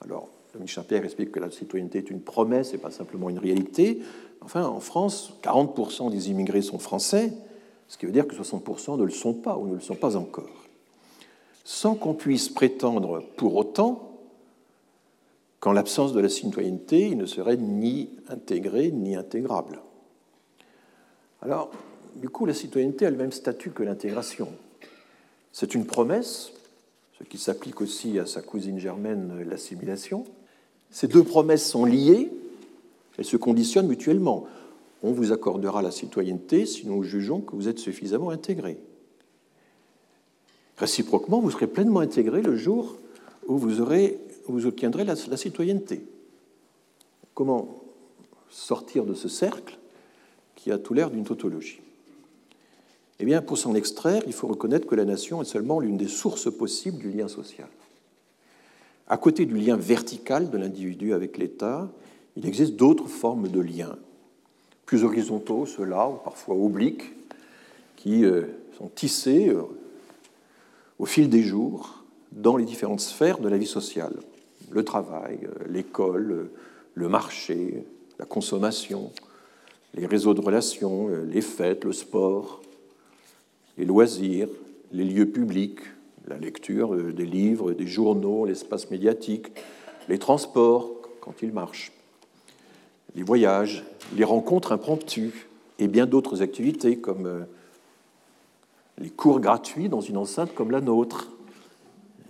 Alors, 0.00 0.28
Dominique 0.52 0.72
Champierre 0.72 1.04
explique 1.04 1.30
que 1.30 1.38
la 1.38 1.50
citoyenneté 1.50 1.98
est 1.98 2.10
une 2.10 2.20
promesse 2.20 2.74
et 2.74 2.78
pas 2.78 2.90
simplement 2.90 3.30
une 3.30 3.38
réalité. 3.38 4.00
Enfin, 4.40 4.66
en 4.66 4.80
France, 4.80 5.34
40% 5.42 6.10
des 6.10 6.30
immigrés 6.30 6.62
sont 6.62 6.78
français, 6.78 7.32
ce 7.88 7.96
qui 7.96 8.06
veut 8.06 8.12
dire 8.12 8.26
que 8.26 8.34
60% 8.34 8.98
ne 8.98 9.04
le 9.04 9.10
sont 9.10 9.34
pas 9.34 9.56
ou 9.56 9.68
ne 9.68 9.74
le 9.74 9.80
sont 9.80 9.94
pas 9.94 10.16
encore. 10.16 10.66
Sans 11.64 11.94
qu'on 11.94 12.14
puisse 12.14 12.48
prétendre 12.48 13.22
pour 13.36 13.54
autant 13.54 14.09
qu'en 15.60 15.72
l'absence 15.72 16.12
de 16.12 16.20
la 16.20 16.28
citoyenneté, 16.28 17.08
il 17.08 17.18
ne 17.18 17.26
serait 17.26 17.58
ni 17.58 18.10
intégré 18.28 18.90
ni 18.90 19.14
intégrable. 19.14 19.82
Alors, 21.42 21.70
du 22.16 22.28
coup, 22.28 22.46
la 22.46 22.54
citoyenneté 22.54 23.06
a 23.06 23.10
le 23.10 23.16
même 23.16 23.32
statut 23.32 23.70
que 23.70 23.82
l'intégration. 23.82 24.48
C'est 25.52 25.74
une 25.74 25.86
promesse, 25.86 26.52
ce 27.18 27.24
qui 27.24 27.38
s'applique 27.38 27.80
aussi 27.80 28.18
à 28.18 28.26
sa 28.26 28.40
cousine 28.40 28.78
germaine, 28.78 29.44
l'assimilation. 29.48 30.24
Ces 30.90 31.08
deux 31.08 31.24
promesses 31.24 31.68
sont 31.68 31.84
liées, 31.84 32.32
elles 33.18 33.24
se 33.24 33.36
conditionnent 33.36 33.86
mutuellement. 33.86 34.46
On 35.02 35.12
vous 35.12 35.32
accordera 35.32 35.82
la 35.82 35.90
citoyenneté 35.90 36.66
si 36.66 36.86
nous 36.86 37.02
jugeons 37.02 37.40
que 37.40 37.54
vous 37.54 37.68
êtes 37.68 37.78
suffisamment 37.78 38.30
intégré. 38.30 38.78
Réciproquement, 40.76 41.40
vous 41.40 41.50
serez 41.50 41.66
pleinement 41.66 42.00
intégré 42.00 42.40
le 42.40 42.56
jour 42.56 42.96
où 43.46 43.58
vous, 43.58 43.80
aurez, 43.80 44.18
vous 44.46 44.66
obtiendrez 44.66 45.04
la, 45.04 45.16
citoyenneté. 45.16 46.04
Comment 47.34 47.82
sortir 48.48 49.04
de 49.04 49.14
ce 49.14 49.28
cercle 49.28 49.78
qui 50.56 50.70
a 50.72 50.78
tout 50.78 50.94
l'air 50.94 51.10
d'une 51.10 51.24
tautologie? 51.24 51.80
Eh 53.18 53.24
bien, 53.24 53.42
pour 53.42 53.58
s'en 53.58 53.74
extraire, 53.74 54.22
il 54.26 54.32
faut 54.32 54.46
reconnaître 54.46 54.86
que 54.86 54.94
la 54.94 55.04
nation 55.04 55.42
est 55.42 55.46
seulement 55.46 55.80
l'une 55.80 55.96
des 55.96 56.08
sources 56.08 56.50
possibles 56.50 56.98
du 56.98 57.10
lien 57.10 57.28
social. 57.28 57.68
À 59.06 59.18
côté 59.18 59.44
du 59.44 59.56
lien 59.56 59.76
vertical 59.76 60.50
de 60.50 60.56
l'individu 60.56 61.12
avec 61.12 61.36
l'État, 61.36 61.90
il 62.36 62.46
existe 62.46 62.76
d'autres 62.76 63.08
formes 63.08 63.48
de 63.48 63.60
liens, 63.60 63.96
plus 64.86 65.04
horizontaux, 65.04 65.66
ceux-là, 65.66 66.08
ou 66.08 66.14
parfois 66.14 66.54
obliques, 66.54 67.12
qui 67.96 68.24
euh, 68.24 68.44
sont 68.78 68.88
tissés 68.88 69.48
euh, 69.48 69.62
au 70.98 71.06
fil 71.06 71.28
des 71.28 71.42
jours 71.42 72.04
dans 72.32 72.56
les 72.56 72.64
différentes 72.64 73.00
sphères 73.00 73.38
de 73.38 73.48
la 73.48 73.58
vie 73.58 73.66
sociale. 73.66 74.14
Le 74.70 74.84
travail, 74.84 75.40
euh, 75.44 75.66
l'école, 75.68 76.50
le 76.94 77.08
marché, 77.08 77.84
la 78.18 78.24
consommation, 78.24 79.12
les 79.94 80.06
réseaux 80.06 80.34
de 80.34 80.40
relations, 80.40 81.08
les 81.08 81.40
fêtes, 81.40 81.84
le 81.84 81.92
sport, 81.92 82.62
les 83.76 83.84
loisirs, 83.84 84.48
les 84.92 85.04
lieux 85.04 85.26
publics, 85.26 85.80
la 86.28 86.36
lecture 86.36 86.94
des 86.94 87.26
livres, 87.26 87.72
des 87.72 87.86
journaux, 87.86 88.44
l'espace 88.44 88.90
médiatique, 88.90 89.48
les 90.08 90.18
transports 90.18 90.90
quand 91.20 91.42
ils 91.42 91.52
marchent, 91.52 91.92
les 93.14 93.22
voyages, 93.22 93.84
les 94.16 94.24
rencontres 94.24 94.72
impromptues 94.72 95.48
et 95.78 95.88
bien 95.88 96.06
d'autres 96.06 96.42
activités 96.42 96.98
comme 96.98 97.26
euh, 97.26 97.40
les 98.98 99.10
cours 99.10 99.40
gratuits 99.40 99.88
dans 99.88 100.00
une 100.00 100.16
enceinte 100.16 100.54
comme 100.54 100.70
la 100.70 100.80
nôtre. 100.80 101.30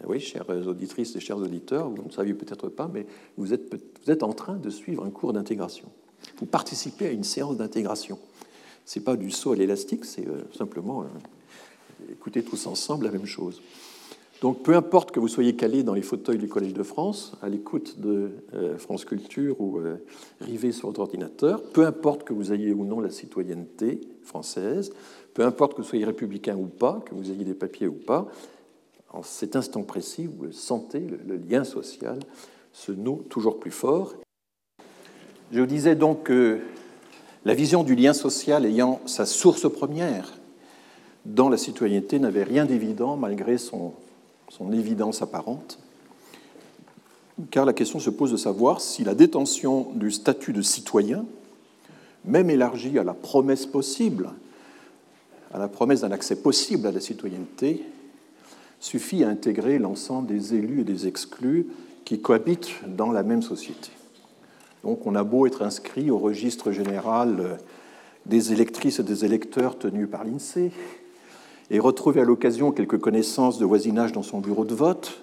Oui, 0.06 0.20
chères 0.20 0.48
auditrices 0.48 1.14
et 1.16 1.20
chers 1.20 1.38
auditeurs, 1.38 1.88
vous 1.88 2.02
ne 2.02 2.10
saviez 2.10 2.34
peut-être 2.34 2.68
pas, 2.68 2.90
mais 2.92 3.06
vous 3.36 3.52
êtes, 3.52 4.22
en 4.22 4.32
train 4.32 4.56
de 4.56 4.70
suivre 4.70 5.04
un 5.04 5.10
cours 5.10 5.32
d'intégration. 5.32 5.88
Vous 6.38 6.46
participez 6.46 7.08
à 7.08 7.10
une 7.10 7.24
séance 7.24 7.56
d'intégration. 7.56 8.18
Ce 8.86 8.98
n'est 8.98 9.04
pas 9.04 9.16
du 9.16 9.30
saut 9.30 9.52
à 9.52 9.56
l'élastique, 9.56 10.04
c'est 10.04 10.26
euh, 10.26 10.42
simplement 10.56 11.02
euh, 11.02 12.12
écouter 12.12 12.42
tous 12.42 12.66
ensemble 12.66 13.04
la 13.04 13.10
même 13.10 13.26
chose. 13.26 13.60
Donc 14.40 14.62
peu 14.62 14.74
importe 14.74 15.10
que 15.10 15.20
vous 15.20 15.28
soyez 15.28 15.54
calé 15.54 15.82
dans 15.82 15.92
les 15.92 16.02
fauteuils 16.02 16.38
du 16.38 16.48
Collège 16.48 16.72
de 16.72 16.82
France, 16.82 17.34
à 17.42 17.50
l'écoute 17.50 18.00
de 18.00 18.30
euh, 18.54 18.78
France 18.78 19.04
Culture 19.04 19.60
ou 19.60 19.80
rivé 20.40 20.72
sur 20.72 20.88
votre 20.88 21.00
ordinateur, 21.00 21.62
peu 21.62 21.84
importe 21.84 22.24
que 22.24 22.32
vous 22.32 22.52
ayez 22.52 22.72
ou 22.72 22.86
non 22.86 23.00
la 23.00 23.10
citoyenneté 23.10 24.00
française, 24.22 24.92
peu 25.34 25.44
importe 25.44 25.74
que 25.74 25.82
vous 25.82 25.88
soyez 25.88 26.06
républicain 26.06 26.56
ou 26.56 26.66
pas, 26.66 27.02
que 27.04 27.14
vous 27.14 27.30
ayez 27.30 27.44
des 27.44 27.54
papiers 27.54 27.86
ou 27.86 27.92
pas, 27.92 28.28
en 29.12 29.22
cet 29.22 29.56
instant 29.56 29.82
précis, 29.82 30.26
vous 30.26 30.44
le 30.44 30.52
sentez, 30.52 31.00
le, 31.00 31.36
lien 31.36 31.64
social 31.64 32.18
se 32.72 32.92
noue 32.92 33.24
toujours 33.28 33.58
plus 33.58 33.70
fort. 33.70 34.14
Je 35.52 35.62
disais 35.62 35.96
donc 35.96 36.24
que 36.24 36.60
la 37.44 37.54
vision 37.54 37.82
du 37.82 37.96
lien 37.96 38.12
social 38.12 38.64
ayant 38.64 39.00
sa 39.06 39.26
source 39.26 39.70
première 39.70 40.38
dans 41.24 41.48
la 41.48 41.56
citoyenneté 41.56 42.18
n'avait 42.18 42.44
rien 42.44 42.64
d'évident 42.64 43.16
malgré 43.16 43.58
son 43.58 43.94
évidence 44.72 45.22
apparente, 45.22 45.78
car 47.50 47.64
la 47.64 47.72
question 47.72 47.98
se 47.98 48.10
pose 48.10 48.30
de 48.30 48.36
savoir 48.36 48.80
si 48.80 49.02
la 49.04 49.14
détention 49.14 49.88
du 49.94 50.10
statut 50.10 50.52
de 50.52 50.62
citoyen, 50.62 51.24
même 52.24 52.50
élargie 52.50 52.98
à 52.98 53.04
la 53.04 53.14
promesse 53.14 53.66
possible, 53.66 54.30
à 55.52 55.58
la 55.58 55.68
promesse 55.68 56.02
d'un 56.02 56.12
accès 56.12 56.36
possible 56.36 56.86
à 56.86 56.92
la 56.92 57.00
citoyenneté, 57.00 57.84
suffit 58.80 59.22
à 59.22 59.28
intégrer 59.28 59.78
l'ensemble 59.78 60.26
des 60.26 60.54
élus 60.54 60.80
et 60.80 60.84
des 60.84 61.06
exclus 61.06 61.66
qui 62.04 62.20
cohabitent 62.20 62.80
dans 62.88 63.12
la 63.12 63.22
même 63.22 63.42
société. 63.42 63.90
Donc 64.82 65.06
on 65.06 65.14
a 65.14 65.22
beau 65.22 65.46
être 65.46 65.62
inscrit 65.62 66.10
au 66.10 66.18
registre 66.18 66.72
général 66.72 67.58
des 68.26 68.52
électrices 68.52 68.98
et 68.98 69.02
des 69.02 69.24
électeurs 69.24 69.78
tenus 69.78 70.08
par 70.10 70.24
l'INSEE, 70.24 70.72
et 71.70 71.78
retrouver 71.78 72.20
à 72.20 72.24
l'occasion 72.24 72.72
quelques 72.72 72.98
connaissances 72.98 73.58
de 73.58 73.64
voisinage 73.64 74.12
dans 74.12 74.24
son 74.24 74.40
bureau 74.40 74.64
de 74.64 74.74
vote, 74.74 75.22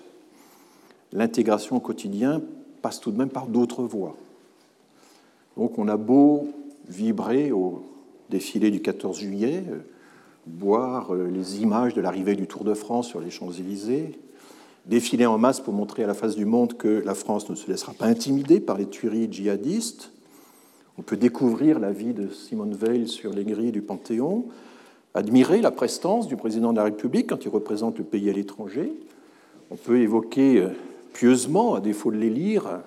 l'intégration 1.11 1.75
au 1.77 1.79
quotidien 1.79 2.41
passe 2.81 2.99
tout 2.99 3.11
de 3.11 3.17
même 3.17 3.29
par 3.29 3.47
d'autres 3.47 3.83
voies. 3.83 4.15
Donc 5.57 5.77
on 5.77 5.87
a 5.87 5.97
beau 5.97 6.47
vibrer 6.87 7.51
au 7.51 7.83
défilé 8.29 8.71
du 8.71 8.81
14 8.81 9.19
juillet, 9.19 9.63
boire 10.47 11.13
euh, 11.13 11.29
les 11.29 11.61
images 11.61 11.93
de 11.93 12.01
l'arrivée 12.01 12.35
du 12.35 12.47
Tour 12.47 12.63
de 12.63 12.73
France 12.73 13.07
sur 13.07 13.19
les 13.19 13.29
Champs-Élysées, 13.29 14.17
défiler 14.85 15.25
en 15.25 15.37
masse 15.37 15.59
pour 15.59 15.73
montrer 15.73 16.03
à 16.03 16.07
la 16.07 16.13
face 16.13 16.35
du 16.35 16.45
monde 16.45 16.75
que 16.77 17.03
la 17.05 17.13
France 17.13 17.49
ne 17.49 17.55
se 17.55 17.69
laissera 17.69 17.93
pas 17.93 18.05
intimider 18.05 18.59
par 18.59 18.77
les 18.77 18.87
tueries 18.87 19.27
djihadistes. 19.31 20.11
On 20.97 21.01
peut 21.01 21.17
découvrir 21.17 21.79
la 21.79 21.91
vie 21.91 22.13
de 22.13 22.29
Simone 22.29 22.73
Veil 22.73 23.07
sur 23.07 23.33
les 23.33 23.43
grilles 23.43 23.71
du 23.71 23.81
Panthéon, 23.81 24.45
admirer 25.13 25.61
la 25.61 25.71
prestance 25.71 26.27
du 26.27 26.37
président 26.37 26.71
de 26.71 26.77
la 26.77 26.85
République 26.85 27.27
quand 27.27 27.43
il 27.43 27.49
représente 27.49 27.97
le 27.97 28.03
pays 28.03 28.29
à 28.29 28.33
l'étranger. 28.33 28.93
On 29.69 29.75
peut 29.75 29.99
évoquer 29.99 30.61
euh, 30.61 30.69
pieusement, 31.13 31.75
à 31.75 31.81
défaut 31.81 32.11
de 32.11 32.17
les 32.17 32.29
lire, 32.29 32.81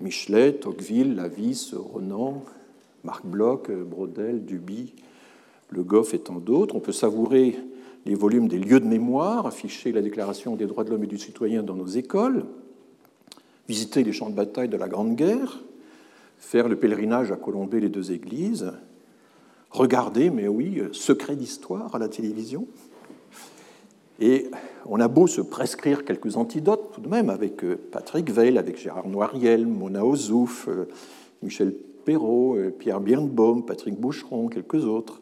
Michelet, 0.00 0.54
Tocqueville, 0.54 1.14
Lavis, 1.14 1.74
Renan, 1.74 2.42
Marc 3.04 3.24
Bloch, 3.24 3.70
Brodel, 3.70 4.44
Duby, 4.44 4.92
Le 5.70 5.82
Goff 5.82 6.14
et 6.14 6.18
tant 6.18 6.36
d'autres. 6.36 6.74
On 6.74 6.80
peut 6.80 6.92
savourer 6.92 7.58
les 8.06 8.14
volumes 8.14 8.48
des 8.48 8.58
lieux 8.58 8.80
de 8.80 8.86
mémoire, 8.86 9.46
afficher 9.46 9.92
la 9.92 10.02
Déclaration 10.02 10.56
des 10.56 10.66
droits 10.66 10.84
de 10.84 10.90
l'homme 10.90 11.04
et 11.04 11.08
du 11.08 11.18
citoyen 11.18 11.62
dans 11.62 11.74
nos 11.74 11.86
écoles, 11.86 12.44
visiter 13.68 14.04
les 14.04 14.12
champs 14.12 14.30
de 14.30 14.34
bataille 14.34 14.68
de 14.68 14.76
la 14.76 14.88
Grande 14.88 15.16
Guerre, 15.16 15.60
faire 16.38 16.68
le 16.68 16.76
pèlerinage 16.76 17.32
à 17.32 17.36
Colombey 17.36 17.80
les 17.80 17.88
deux 17.88 18.12
églises, 18.12 18.72
regarder, 19.70 20.30
mais 20.30 20.48
oui, 20.48 20.82
secret 20.92 21.36
d'histoire 21.36 21.94
à 21.94 21.98
la 21.98 22.08
télévision. 22.08 22.66
Et 24.20 24.50
on 24.86 25.00
a 25.00 25.08
beau 25.08 25.26
se 25.26 25.40
prescrire 25.40 26.04
quelques 26.04 26.36
antidotes 26.36 26.92
tout 26.92 27.00
de 27.00 27.08
même 27.08 27.30
avec 27.30 27.64
euh, 27.64 27.76
Patrick 27.90 28.30
Veil, 28.30 28.58
avec 28.58 28.78
Gérard 28.78 29.08
Noiriel, 29.08 29.66
Mona 29.66 30.04
Ozouf, 30.04 30.68
euh, 30.68 30.86
Michel 31.42 31.74
Perrault, 32.04 32.56
euh, 32.56 32.70
Pierre 32.70 33.00
Birnbaum, 33.00 33.64
Patrick 33.64 33.98
Boucheron, 33.98 34.48
quelques 34.48 34.84
autres, 34.84 35.20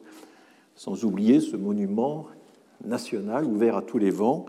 sans 0.77 1.05
oublier 1.05 1.41
ce 1.41 1.57
monument 1.57 2.27
national 2.85 3.45
ouvert 3.45 3.77
à 3.77 3.83
tous 3.83 3.99
les 3.99 4.11
vents, 4.11 4.47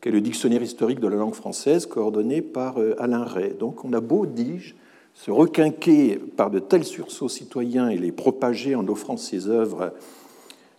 qu'est 0.00 0.10
le 0.10 0.20
dictionnaire 0.20 0.62
historique 0.62 1.00
de 1.00 1.08
la 1.08 1.16
langue 1.16 1.34
française 1.34 1.86
coordonné 1.86 2.42
par 2.42 2.76
Alain 2.98 3.24
Ray. 3.24 3.54
Donc 3.54 3.84
on 3.84 3.92
a 3.92 4.00
beau, 4.00 4.26
dis-je, 4.26 4.74
se 5.14 5.30
requinquer 5.30 6.16
par 6.16 6.50
de 6.50 6.58
tels 6.58 6.84
sursauts 6.84 7.28
citoyens 7.28 7.88
et 7.88 7.98
les 7.98 8.12
propager 8.12 8.74
en 8.74 8.86
offrant 8.88 9.16
ses 9.16 9.48
œuvres, 9.48 9.92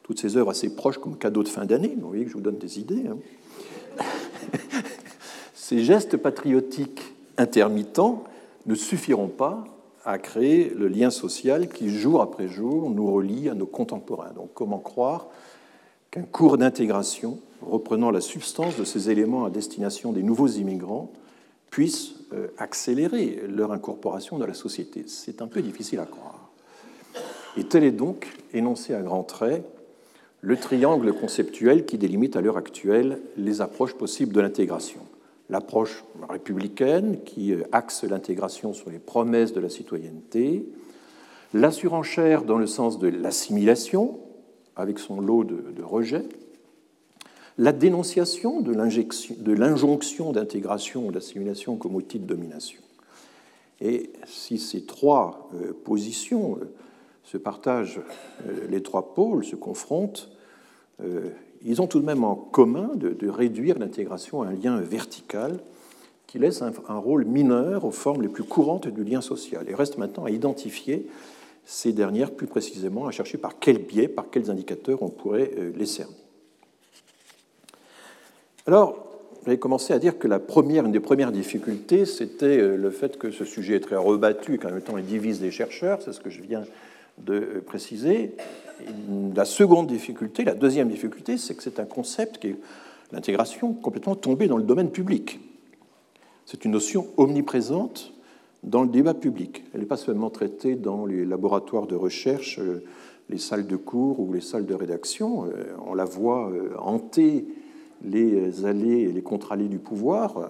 toutes 0.04 0.20
ces 0.20 0.38
œuvres 0.38 0.52
assez 0.52 0.76
proches 0.76 0.98
comme 0.98 1.18
cadeau 1.18 1.44
de 1.44 1.48
fin 1.48 1.66
d'année, 1.66 1.96
vous 2.00 2.08
voyez 2.08 2.24
que 2.26 2.30
je 2.30 2.36
vous 2.36 2.42
donne 2.42 2.58
des 2.58 2.80
idées, 2.80 3.06
hein. 3.08 3.18
ces 5.54 5.84
gestes 5.84 6.18
patriotiques 6.18 7.02
intermittents 7.38 8.24
ne 8.66 8.76
suffiront 8.76 9.28
pas 9.28 9.64
à 10.06 10.18
créer 10.18 10.70
le 10.70 10.88
lien 10.88 11.10
social 11.10 11.70
qui, 11.70 11.90
jour 11.90 12.22
après 12.22 12.48
jour, 12.48 12.90
nous 12.90 13.12
relie 13.12 13.50
à 13.50 13.54
nos 13.54 13.66
contemporains. 13.66 14.32
Donc 14.34 14.50
comment 14.54 14.80
croire 14.80 15.28
qu'un 16.12 16.24
cours 16.24 16.58
d'intégration, 16.58 17.40
reprenant 17.62 18.12
la 18.12 18.22
substance 18.22 18.78
de 18.78 18.84
ces 18.84 19.10
éléments 19.10 19.46
à 19.46 19.50
destination 19.50 20.12
des 20.12 20.24
nouveaux 20.24 20.48
immigrants, 20.48 21.12
puisse 21.70 22.14
euh, 22.34 22.48
accélérer 22.58 23.44
leur 23.48 23.72
incorporation 23.72 24.38
dans 24.38 24.46
la 24.46 24.54
société? 24.54 25.06
C'est 25.08 25.42
un 25.42 25.48
peu 25.48 25.62
difficile 25.62 26.00
à 26.00 26.06
croire. 26.06 26.52
Et 27.58 27.64
tel 27.64 27.84
est 27.84 27.92
donc, 27.92 28.28
énoncé 28.54 28.94
à 28.94 29.02
grands 29.02 29.24
traits, 29.24 29.64
le 30.42 30.58
triangle 30.58 31.14
conceptuel 31.14 31.86
qui 31.86 31.98
délimite 31.98 32.36
à 32.36 32.42
l'heure 32.42 32.58
actuelle 32.58 33.22
les 33.38 33.62
approches 33.62 33.94
possibles 33.94 34.34
de 34.34 34.42
l'intégration. 34.42 35.00
L'approche 35.54 36.04
républicaine 36.28 37.24
qui 37.24 37.54
euh, 37.54 37.62
axe 37.72 38.04
l'intégration 38.06 38.74
sur 38.74 38.90
les 38.90 38.98
promesses 38.98 39.54
de 39.54 39.60
la 39.60 39.70
citoyenneté, 39.70 40.66
la 41.54 41.70
surenchère 41.70 42.44
dans 42.44 42.58
le 42.58 42.66
sens 42.66 42.98
de 42.98 43.08
l'assimilation, 43.08 44.18
avec 44.76 44.98
son 44.98 45.22
lot 45.22 45.44
de, 45.44 45.72
de 45.72 45.84
rejet, 45.84 46.24
la 47.60 47.72
dénonciation 47.72 48.62
de 48.62 49.54
l'injonction 49.54 50.32
d'intégration 50.32 51.06
ou 51.06 51.12
d'assimilation 51.12 51.76
comme 51.76 51.94
outil 51.94 52.18
de 52.18 52.26
domination. 52.26 52.82
Et 53.80 54.12
si 54.26 54.58
ces 54.58 54.88
trois 54.88 55.52
euh, 55.54 55.72
positions 55.84 56.58
euh, 56.60 56.74
se 57.24 57.38
partagent, 57.38 58.02
les 58.70 58.82
trois 58.82 59.14
pôles 59.14 59.46
se 59.46 59.56
confrontent, 59.56 60.30
ils 61.66 61.82
ont 61.82 61.88
tout 61.88 62.00
de 62.00 62.06
même 62.06 62.24
en 62.24 62.36
commun 62.36 62.92
de, 62.96 63.30
réduire 63.30 63.80
l'intégration 63.80 64.42
à 64.42 64.48
un 64.48 64.54
lien 64.54 64.78
vertical 64.80 65.60
qui 66.28 66.40
laisse 66.40 66.62
un, 66.62 66.98
rôle 66.98 67.26
mineur 67.26 67.86
aux 67.86 67.92
formes 67.92 68.22
les 68.22 68.28
plus 68.28 68.44
courantes 68.44 68.88
du 68.88 69.04
lien 69.04 69.22
social. 69.22 69.66
Il 69.68 69.76
reste 69.76 69.98
maintenant 69.98 70.26
à 70.26 70.32
identifier 70.32 71.08
ces 71.66 71.94
dernières 71.94 72.32
plus 72.32 72.48
précisément, 72.48 73.08
à 73.08 73.12
chercher 73.12 73.38
par 73.38 73.60
quel 73.60 73.78
biais, 73.78 74.08
par 74.08 74.30
quels 74.30 74.50
indicateurs 74.50 75.04
on 75.04 75.10
pourrait 75.10 75.52
les 75.76 75.86
cerner. 75.86 76.16
Alors, 78.66 79.14
j'avais 79.46 79.60
commencé 79.60 79.94
à 79.94 80.00
dire 80.00 80.18
que 80.18 80.28
la 80.28 80.40
première, 80.40 80.86
une 80.86 80.94
des 80.94 81.02
premières 81.02 81.32
difficultés, 81.32 82.06
c'était 82.06 82.60
euh, 82.60 82.78
le 82.78 82.90
fait 82.92 83.18
que 83.18 83.30
ce 83.30 83.44
sujet 83.44 83.76
est 83.76 83.82
très 83.82 83.98
rebattu 83.98 84.56
et 84.56 84.58
qu'en 84.58 84.72
même 84.72 84.82
temps 84.82 84.98
il 84.98 85.06
divise 85.06 85.42
les 85.42 85.52
chercheurs, 85.52 86.02
c'est 86.02 86.14
ce 86.14 86.22
que 86.22 86.30
je 86.30 86.42
viens 86.42 86.64
de 87.18 87.34
euh, 87.34 87.62
préciser. 87.66 88.36
La 89.36 89.46
seconde 89.46 89.88
difficulté, 89.88 90.44
la 90.44 90.56
deuxième 90.56 90.90
difficulté, 90.90 91.38
c'est 91.38 91.56
que 91.56 91.64
c'est 91.64 91.80
un 91.80 91.86
concept 91.86 92.40
qui 92.40 92.48
est 92.48 92.56
l'intégration 93.12 93.74
complètement 93.74 94.16
tombée 94.16 94.48
dans 94.48 94.58
le 94.58 94.64
domaine 94.64 94.90
public. 94.90 95.40
C'est 96.46 96.66
une 96.66 96.72
notion 96.72 97.08
omniprésente 97.18 98.14
dans 98.64 98.84
le 98.84 98.90
débat 98.90 99.14
public. 99.14 99.64
Elle 99.74 99.82
n'est 99.82 99.86
pas 99.86 99.98
seulement 99.98 100.30
traitée 100.30 100.76
dans 100.76 101.06
les 101.06 101.26
laboratoires 101.26 101.88
de 101.88 101.96
recherche, 101.96 102.60
euh, 102.60 102.84
les 103.30 103.38
salles 103.38 103.68
de 103.68 103.76
cours 103.76 104.20
ou 104.20 104.34
les 104.34 104.42
salles 104.42 104.66
de 104.66 104.74
rédaction. 104.74 105.46
On 105.86 105.94
la 105.94 106.04
voit 106.04 106.52
hanter 106.78 107.46
les 108.04 108.66
allées 108.66 109.04
et 109.04 109.12
les 109.12 109.22
contre-allées 109.22 109.70
du 109.70 109.80
pouvoir, 109.80 110.38
euh, 110.38 110.48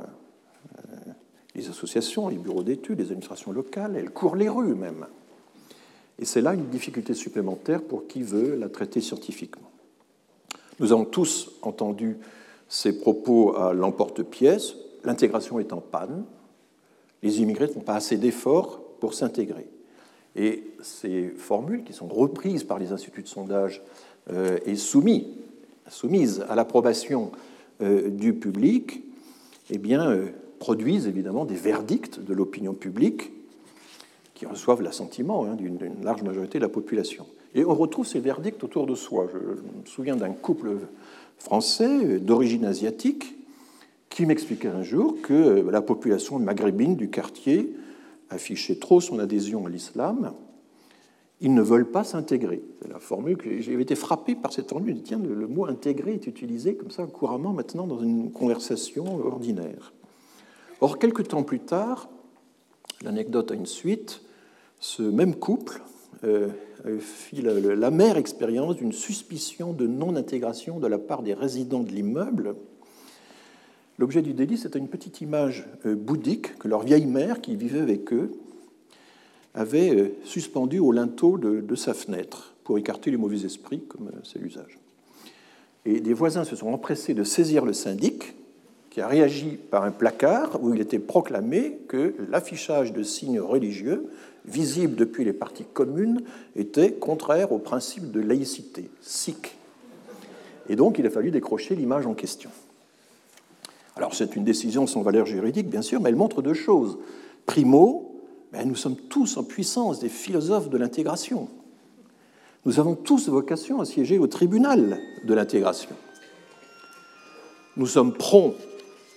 les 1.56 1.70
associations, 1.70 2.28
les 2.30 2.38
bureaux 2.38 2.64
d'études, 2.64 3.00
les 3.00 3.06
administrations 3.06 3.52
locales, 3.52 3.96
elles 3.96 4.10
courent 4.10 4.36
les 4.36 4.50
rues 4.50 4.76
même. 4.76 5.06
Et 6.20 6.26
c'est 6.26 6.42
là 6.42 6.54
une 6.54 6.68
difficulté 6.68 7.14
supplémentaire 7.14 7.82
pour 7.82 8.08
qui 8.08 8.24
veut 8.24 8.56
la 8.56 8.70
traiter 8.70 9.02
scientifiquement. 9.02 9.70
Nous 10.80 10.92
avons 10.92 11.06
tous 11.06 11.52
entendu 11.62 12.18
ces 12.68 13.00
propos 13.00 13.56
à 13.56 13.74
l'emporte-pièce, 13.74 14.76
l'intégration 15.04 15.60
est 15.60 15.74
en 15.74 15.82
panne, 15.82 16.26
les 17.22 17.42
immigrés 17.42 17.68
ne 17.68 17.74
font 17.74 17.82
pas 17.82 17.96
assez 17.96 18.18
d'efforts 18.18 18.82
pour 19.00 19.14
s'intégrer. 19.14 19.68
Et 20.36 20.64
ces 20.82 21.30
formules, 21.30 21.84
qui 21.84 21.94
sont 21.94 22.08
reprises 22.08 22.64
par 22.64 22.80
les 22.80 22.92
instituts 22.92 23.22
de 23.22 23.28
sondage 23.28 23.84
euh, 24.32 24.58
et 24.66 24.76
soumises 24.76 25.26
soumises 25.90 26.46
à 26.50 26.56
l'approbation 26.56 27.32
euh, 27.82 28.10
du 28.10 28.34
public, 28.34 29.04
eh 29.70 29.78
bien, 29.78 30.10
euh, 30.10 30.28
produisent 30.60 31.08
évidemment 31.08 31.46
des 31.46 31.56
verdicts 31.56 32.24
de 32.24 32.34
l'opinion 32.34 32.74
publique 32.74 33.32
qui 34.44 34.50
reçoivent 34.50 34.82
l'assentiment 34.82 35.46
hein, 35.46 35.56
d'une 35.56 35.80
large 36.04 36.22
majorité 36.24 36.58
de 36.58 36.64
la 36.64 36.70
population. 36.70 37.26
Et 37.56 37.64
on 37.64 37.74
retrouve 37.74 38.06
ces 38.06 38.20
verdicts 38.20 38.64
autour 38.64 38.86
de 38.86 38.96
soi. 38.96 39.28
Je 39.32 39.38
me 39.38 39.86
souviens 39.86 40.16
d'un 40.16 40.32
couple 40.32 40.78
français 41.38 42.20
d'origine 42.20 42.66
asiatique 42.66 43.36
qui 44.10 44.26
m'expliquait 44.26 44.68
un 44.68 44.84
jour 44.84 45.16
que 45.24 45.66
la 45.72 45.82
population 45.82 46.40
maghrébine 46.40 46.96
du 46.96 47.10
quartier 47.10 47.74
affichait 48.30 48.76
trop 48.76 49.00
son 49.00 49.20
adhésion 49.20 49.66
à 49.66 49.70
l'islam 49.70 50.34
ils 51.42 51.54
ne 51.54 51.62
veulent 51.62 51.92
pas 51.92 52.06
s'intégrer. 52.06 52.64
C'est 52.82 52.88
la 52.90 53.00
formule 53.00 53.36
que 53.36 53.60
j'ai 53.60 53.80
été 53.80 53.96
frappé 53.96 54.34
par 54.34 54.54
cette 54.54 54.70
formule. 54.70 55.02
Tiens, 55.04 55.20
le 55.20 55.46
mot 55.46 55.66
intégrer 55.66 56.14
est 56.14 56.26
utilisé 56.26 56.76
comme 56.76 56.90
ça 56.90 57.06
couramment 57.06 57.52
maintenant 57.52 57.86
dans 57.86 58.00
une 58.00 58.32
conversation 58.32 59.18
ordinaire. 59.18 59.92
Or, 60.80 61.00
quelques 61.00 61.28
temps 61.28 61.44
plus 61.44 61.60
tard, 61.60 62.08
l'anecdote 63.04 63.52
a 63.52 63.56
une 63.56 63.66
suite, 63.66 64.22
ce 64.84 65.02
même 65.02 65.36
couple 65.36 65.82
euh, 66.26 66.50
fit 67.00 67.42
l'amère 67.42 68.18
expérience 68.18 68.76
d'une 68.76 68.92
suspicion 68.92 69.72
de 69.72 69.88
non-intégration 69.88 70.78
de 70.78 70.88
la 70.88 70.98
part 70.98 71.24
des 71.24 71.34
résidents 71.34 71.84
de 71.84 71.92
l'immeuble. 71.92 72.56
L'objet 73.98 74.22
du 74.22 74.34
délit, 74.34 74.58
c'était 74.58 74.80
une 74.80 74.90
petite 74.90 75.22
image 75.22 75.66
euh, 75.86 75.96
bouddhique 75.96 76.60
que 76.60 76.68
leur 76.68 76.84
vieille 76.84 77.06
mère, 77.06 77.40
qui 77.40 77.56
vivait 77.56 77.80
avec 77.80 78.12
eux, 78.12 78.34
avait 79.54 79.96
euh, 79.96 80.10
suspendu 80.26 80.80
au 80.80 80.92
linteau 80.92 81.38
de, 81.38 81.76
sa 81.76 81.94
fenêtre 81.94 82.54
pour 82.66 82.78
écarter 82.78 83.10
les 83.10 83.18
mauvais 83.18 83.46
esprits, 83.46 83.84
comme 83.88 84.12
c'est 84.26 84.40
l'usage. 84.40 84.80
Et 85.86 86.02
des 86.02 86.14
voisins 86.14 86.44
se 86.44 86.58
sont 86.58 86.68
empressés 86.68 87.14
de 87.14 87.24
saisir 87.24 87.64
le 87.64 87.72
syndic, 87.72 88.36
qui 88.90 89.00
a 89.00 89.08
réagi 89.08 89.58
par 89.72 89.86
un 89.86 89.92
placard 89.92 90.62
où 90.62 90.74
il 90.74 90.82
était 90.82 91.00
proclamé 91.00 91.80
que 91.88 92.14
l'affichage 92.30 92.92
de 92.92 93.02
signes 93.02 93.40
religieux, 93.40 94.10
visibles 94.46 94.96
depuis 94.96 95.24
les 95.24 95.34
parties 95.34 95.66
communes, 95.74 96.22
était 96.56 96.94
contraire 96.94 97.52
au 97.52 97.60
principe 97.60 98.12
de 98.12 98.20
laïcité, 98.20 98.90
sikh. 99.02 99.58
Et 100.70 100.76
donc 100.76 101.00
il 101.00 101.06
a 101.06 101.10
fallu 101.10 101.32
décrocher 101.32 101.76
l'image 101.76 102.06
en 102.08 102.14
question. 102.14 102.50
Alors 103.96 104.16
c'est 104.16 104.36
une 104.36 104.44
décision 104.44 104.88
sans 104.88 105.02
valeur 105.02 105.26
juridique, 105.26 105.70
bien 105.70 105.82
sûr, 105.82 106.02
mais 106.02 106.10
elle 106.10 106.16
montre 106.16 106.42
deux 106.42 106.54
choses. 106.54 106.98
Primo, 107.46 108.22
nous 108.66 108.76
sommes 108.76 108.96
tous 108.96 109.38
en 109.38 109.44
puissance 109.44 110.00
des 110.00 110.10
philosophes 110.10 110.70
de 110.70 110.78
l'intégration. 110.78 111.48
Nous 112.66 112.80
avons 112.80 112.96
tous 112.96 113.28
vocation 113.28 113.82
à 113.82 113.86
siéger 113.86 114.20
au 114.20 114.28
tribunal 114.28 115.00
de 115.26 115.34
l'intégration. 115.34 115.96
Nous 117.76 117.88
sommes 117.88 118.14
prompts 118.14 118.56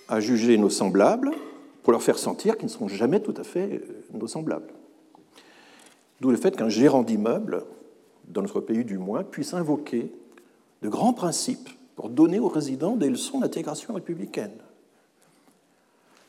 à 0.08 0.20
juger 0.20 0.56
nos 0.56 0.70
semblables 0.70 1.30
pour 1.82 1.92
leur 1.92 2.02
faire 2.02 2.18
sentir 2.18 2.56
qu'ils 2.56 2.66
ne 2.66 2.70
seront 2.70 2.88
jamais 2.88 3.20
tout 3.20 3.34
à 3.36 3.44
fait 3.44 3.74
euh, 3.74 4.18
nos 4.18 4.26
semblables. 4.26 4.72
D'où 6.20 6.30
le 6.30 6.36
fait 6.36 6.56
qu'un 6.56 6.68
gérant 6.68 7.02
d'immeuble, 7.02 7.64
dans 8.28 8.42
notre 8.42 8.60
pays 8.60 8.84
du 8.84 8.98
moins, 8.98 9.22
puisse 9.22 9.54
invoquer 9.54 10.12
de 10.82 10.88
grands 10.88 11.12
principes 11.12 11.68
pour 11.94 12.10
donner 12.10 12.38
aux 12.38 12.48
résidents 12.48 12.96
des 12.96 13.08
leçons 13.08 13.40
d'intégration 13.40 13.94
républicaine. 13.94 14.52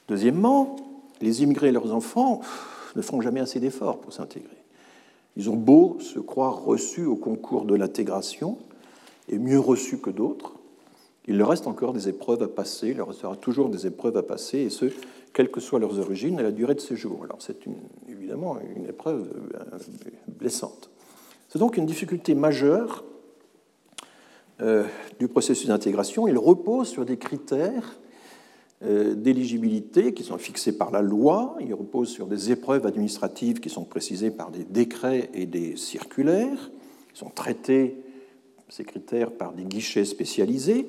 Deuxièmement, 0.08 0.78
les 1.22 1.44
immigrés 1.44 1.70
et 1.70 1.72
leurs 1.72 1.94
enfants 1.94 2.42
ne 2.96 3.02
font 3.02 3.22
jamais 3.22 3.40
assez 3.40 3.60
d'efforts 3.60 4.00
pour 4.00 4.14
s'intégrer. 4.14 4.58
Ils 5.36 5.50
ont 5.50 5.56
beau 5.56 5.98
se 6.00 6.20
croire 6.20 6.64
reçus 6.64 7.06
au 7.06 7.16
concours 7.16 7.66
de 7.66 7.76
l'intégration, 7.76 8.58
et 9.30 9.38
mieux 9.38 9.60
reçus 9.60 9.98
que 9.98 10.10
d'autres, 10.10 10.54
il 11.28 11.38
leur 11.38 11.50
reste 11.50 11.68
encore 11.68 11.94
des 11.94 12.08
épreuves 12.10 12.42
à 12.42 12.48
passer, 12.48 12.90
il 12.90 12.98
leur 12.98 13.10
restera 13.10 13.36
toujours 13.36 13.70
des 13.70 13.86
épreuves 13.86 14.16
à 14.18 14.24
passer, 14.24 14.60
et 14.60 14.70
ce, 14.70 14.86
quelles 15.34 15.52
que 15.52 15.60
soient 15.60 15.80
leurs 15.80 16.00
origines 16.00 16.40
et 16.40 16.44
la 16.44 16.52
durée 16.52 16.76
de 16.76 16.80
séjour. 16.80 17.24
Alors 17.24 17.38
c'est 17.42 17.58
évidemment 18.08 18.58
une 18.76 18.86
épreuve 18.86 19.30
euh, 19.54 19.78
blessante. 20.28 20.90
C'est 21.50 21.60
donc 21.60 21.78
une 21.78 21.86
difficulté 21.86 22.34
majeure 22.34 23.04
euh, 24.62 24.86
du 25.20 25.28
processus 25.28 25.68
d'intégration. 25.68 26.28
Il 26.28 26.38
repose 26.38 26.88
sur 26.88 27.06
des 27.06 27.18
critères 27.18 28.00
euh, 28.84 29.16
d'éligibilité 29.16 30.14
qui 30.14 30.24
sont 30.24 30.38
fixés 30.38 30.78
par 30.78 30.92
la 30.92 31.02
loi, 31.02 31.56
il 31.60 31.74
repose 31.74 32.10
sur 32.10 32.28
des 32.28 32.52
épreuves 32.52 32.86
administratives 32.86 33.60
qui 33.60 33.70
sont 33.70 33.86
précisées 33.86 34.30
par 34.30 34.52
des 34.52 34.64
décrets 34.64 35.30
et 35.34 35.46
des 35.46 35.76
circulaires, 35.78 36.72
qui 37.12 37.20
sont 37.20 37.30
traités, 37.30 37.98
ces 38.70 38.84
critères, 38.84 39.32
par 39.32 39.54
des 39.54 39.64
guichets 39.64 40.06
spécialisés. 40.06 40.88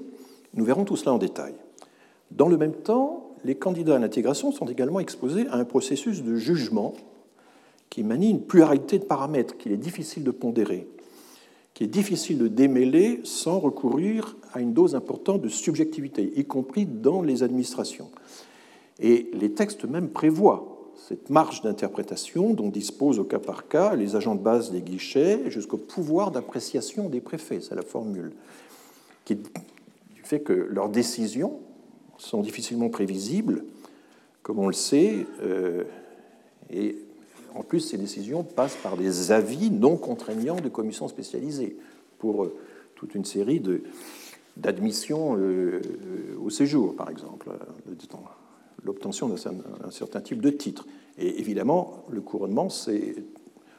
Nous 0.54 0.64
verrons 0.64 0.84
tout 0.84 0.96
cela 0.96 1.12
en 1.12 1.18
détail. 1.18 1.54
Dans 2.30 2.48
le 2.48 2.56
même 2.56 2.74
temps, 2.74 3.28
les 3.44 3.54
candidats 3.54 3.96
à 3.96 3.98
l'intégration 3.98 4.52
sont 4.52 4.66
également 4.66 5.00
exposés 5.00 5.46
à 5.48 5.56
un 5.56 5.64
processus 5.64 6.22
de 6.22 6.36
jugement 6.36 6.94
qui 7.90 8.02
manie 8.02 8.30
une 8.30 8.42
pluralité 8.42 8.98
de 8.98 9.04
paramètres 9.04 9.56
qu'il 9.56 9.72
est 9.72 9.78
difficile 9.78 10.24
de 10.24 10.30
pondérer, 10.30 10.86
qui 11.74 11.84
est 11.84 11.88
difficile 11.88 12.38
de 12.38 12.48
démêler 12.48 13.20
sans 13.24 13.58
recourir 13.58 14.36
à 14.52 14.60
une 14.60 14.74
dose 14.74 14.94
importante 14.94 15.40
de 15.40 15.48
subjectivité, 15.48 16.32
y 16.36 16.44
compris 16.44 16.86
dans 16.86 17.22
les 17.22 17.42
administrations. 17.42 18.10
Et 19.00 19.30
les 19.32 19.52
textes 19.52 19.84
même 19.84 20.08
prévoient 20.10 20.78
cette 21.08 21.30
marge 21.30 21.62
d'interprétation 21.62 22.52
dont 22.52 22.68
disposent 22.68 23.18
au 23.18 23.24
cas 23.24 23.38
par 23.38 23.68
cas 23.68 23.94
les 23.94 24.16
agents 24.16 24.34
de 24.34 24.42
base 24.42 24.70
des 24.70 24.82
guichets 24.82 25.50
jusqu'au 25.50 25.78
pouvoir 25.78 26.30
d'appréciation 26.32 27.08
des 27.08 27.20
préfets, 27.20 27.60
c'est 27.60 27.76
la 27.76 27.82
formule, 27.82 28.32
qui 29.24 29.38
fait 30.28 30.40
que 30.40 30.52
leurs 30.52 30.90
décisions 30.90 31.58
sont 32.18 32.42
difficilement 32.42 32.90
prévisibles, 32.90 33.64
comme 34.42 34.58
on 34.58 34.66
le 34.66 34.74
sait, 34.74 35.26
euh, 35.42 35.84
et 36.70 36.98
en 37.54 37.62
plus 37.62 37.80
ces 37.80 37.96
décisions 37.96 38.44
passent 38.44 38.76
par 38.76 38.96
des 38.96 39.32
avis 39.32 39.70
non 39.70 39.96
contraignants 39.96 40.60
de 40.60 40.68
commissions 40.68 41.08
spécialisées 41.08 41.76
pour 42.18 42.44
euh, 42.44 42.54
toute 42.94 43.14
une 43.14 43.24
série 43.24 43.62
d'admissions 44.56 45.36
euh, 45.38 45.80
au 46.42 46.50
séjour, 46.50 46.94
par 46.94 47.08
exemple, 47.08 47.48
l'obtention 48.84 49.28
d'un 49.28 49.90
certain 49.90 50.20
type 50.20 50.42
de 50.42 50.50
titre. 50.50 50.86
Et 51.16 51.40
évidemment, 51.40 52.04
le 52.10 52.20
couronnement, 52.20 52.68
c'est 52.68 53.14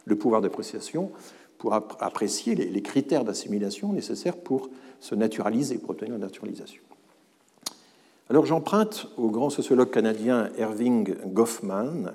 le 0.05 0.15
pouvoir 0.15 0.41
d'appréciation 0.41 1.11
pour 1.59 1.73
apprécier 1.73 2.55
les 2.55 2.81
critères 2.81 3.23
d'assimilation 3.23 3.93
nécessaires 3.93 4.37
pour 4.37 4.69
se 4.99 5.13
naturaliser, 5.13 5.77
pour 5.77 5.91
obtenir 5.91 6.13
la 6.13 6.19
naturalisation. 6.19 6.81
Alors 8.29 8.45
j'emprunte 8.45 9.07
au 9.17 9.29
grand 9.29 9.49
sociologue 9.49 9.91
canadien 9.91 10.49
Irving 10.57 11.15
Goffman 11.25 12.13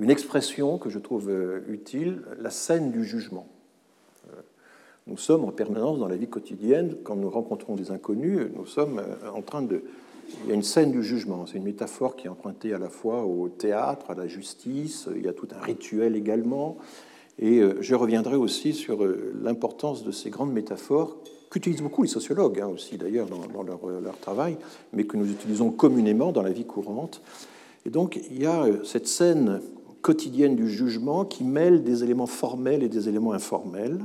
une 0.00 0.10
expression 0.10 0.78
que 0.78 0.90
je 0.90 0.98
trouve 0.98 1.30
euh, 1.30 1.64
utile, 1.68 2.22
la 2.38 2.50
scène 2.50 2.90
du 2.90 3.04
jugement. 3.04 3.48
Euh, 4.28 4.42
nous 5.06 5.16
sommes 5.16 5.44
en 5.44 5.52
permanence 5.52 5.98
dans 5.98 6.08
la 6.08 6.16
vie 6.16 6.28
quotidienne, 6.28 6.96
quand 7.02 7.16
nous 7.16 7.30
rencontrons 7.30 7.74
des 7.74 7.90
inconnus, 7.90 8.48
nous 8.54 8.66
sommes 8.66 8.98
euh, 8.98 9.30
en 9.34 9.42
train 9.42 9.62
de... 9.62 9.82
Il 10.42 10.48
y 10.48 10.52
a 10.52 10.54
une 10.54 10.62
scène 10.62 10.90
du 10.90 11.02
jugement, 11.02 11.46
c'est 11.46 11.56
une 11.56 11.64
métaphore 11.64 12.16
qui 12.16 12.26
est 12.26 12.28
empruntée 12.28 12.74
à 12.74 12.78
la 12.78 12.90
fois 12.90 13.24
au 13.24 13.48
théâtre, 13.48 14.10
à 14.10 14.14
la 14.14 14.26
justice, 14.26 15.08
il 15.14 15.22
y 15.22 15.28
a 15.28 15.32
tout 15.32 15.48
un 15.58 15.64
rituel 15.64 16.16
également, 16.16 16.76
et 17.38 17.62
je 17.80 17.94
reviendrai 17.94 18.36
aussi 18.36 18.72
sur 18.72 18.98
l'importance 19.42 20.04
de 20.04 20.10
ces 20.10 20.30
grandes 20.30 20.52
métaphores 20.52 21.16
qu'utilisent 21.50 21.82
beaucoup 21.82 22.02
les 22.02 22.08
sociologues 22.08 22.60
hein, 22.60 22.68
aussi 22.68 22.96
d'ailleurs 22.96 23.26
dans, 23.26 23.62
leur, 23.62 23.86
leur, 23.86 24.18
travail, 24.18 24.56
mais 24.92 25.04
que 25.04 25.16
nous 25.16 25.30
utilisons 25.30 25.70
communément 25.70 26.32
dans 26.32 26.42
la 26.42 26.50
vie 26.50 26.64
courante. 26.64 27.22
Et 27.84 27.90
donc 27.90 28.20
il 28.30 28.40
y 28.40 28.46
a 28.46 28.64
euh, 28.64 28.82
cette 28.84 29.06
scène 29.06 29.60
quotidienne 30.02 30.56
du 30.56 30.68
jugement 30.70 31.24
qui 31.24 31.44
mêle 31.44 31.82
des 31.82 32.04
éléments 32.04 32.26
formels 32.26 32.82
et 32.82 32.88
des 32.88 33.08
éléments 33.08 33.32
informels 33.32 34.00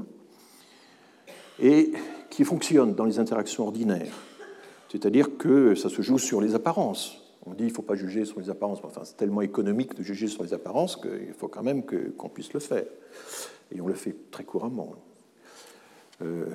et 1.60 1.92
qui 2.30 2.44
fonctionne 2.44 2.96
dans 2.96 3.06
les 3.06 3.20
interactions 3.20 3.66
ordinaires. 3.66 4.16
C'est-à-dire 4.90 5.38
que 5.38 5.76
ça 5.76 5.90
se 5.90 6.02
joue 6.02 6.18
sur 6.18 6.42
les 6.42 6.56
apparences. 6.56 7.21
On 7.46 7.52
dit 7.52 7.58
qu'il 7.58 7.68
ne 7.68 7.74
faut 7.74 7.82
pas 7.82 7.96
juger 7.96 8.26
sur 8.26 8.40
les 8.40 8.50
apparences. 8.50 8.80
Enfin, 8.84 9.02
c'est 9.04 9.18
tellement 9.18 9.42
économique 9.42 9.96
de 9.96 10.04
juger 10.04 10.28
sur 10.28 10.44
les 10.44 10.54
apparences 10.54 10.96
qu'il 10.96 11.34
faut 11.38 11.48
quand 11.48 11.64
même 11.64 11.84
qu'on 11.84 12.30
puisse 12.30 12.54
le 12.54 12.60
faire. 12.60 12.86
Et 13.74 13.82
on 13.82 13.88
le 13.88 13.94
fait 13.94 14.16
très 14.30 14.44
couramment. 14.44 14.96
Euh, 16.22 16.46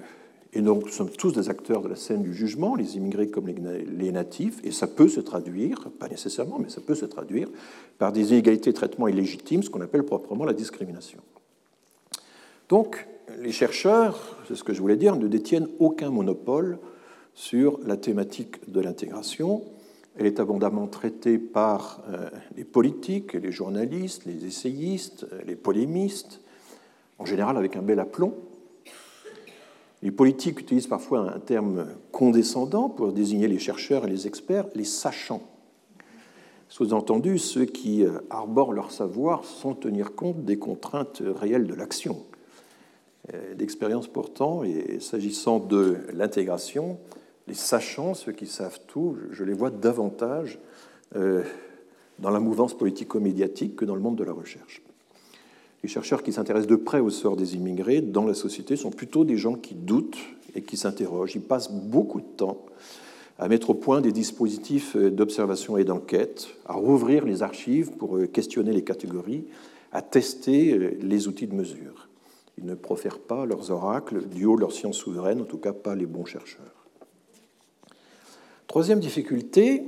et 0.53 0.63
donc, 0.63 0.85
nous 0.85 0.91
sommes 0.91 1.11
tous 1.11 1.33
des 1.33 1.51
acteurs 1.51 1.83
de 1.83 1.89
la 1.89 1.97
scène 1.97 2.23
du 2.23 2.33
jugement, 2.33 2.77
les 2.77 2.97
immigrés 2.97 3.29
comme 3.29 3.47
les 3.49 4.13
natifs, 4.13 4.61
et 4.65 4.71
ça 4.71 4.87
peut 4.87 5.09
se 5.09 5.21
traduire, 5.21 5.91
pas 5.99 6.09
nécessairement, 6.09 6.59
mais 6.59 6.71
ça 6.71 6.81
peut 6.81 6.95
se 6.95 7.05
traduire 7.05 7.49
par 7.99 8.13
des 8.13 8.31
inégalités 8.31 8.71
de 8.71 8.77
traitement 8.77 9.09
illégitimes, 9.09 9.63
ce 9.63 9.69
qu'on 9.69 9.83
appelle 9.83 10.05
proprement 10.05 10.45
la 10.45 10.55
discrimination. 10.55 11.19
Donc, 12.69 13.07
les 13.41 13.53
chercheurs, 13.53 14.39
c'est 14.49 14.55
ce 14.55 14.65
que 14.65 14.73
je 14.73 14.81
voulais 14.81 14.97
dire, 14.97 15.17
ne 15.17 15.29
détiennent 15.29 15.69
aucun 15.79 16.11
monopole 16.11 16.79
sur 17.35 17.79
la 17.85 17.97
thématique 17.97 18.71
de 18.71 18.81
l'intégration. 18.81 19.63
Elle 20.19 20.27
est 20.27 20.41
abondamment 20.41 20.87
traitée 20.87 21.39
par 21.39 22.03
euh, 22.09 22.29
les 22.57 22.65
politiques, 22.65 23.35
les 23.35 23.53
journalistes, 23.53 24.25
les 24.25 24.47
essayistes, 24.47 25.27
les 25.47 25.57
polémistes, 25.57 26.41
en 27.19 27.25
général 27.25 27.57
avec 27.57 27.77
un 27.77 27.83
bel 27.83 28.01
aplomb, 28.01 28.35
les 30.03 30.11
politiques 30.11 30.61
utilisent 30.61 30.87
parfois 30.87 31.33
un 31.35 31.41
terme 31.41 31.87
condescendant 32.13 32.89
pour 32.89 33.13
désigner 33.13 33.49
les 33.49 33.59
chercheurs 33.59 34.07
et 34.07 34.11
les 34.11 34.27
experts, 34.27 34.67
les 34.75 34.85
sachants. 34.85 35.43
Sous-entendu, 36.69 37.39
ceux 37.39 37.65
qui 37.65 38.05
euh, 38.05 38.19
arborent 38.29 38.73
leur 38.73 38.91
savoir 38.91 39.45
sans 39.45 39.75
tenir 39.75 40.15
compte 40.15 40.45
des 40.45 40.59
contraintes 40.59 41.23
réelles 41.25 41.67
de 41.67 41.75
l'action. 41.75 42.19
Euh, 43.33 43.55
d'expérience 43.55 44.09
pourtant, 44.09 44.63
et 44.65 45.01
s'agissant 45.01 45.59
de 45.59 45.99
l'intégration, 46.13 46.99
les 47.49 47.55
sachants, 47.55 48.15
ceux 48.15 48.33
qui 48.33 48.47
savent 48.47 48.81
tout, 48.87 49.17
je 49.31 49.45
les 49.45 49.53
vois 49.53 49.71
davantage 49.71 50.59
euh, 51.15 51.43
dans 52.19 52.31
la 52.31 52.41
mouvance 52.41 52.77
politico-médiatique 52.77 53.77
que 53.77 53.85
dans 53.85 53.95
le 53.95 54.01
monde 54.01 54.17
de 54.17 54.25
la 54.25 54.33
recherche. 54.33 54.83
Les 55.83 55.89
chercheurs 55.89 56.23
qui 56.23 56.33
s'intéressent 56.33 56.71
de 56.71 56.77
près 56.77 57.01
au 57.01 57.11
sort 57.11 57.37
des 57.37 57.55
immigrés 57.55 58.01
dans 58.01 58.25
la 58.25 58.35
société 58.35 58.77
sont 58.77 58.91
plutôt 58.91 59.25
des 59.25 59.37
gens 59.37 59.55
qui 59.55 59.75
doutent 59.75 60.19
et 60.55 60.63
qui 60.63 60.77
s'interrogent. 60.77 61.37
Ils 61.37 61.43
passent 61.43 61.71
beaucoup 61.71 62.21
de 62.21 62.27
temps 62.27 62.65
à 63.39 63.49
mettre 63.49 63.71
au 63.71 63.75
point 63.75 64.01
des 64.01 64.13
dispositifs 64.13 64.97
d'observation 64.97 65.77
et 65.77 65.85
d'enquête, 65.85 66.49
à 66.65 66.73
rouvrir 66.73 67.27
les 67.27 67.43
archives 67.43 67.93
pour 67.93 68.19
questionner 68.33 68.73
les 68.73 68.83
catégories, 68.83 69.45
à 69.93 70.01
tester 70.01 70.97
les 71.01 71.29
outils 71.29 71.47
de 71.47 71.55
mesure. 71.55 72.09
Ils 72.59 72.65
ne 72.65 72.75
profèrent 72.75 73.19
pas 73.19 73.45
leurs 73.45 73.71
oracles 73.71 74.27
du 74.27 74.47
haut 74.47 74.57
de 74.57 74.63
leur 74.63 74.73
science 74.73 74.97
souveraine, 74.97 75.43
en 75.43 75.45
tout 75.45 75.59
cas 75.59 75.75
pas 75.75 75.95
les 75.95 76.07
bons 76.07 76.25
chercheurs. 76.25 76.76
Troisième 78.77 79.01
difficulté, 79.01 79.85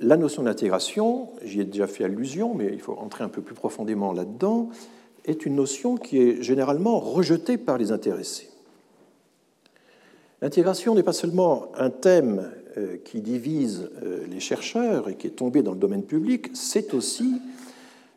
la 0.00 0.16
notion 0.16 0.42
d'intégration, 0.42 1.28
j'y 1.44 1.60
ai 1.60 1.64
déjà 1.64 1.86
fait 1.86 2.02
allusion, 2.02 2.52
mais 2.52 2.70
il 2.72 2.80
faut 2.80 2.94
entrer 2.94 3.22
un 3.22 3.28
peu 3.28 3.42
plus 3.42 3.54
profondément 3.54 4.12
là-dedans, 4.12 4.70
est 5.24 5.46
une 5.46 5.54
notion 5.54 5.96
qui 5.96 6.18
est 6.18 6.42
généralement 6.42 6.98
rejetée 6.98 7.58
par 7.58 7.78
les 7.78 7.92
intéressés. 7.92 8.50
L'intégration 10.40 10.96
n'est 10.96 11.04
pas 11.04 11.12
seulement 11.12 11.70
un 11.76 11.90
thème 11.90 12.50
euh, 12.76 12.96
qui 13.04 13.20
divise 13.20 13.88
euh, 14.02 14.26
les 14.28 14.40
chercheurs 14.40 15.08
et 15.08 15.14
qui 15.14 15.28
est 15.28 15.36
tombé 15.36 15.62
dans 15.62 15.74
le 15.74 15.78
domaine 15.78 16.02
public, 16.02 16.48
c'est 16.54 16.92
aussi 16.92 17.40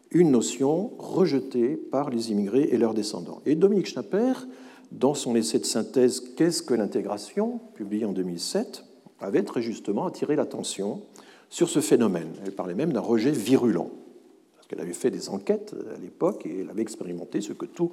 une 0.10 0.32
notion 0.32 0.93
rejetée 0.97 1.76
par 1.76 2.10
les 2.10 2.32
immigrés 2.32 2.70
et 2.72 2.78
leurs 2.80 2.95
descendants. 2.95 3.43
Et 3.45 3.53
Dominique 3.53 3.86
Schnapper, 3.86 4.34
dans 4.91 5.14
son 5.14 5.36
essai 5.36 5.60
de 5.60 5.66
synthèse 5.66 6.22
Qu'est-ce 6.36 6.64
que 6.64 6.74
l'intégration, 6.74 7.60
publié 7.76 8.06
en 8.06 8.12
2007, 8.12 8.84
avait 9.20 9.43
très 9.43 9.61
justement 9.61 10.05
attiré 10.05 10.36
l'attention 10.36 11.01
sur 11.49 11.70
ce 11.70 11.80
phénomène. 11.80 12.34
Elle 12.45 12.51
parlait 12.51 12.76
même 12.76 12.93
d'un 12.93 13.01
rejet 13.01 13.32
virulent. 13.32 13.91
Parce 14.55 14.68
qu'elle 14.68 14.82
avait 14.82 14.93
fait 14.93 15.11
des 15.11 15.30
enquêtes 15.30 15.76
à 15.95 15.99
l'époque 15.99 16.45
et 16.45 16.61
elle 16.61 16.70
avait 16.70 16.82
expérimenté 16.82 17.41
ce 17.41 17.53
que 17.53 17.66
tous 17.66 17.91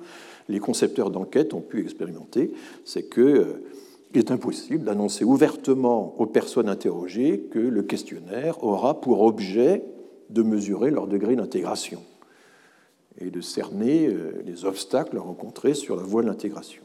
les 0.49 0.59
concepteurs 0.59 1.11
d'enquête 1.11 1.55
ont 1.55 1.61
pu 1.61 1.83
expérimenter, 1.83 2.53
c'est 2.85 3.11
qu'il 3.11 3.23
euh, 3.23 3.63
est 4.15 4.31
impossible 4.31 4.85
d'annoncer 4.85 5.25
ouvertement 5.25 6.15
aux 6.19 6.27
personnes 6.27 6.69
interrogées 6.69 7.41
que 7.51 7.59
le 7.59 7.83
questionnaire 7.83 8.65
aura 8.65 9.01
pour 9.01 9.23
objet 9.23 9.85
de 10.31 10.43
mesurer 10.43 10.91
leur 10.91 11.07
degré 11.07 11.37
d'intégration 11.37 12.03
et 13.21 13.31
de 13.31 13.41
cerner 13.41 14.07
euh, 14.07 14.43
les 14.47 14.65
obstacles 14.65 15.19
rencontrés 15.19 15.75
sur 15.75 15.97
la 15.97 16.03
voie 16.03 16.23
de 16.23 16.29
l'intégration. 16.29 16.83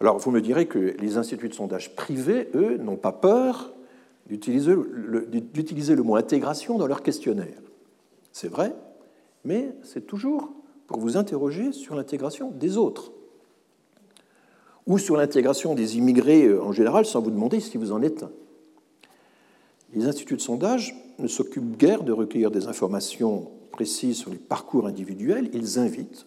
Alors, 0.00 0.18
vous 0.18 0.30
me 0.30 0.40
direz 0.40 0.66
que 0.66 0.94
les 0.98 1.16
instituts 1.16 1.48
de 1.48 1.54
sondage 1.54 1.94
privés, 1.94 2.48
eux, 2.54 2.76
n'ont 2.78 2.96
pas 2.96 3.12
peur 3.12 3.72
d'utiliser 4.26 4.74
le, 4.74 6.02
mot 6.02 6.16
intégration 6.16 6.78
dans 6.78 6.86
leur 6.86 7.02
questionnaire. 7.02 7.60
C'est 8.32 8.48
vrai, 8.48 8.74
mais 9.44 9.74
c'est 9.82 10.06
toujours 10.06 10.50
pour 10.86 10.98
vous 10.98 11.16
interroger 11.16 11.72
sur 11.72 11.94
l'intégration 11.94 12.50
des 12.50 12.76
autres 12.76 13.12
ou 14.86 14.98
sur 14.98 15.16
l'intégration 15.16 15.74
des 15.74 15.96
immigrés 15.96 16.44
euh, 16.44 16.62
en 16.62 16.72
général 16.72 17.06
sans 17.06 17.22
vous 17.22 17.30
demander 17.30 17.60
si 17.60 17.78
vous 17.78 17.92
en 17.92 18.02
êtes 18.02 18.22
un. 18.22 18.30
Les 19.94 20.06
instituts 20.06 20.36
de 20.36 20.40
sondage 20.40 20.94
ne 21.18 21.28
s'occupent 21.28 21.78
guère 21.78 22.02
de 22.02 22.12
recueillir 22.12 22.50
des 22.50 22.66
informations 22.66 23.50
précises 23.70 24.18
sur 24.18 24.30
les 24.30 24.36
parcours 24.36 24.86
individuels, 24.86 25.50
ils 25.52 25.78
invitent 25.78 26.26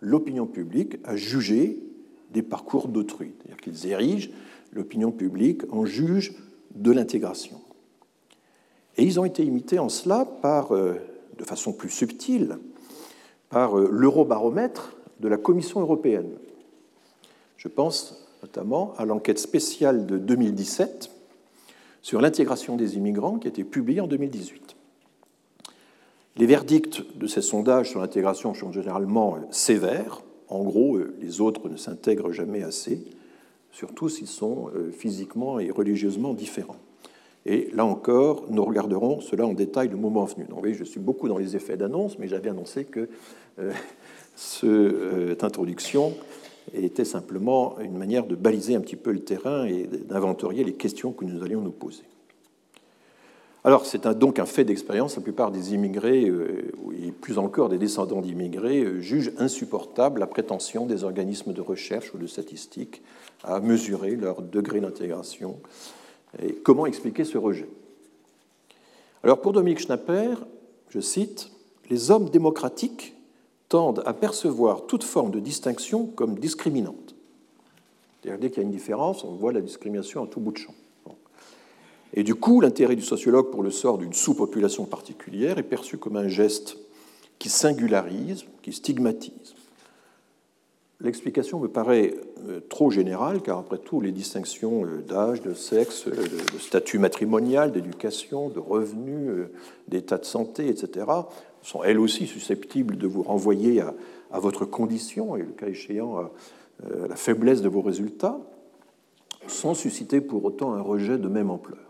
l'opinion 0.00 0.46
publique 0.46 0.96
à 1.04 1.16
juger 1.16 1.82
des 2.32 2.42
parcours 2.42 2.88
d'autrui, 2.88 3.32
c'est-à-dire 3.38 3.60
qu'ils 3.60 3.90
érigent 3.90 4.30
l'opinion 4.72 5.10
publique 5.10 5.62
en 5.72 5.84
juge 5.84 6.34
de 6.74 6.92
l'intégration. 6.92 7.60
Et 8.96 9.04
ils 9.04 9.18
ont 9.18 9.24
été 9.24 9.44
imités 9.44 9.78
en 9.78 9.88
cela 9.88 10.24
par, 10.24 10.74
euh, 10.74 10.94
de 11.38 11.44
façon 11.44 11.72
plus 11.72 11.90
subtile, 11.90 12.58
par 13.48 13.78
euh, 13.78 13.88
l'eurobaromètre 13.90 14.96
de 15.20 15.28
la 15.28 15.36
Commission 15.36 15.80
européenne. 15.80 16.30
Je 17.56 17.68
pense 17.68 18.28
notamment 18.42 18.94
à 18.98 19.04
l'enquête 19.04 19.38
spéciale 19.38 20.06
de 20.06 20.18
2017 20.18 21.10
sur 22.02 22.20
l'intégration 22.20 22.76
des 22.76 22.96
immigrants 22.96 23.38
qui 23.38 23.48
a 23.48 23.50
été 23.50 23.64
publiée 23.64 24.00
en 24.00 24.06
2018. 24.06 24.76
Les 26.36 26.46
verdicts 26.46 27.02
de 27.16 27.26
ces 27.26 27.42
sondages 27.42 27.90
sur 27.90 28.00
l'intégration 28.00 28.54
sont 28.54 28.70
généralement 28.72 29.36
euh, 29.36 29.40
sévères. 29.50 30.22
En 30.48 30.64
gros, 30.64 30.98
les 31.20 31.40
autres 31.40 31.68
ne 31.68 31.76
s'intègrent 31.76 32.32
jamais 32.32 32.62
assez 32.62 33.02
surtout 33.72 34.08
s'ils 34.08 34.26
sont 34.28 34.70
euh, 34.74 34.90
physiquement 34.90 35.58
et 35.58 35.70
religieusement 35.70 36.34
différents. 36.34 36.76
Et 37.46 37.70
là 37.72 37.84
encore, 37.84 38.44
nous 38.50 38.64
regarderons 38.64 39.20
cela 39.20 39.46
en 39.46 39.54
détail 39.54 39.88
le 39.88 39.96
moment 39.96 40.24
venu. 40.24 40.46
Je 40.74 40.84
suis 40.84 41.00
beaucoup 41.00 41.28
dans 41.28 41.38
les 41.38 41.56
effets 41.56 41.76
d'annonce, 41.76 42.18
mais 42.18 42.28
j'avais 42.28 42.50
annoncé 42.50 42.84
que 42.84 43.08
euh, 43.58 43.72
euh, 44.64 45.28
cette 45.30 45.44
introduction 45.44 46.14
était 46.74 47.04
simplement 47.04 47.78
une 47.80 47.96
manière 47.96 48.26
de 48.26 48.34
baliser 48.34 48.74
un 48.74 48.80
petit 48.80 48.96
peu 48.96 49.12
le 49.12 49.20
terrain 49.20 49.64
et 49.64 49.86
d'inventorier 49.86 50.64
les 50.64 50.74
questions 50.74 51.12
que 51.12 51.24
nous 51.24 51.42
allions 51.42 51.62
nous 51.62 51.70
poser. 51.70 52.04
Alors, 53.64 53.86
c'est 53.86 54.06
donc 54.06 54.38
un 54.38 54.46
fait 54.46 54.64
d'expérience. 54.64 55.16
La 55.16 55.22
plupart 55.22 55.50
des 55.50 55.74
immigrés, 55.74 56.22
et 56.22 57.12
plus 57.12 57.38
encore 57.38 57.68
des 57.68 57.78
descendants 57.78 58.20
d'immigrés, 58.20 59.00
jugent 59.00 59.32
insupportable 59.38 60.20
la 60.20 60.26
prétention 60.26 60.86
des 60.86 61.04
organismes 61.04 61.52
de 61.52 61.60
recherche 61.60 62.14
ou 62.14 62.18
de 62.18 62.26
statistiques 62.26 63.02
à 63.42 63.60
mesurer 63.60 64.16
leur 64.16 64.42
degré 64.42 64.80
d'intégration. 64.80 65.58
Et 66.42 66.54
comment 66.54 66.86
expliquer 66.86 67.24
ce 67.24 67.38
rejet? 67.38 67.68
Alors 69.24 69.40
pour 69.40 69.52
Dominique 69.52 69.80
Schnapper, 69.80 70.34
je 70.88 71.00
cite, 71.00 71.50
Les 71.90 72.10
hommes 72.10 72.28
démocratiques 72.28 73.16
tendent 73.68 74.02
à 74.06 74.12
percevoir 74.12 74.86
toute 74.86 75.04
forme 75.04 75.30
de 75.30 75.40
distinction 75.40 76.06
comme 76.06 76.38
discriminante. 76.38 77.14
C'est-à-dire 78.20 78.40
dès 78.40 78.50
qu'il 78.50 78.58
y 78.58 78.60
a 78.60 78.68
une 78.68 78.74
différence, 78.74 79.24
on 79.24 79.32
voit 79.32 79.52
la 79.52 79.60
discrimination 79.60 80.24
à 80.24 80.26
tout 80.26 80.40
bout 80.40 80.52
de 80.52 80.58
champ. 80.58 80.74
Et 82.14 82.22
du 82.22 82.34
coup, 82.34 82.60
l'intérêt 82.60 82.96
du 82.96 83.02
sociologue 83.02 83.50
pour 83.50 83.62
le 83.62 83.70
sort 83.70 83.98
d'une 83.98 84.12
sous-population 84.12 84.84
particulière 84.84 85.58
est 85.58 85.62
perçu 85.62 85.98
comme 85.98 86.16
un 86.16 86.28
geste 86.28 86.78
qui 87.38 87.48
singularise, 87.48 88.44
qui 88.62 88.72
stigmatise. 88.72 89.54
L'explication 91.00 91.60
me 91.60 91.68
paraît 91.68 92.14
euh, 92.48 92.58
trop 92.68 92.90
générale, 92.90 93.40
car 93.40 93.58
après 93.58 93.78
tout, 93.78 94.00
les 94.00 94.10
distinctions 94.10 94.84
euh, 94.84 95.00
d'âge, 95.00 95.42
de 95.42 95.54
sexe, 95.54 96.08
euh, 96.08 96.10
de 96.12 96.58
statut 96.58 96.98
matrimonial, 96.98 97.70
d'éducation, 97.70 98.48
de 98.48 98.58
revenus, 98.58 99.46
d'état 99.86 100.18
de 100.18 100.24
santé, 100.24 100.68
etc., 100.68 101.06
sont 101.62 101.84
elles 101.84 102.00
aussi 102.00 102.26
susceptibles 102.26 102.96
de 102.96 103.06
vous 103.06 103.22
renvoyer 103.22 103.80
à, 103.80 103.94
votre 104.40 104.64
condition 104.64 105.36
et, 105.36 105.40
le 105.40 105.52
cas 105.52 105.68
échéant, 105.68 106.18
à, 106.18 106.30
la 107.08 107.16
faiblesse 107.16 107.62
de 107.62 107.68
vos 107.68 107.82
résultats, 107.82 108.38
sans 109.46 109.74
susciter 109.74 110.20
pour 110.20 110.44
autant 110.44 110.74
un 110.74 110.80
rejet 110.80 111.18
de 111.18 111.28
même 111.28 111.50
ampleur. 111.50 111.87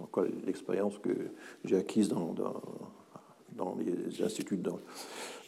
Encore 0.00 0.24
l'expérience 0.46 0.98
que 0.98 1.10
j'ai 1.64 1.76
acquise 1.76 2.08
dans, 2.08 2.34
les 3.78 4.22
instituts 4.22 4.60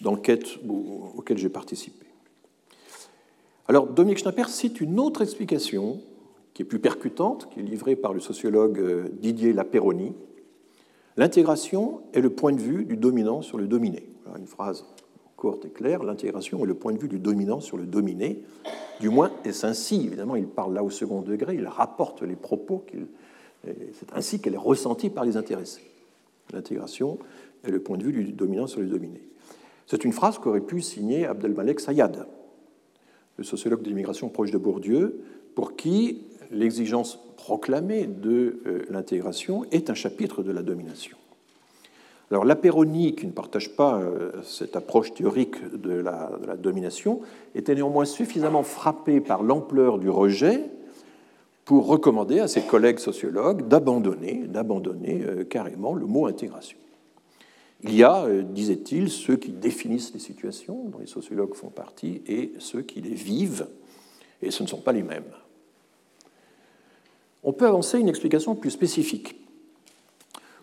d'enquête 0.00 0.58
auxquels 1.16 1.38
j'ai 1.38 1.48
participé. 1.48 2.06
Alors 3.68 3.86
Dominique 3.86 4.18
Schnapper 4.18 4.48
cite 4.48 4.80
une 4.80 4.98
autre 4.98 5.22
explication 5.22 6.00
qui 6.54 6.62
est 6.62 6.64
plus 6.64 6.80
percutante, 6.80 7.48
qui 7.50 7.60
est 7.60 7.62
livrée 7.62 7.94
par 7.94 8.12
le 8.12 8.18
sociologue 8.20 8.80
euh, 8.80 9.08
Didier 9.12 9.52
Laperoni. 9.52 10.12
L'intégration 11.16 12.00
est 12.12 12.20
le 12.20 12.30
point 12.30 12.52
de 12.52 12.60
vue 12.60 12.84
du 12.84 12.96
dominant 12.96 13.42
sur 13.42 13.58
le 13.58 13.68
dominé. 13.68 14.08
une 14.36 14.46
phrase 14.46 14.84
courte 15.36 15.64
et 15.64 15.70
claire, 15.70 16.02
l'intégration 16.02 16.62
est 16.62 16.66
le 16.66 16.74
point 16.74 16.92
de 16.92 16.98
vue 16.98 17.08
du 17.08 17.18
dominant 17.18 17.60
sur 17.60 17.78
le 17.78 17.86
dominé. 17.86 18.42
Du 19.00 19.08
moins, 19.08 19.30
est-ce 19.44 19.66
ainsi? 19.66 20.04
Évidemment, 20.06 20.36
il 20.36 20.46
parle 20.46 20.74
là 20.74 20.84
au 20.84 20.90
second 20.90 21.22
degré, 21.22 21.54
il 21.54 21.66
rapporte 21.66 22.22
les 22.22 22.36
propos, 22.36 22.84
c'est 23.64 24.12
ainsi 24.14 24.40
qu'elle 24.40 24.54
est 24.54 24.58
ressentie 24.58 25.10
par 25.10 25.24
les 25.24 25.36
intéressés. 25.36 25.90
L'intégration 26.52 27.18
est 27.64 27.70
le 27.70 27.80
point 27.80 27.98
de 27.98 28.04
vue 28.04 28.12
du 28.12 28.32
dominant 28.32 28.66
sur 28.66 28.80
le 28.80 28.86
dominé. 28.86 29.20
C'est 29.86 30.04
une 30.04 30.12
phrase 30.12 30.38
qu'aurait 30.38 30.60
pu 30.60 30.80
signer 30.80 31.26
Abdelmalek 31.26 31.80
Sayad, 31.80 32.26
le 33.36 33.44
sociologue 33.44 33.82
de 33.82 33.88
l'immigration 33.88 34.28
proche 34.28 34.50
de 34.50 34.58
Bourdieu, 34.58 35.20
pour 35.54 35.76
qui 35.76 36.22
l'exigence 36.50 37.18
proclamée 37.36 38.06
de 38.06 38.60
euh, 38.66 38.82
l'intégration 38.90 39.64
est 39.72 39.90
un 39.90 39.94
chapitre 39.94 40.42
de 40.42 40.52
la 40.52 40.62
domination. 40.62 41.16
Alors 42.30 42.44
l'Apéronie, 42.44 43.16
qui 43.16 43.26
ne 43.26 43.32
partage 43.32 43.74
pas 43.74 43.98
euh, 43.98 44.30
cette 44.44 44.76
approche 44.76 45.12
théorique 45.12 45.56
de 45.74 45.90
la, 45.90 46.30
domination, 46.56 47.20
était 47.54 47.74
néanmoins 47.74 48.04
suffisamment 48.04 48.62
frappé 48.62 49.20
par 49.20 49.42
l'ampleur 49.42 49.98
du 49.98 50.08
rejet 50.08 50.70
pour 51.70 51.86
recommander 51.86 52.40
à 52.40 52.48
ses 52.48 52.62
collègues 52.62 52.98
sociologues 52.98 53.68
d'abandonner, 53.68 54.42
d'abandonner 54.48 55.22
euh, 55.22 55.44
carrément 55.44 55.94
le 55.94 56.04
mot 56.04 56.26
intégration. 56.26 56.76
Il 57.84 57.94
y 57.94 58.02
a, 58.02 58.24
euh, 58.24 58.42
disait-il, 58.42 59.08
ceux 59.08 59.36
qui 59.36 59.52
définissent 59.52 60.12
les 60.12 60.18
situations, 60.18 60.86
dont 60.88 60.98
les 60.98 61.06
sociologues 61.06 61.54
font 61.54 61.68
partie, 61.68 62.22
et 62.26 62.54
ceux 62.58 62.82
qui 62.82 63.00
les 63.00 63.14
vivent, 63.14 63.68
et 64.42 64.50
ce 64.50 64.64
ne 64.64 64.68
sont 64.68 64.80
pas 64.80 64.90
les 64.90 65.04
mêmes. 65.04 65.30
On 67.44 67.52
peut 67.52 67.68
avancer 67.68 68.00
une 68.00 68.08
explication 68.08 68.56
plus 68.56 68.72
spécifique. 68.72 69.36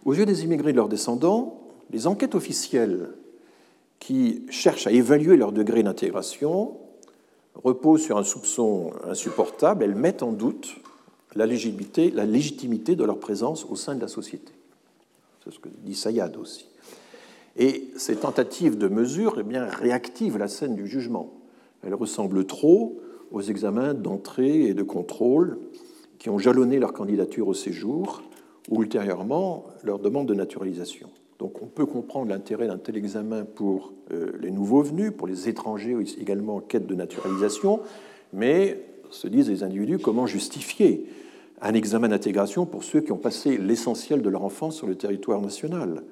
Aux 0.04 0.14
yeux 0.14 0.26
des 0.26 0.44
immigrés 0.44 0.72
et 0.72 0.74
de 0.74 0.78
leurs 0.78 0.90
descendants, 0.90 1.70
les 1.90 2.06
enquêtes 2.08 2.36
officielles 2.36 3.12
qui 4.00 4.44
cherchent 4.50 4.88
à 4.88 4.92
évaluer 4.92 5.38
leur 5.38 5.54
degré 5.54 5.84
d'intégration 5.84 6.78
reposent 7.56 8.04
sur 8.04 8.18
un 8.18 8.26
soupçon 8.26 8.92
insupportable, 9.06 9.86
elles 9.86 9.96
mettent 9.96 10.22
en 10.22 10.34
doute 10.34 10.82
la 11.38 12.26
légitimité, 12.26 12.96
de 12.96 13.04
leur 13.04 13.20
présence 13.20 13.66
au 13.66 13.76
sein 13.76 13.96
de 13.96 14.02
la 14.02 14.08
société. 14.08 14.54
C'est 15.44 15.54
ce 15.54 15.60
que 15.60 15.70
dit 15.84 15.96
Sayad 15.96 16.36
aussi. 16.38 16.68
Et 17.58 17.90
ces 17.98 18.18
tentatives 18.18 18.78
de 18.78 18.88
mesure 18.88 19.38
eh 19.40 19.44
bien, 19.44 19.66
réactivent 19.66 20.38
la 20.38 20.48
scène 20.48 20.76
du 20.76 20.88
jugement. 20.88 21.34
Elles 21.84 21.96
ressemblent 21.96 22.46
trop 22.46 23.00
aux 23.32 23.42
examens 23.42 23.94
d'entrée 23.94 24.64
et 24.64 24.74
de 24.74 24.84
contrôle 24.84 25.60
qui 26.20 26.30
ont 26.30 26.38
jalonné 26.38 26.80
leur 26.80 26.94
candidature 26.94 27.48
au 27.48 27.54
séjour 27.54 28.24
ou 28.70 28.82
ultérieurement 28.82 29.66
leur 29.84 30.00
demande 30.00 30.28
de 30.28 30.34
naturalisation. 30.34 31.10
Donc 31.40 31.62
on 31.62 31.68
peut 31.68 31.86
comprendre 31.86 32.30
l'intérêt 32.30 32.68
d'un 32.68 32.78
tel 32.78 32.98
examen 32.98 33.46
pour 33.46 33.94
euh, 34.12 34.32
les 34.40 34.52
nouveaux 34.52 34.82
venus, 34.82 35.12
pour 35.16 35.28
les 35.28 35.48
étrangers 35.50 35.96
également 36.20 36.58
en 36.58 36.60
quête 36.60 36.88
de 36.88 36.96
naturalisation, 36.96 37.82
mais 38.34 38.84
se 39.10 39.28
disent 39.28 39.50
les 39.50 39.64
individus 39.64 40.00
comment 40.00 40.26
justifier 40.26 41.06
un 41.62 41.74
examen 41.74 42.10
d'intégration 42.10 42.66
pour 42.66 42.84
ceux 42.84 43.02
qui 43.02 43.12
ont 43.12 43.18
passé 43.18 43.58
l'essentiel 43.58 44.22
de 44.22 44.30
leur 44.30 44.44
enfance 44.44 44.76
sur 44.76 44.88
le 44.88 44.96
territoire 44.96 45.42
national. 45.42 46.04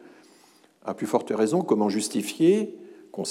À 0.83 0.93
plus 0.93 1.07
forte 1.07 1.31
raison, 1.31 1.61
comment 1.61 1.89
justifier 1.89 2.77
qu'on 3.11 3.25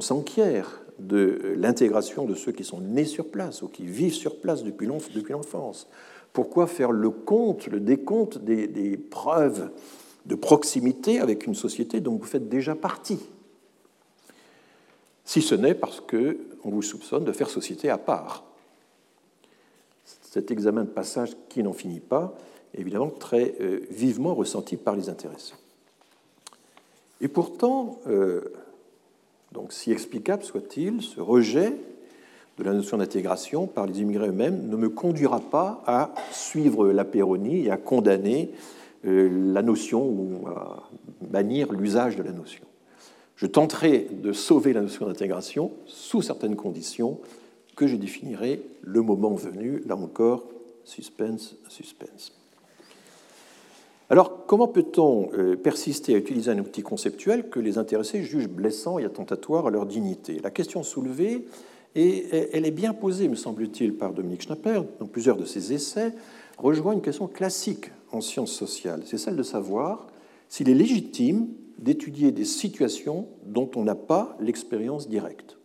s'enquiert 0.00 0.82
de 0.98 1.54
l'intégration 1.56 2.24
de 2.24 2.34
ceux 2.34 2.52
qui 2.52 2.64
sont 2.64 2.80
nés 2.80 3.04
sur 3.04 3.30
place 3.30 3.62
ou 3.62 3.68
qui 3.68 3.84
vivent 3.84 4.14
sur 4.14 4.40
place 4.40 4.64
depuis 4.64 4.86
l'enfance? 4.86 5.88
Pourquoi 6.32 6.66
faire 6.66 6.92
le 6.92 7.10
compte, 7.10 7.66
le 7.68 7.80
décompte 7.80 8.38
des, 8.38 8.96
preuves 8.96 9.70
de 10.26 10.34
proximité 10.34 11.20
avec 11.20 11.46
une 11.46 11.54
société 11.54 12.00
dont 12.00 12.16
vous 12.16 12.24
faites 12.24 12.48
déjà 12.48 12.74
partie, 12.74 13.20
si 15.24 15.42
ce 15.42 15.54
n'est 15.54 15.74
parce 15.74 16.00
qu'on 16.00 16.70
vous 16.70 16.82
soupçonne 16.82 17.24
de 17.24 17.32
faire 17.32 17.50
société 17.50 17.90
à 17.90 17.98
part. 17.98 18.47
Cet 20.38 20.52
examen 20.52 20.84
de 20.84 20.88
passage 20.88 21.30
qui 21.48 21.64
n'en 21.64 21.72
finit 21.72 21.98
pas 21.98 22.32
évidemment 22.72 23.10
très 23.10 23.56
euh, 23.60 23.80
vivement 23.90 24.36
ressenti 24.36 24.76
par 24.76 24.94
les 24.94 25.08
intéressés. 25.08 25.54
Et 27.20 27.26
pourtant, 27.26 27.98
euh, 28.06 28.42
donc 29.50 29.72
si 29.72 29.90
explicable 29.90 30.44
soit-il, 30.44 31.02
ce 31.02 31.20
rejet 31.20 31.72
de 32.56 32.62
la 32.62 32.72
notion 32.72 32.98
d'intégration 32.98 33.66
par 33.66 33.86
les 33.86 34.00
immigrés 34.00 34.28
eux-mêmes 34.28 34.68
ne 34.68 34.76
me 34.76 34.88
conduira 34.88 35.40
pas 35.40 35.82
à 35.88 36.14
suivre 36.30 36.86
la 36.86 37.04
péronie 37.04 37.66
et 37.66 37.72
à 37.72 37.76
condamner 37.76 38.52
euh, 39.06 39.52
la 39.52 39.62
notion 39.62 40.04
ou 40.04 40.46
à 40.46 40.88
bannir 41.20 41.72
l'usage 41.72 42.14
de 42.14 42.22
la 42.22 42.30
notion. 42.30 42.62
Je 43.34 43.46
tenterai 43.46 44.06
de 44.08 44.32
sauver 44.32 44.72
la 44.72 44.82
notion 44.82 45.06
d'intégration 45.06 45.72
sous 45.86 46.22
certaines 46.22 46.54
conditions 46.54 47.18
que 47.78 47.86
je 47.86 47.94
définirai 47.94 48.60
le 48.82 49.02
moment 49.02 49.34
venu, 49.34 49.84
là 49.86 49.96
encore, 49.96 50.48
suspense, 50.82 51.54
suspense. 51.68 52.32
Alors, 54.10 54.46
comment 54.46 54.66
peut-on 54.66 55.30
euh, 55.32 55.54
persister 55.54 56.16
à 56.16 56.18
utiliser 56.18 56.50
un 56.50 56.58
outil 56.58 56.82
conceptuel 56.82 57.48
que 57.48 57.60
les 57.60 57.78
intéressés 57.78 58.24
jugent 58.24 58.48
blessant 58.48 58.98
et 58.98 59.04
attentatoire 59.04 59.68
à 59.68 59.70
leur 59.70 59.86
dignité? 59.86 60.40
La 60.42 60.50
question 60.50 60.82
soulevée, 60.82 61.44
et 61.94 62.26
elle 62.52 62.66
est 62.66 62.72
bien 62.72 62.94
posée, 62.94 63.28
me 63.28 63.36
semble-t-il, 63.36 63.94
par 63.94 64.12
Dominique 64.12 64.42
Schnapper 64.42 64.82
dans 64.98 65.06
plusieurs 65.06 65.36
de 65.36 65.44
ses 65.44 65.72
essais, 65.72 66.12
rejoint 66.58 66.94
une 66.94 67.00
question 67.00 67.28
classique 67.28 67.92
en 68.10 68.20
sciences 68.20 68.52
sociales. 68.52 69.02
C'est 69.04 69.18
celle 69.18 69.36
de 69.36 69.42
savoir 69.44 70.08
s'il 70.48 70.68
est 70.68 70.74
légitime 70.74 71.46
d'étudier 71.78 72.32
des 72.32 72.44
situations 72.44 73.28
dont 73.46 73.70
on 73.76 73.84
n'a 73.84 73.94
pas 73.94 74.36
l'expérience 74.40 75.08
directe. 75.08 75.57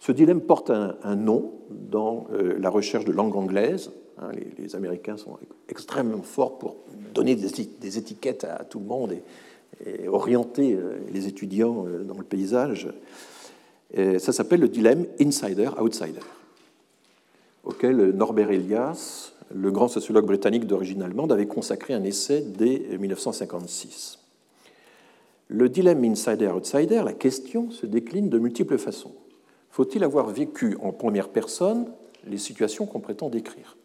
Ce 0.00 0.12
dilemme 0.12 0.40
porte 0.40 0.70
un, 0.70 1.14
nom 1.14 1.52
dans 1.70 2.26
euh, 2.32 2.56
la 2.58 2.70
recherche 2.70 3.04
de 3.04 3.12
langue 3.12 3.36
anglaise. 3.36 3.92
Hein, 4.18 4.30
les, 4.58 4.74
Américains 4.74 5.18
sont 5.18 5.38
extrêmement 5.68 6.22
forts 6.22 6.58
pour 6.58 6.76
donner 7.14 7.36
des, 7.36 7.98
étiquettes 7.98 8.44
à 8.44 8.64
tout 8.64 8.78
le 8.78 8.86
monde 8.86 9.12
et, 9.12 10.08
orienter 10.08 10.74
euh, 10.74 10.98
les 11.12 11.26
étudiants 11.26 11.86
euh, 11.86 12.02
dans 12.02 12.16
le 12.16 12.24
paysage. 12.24 12.88
ça 13.94 14.32
s'appelle 14.32 14.60
le 14.60 14.68
dilemme 14.68 15.04
insider-outsider, 15.20 16.20
auquel 17.64 18.10
Norbert 18.10 18.50
Elias, 18.50 19.32
le 19.54 19.70
grand 19.70 19.88
sociologue 19.88 20.26
britannique 20.26 20.66
d'origine 20.66 21.02
allemande, 21.02 21.32
avait 21.32 21.46
consacré 21.46 21.92
un 21.92 22.04
essai 22.04 22.42
dès 22.42 22.96
1956. 22.98 24.18
Le 25.48 25.68
dilemme 25.68 26.04
insider-outsider, 26.04 27.02
la 27.04 27.12
question, 27.12 27.70
se 27.70 27.84
décline 27.84 28.28
de 28.28 28.38
multiples 28.38 28.78
façons. 28.78 29.12
Faut-il 29.70 30.02
avoir 30.04 30.28
vécu 30.28 30.76
en 30.82 30.92
première 30.92 31.28
personne 31.28 31.90
les 32.24 32.38
situations 32.38 32.86
qu'on 32.86 33.00
prétend 33.00 33.28
décrire? 33.28 33.76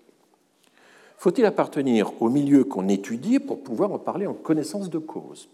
Faut-il 1.17 1.45
appartenir 1.45 2.21
au 2.21 2.29
milieu 2.29 2.63
qu'on 2.63 2.87
étudie 2.87 3.39
pour 3.39 3.63
pouvoir 3.63 3.91
en 3.91 3.99
parler 3.99 4.27
en 4.27 4.33
connaissance 4.33 4.89
de 4.89 4.97
cause? 4.97 5.47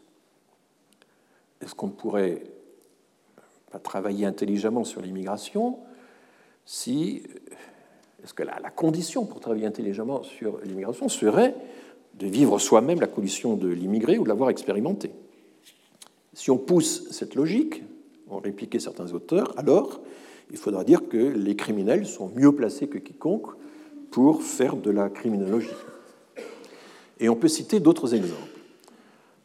Est-ce 1.62 1.76
qu'on 1.76 1.88
ne 1.88 1.92
pourrait 1.92 2.44
pas 3.72 3.80
travailler 3.80 4.26
intelligemment 4.26 4.84
sur 4.84 5.02
l'immigration 5.02 5.80
si 6.66 7.24
est-ce 8.24 8.34
que 8.34 8.44
la, 8.44 8.60
la, 8.60 8.70
condition 8.70 9.26
pour 9.26 9.40
travailler 9.40 9.66
intelligemment 9.66 10.24
sur 10.24 10.60
l'immigration 10.60 11.10
serait 11.10 11.56
de 12.16 12.28
vivre 12.28 12.60
soi-même 12.60 13.00
la 13.00 13.08
condition 13.08 13.56
de 13.56 13.68
l'immigré 13.68 14.18
ou 14.18 14.24
de 14.24 14.30
l'avoir 14.30 14.50
expérimenté? 14.50 15.12
Si 16.34 16.52
on 16.52 16.58
pousse 16.58 17.10
cette 17.12 17.36
logique, 17.36 17.84
ont 18.32 18.40
répliqué 18.40 18.80
certains 18.80 19.14
auteurs, 19.14 19.54
alors 19.58 20.02
il 20.50 20.58
faudra 20.58 20.84
dire 20.84 21.08
que 21.08 21.18
les 21.18 21.56
criminels 21.56 22.06
sont 22.06 22.32
mieux 22.36 22.52
placés 22.52 22.88
que 22.88 22.98
quiconque 22.98 23.48
pour 24.10 24.44
faire 24.44 24.76
de 24.76 24.92
la 24.92 25.10
criminologie. 25.10 25.70
Et 27.20 27.30
on 27.30 27.36
peut 27.36 27.48
citer 27.48 27.80
d'autres 27.80 28.14
exemples. 28.14 28.50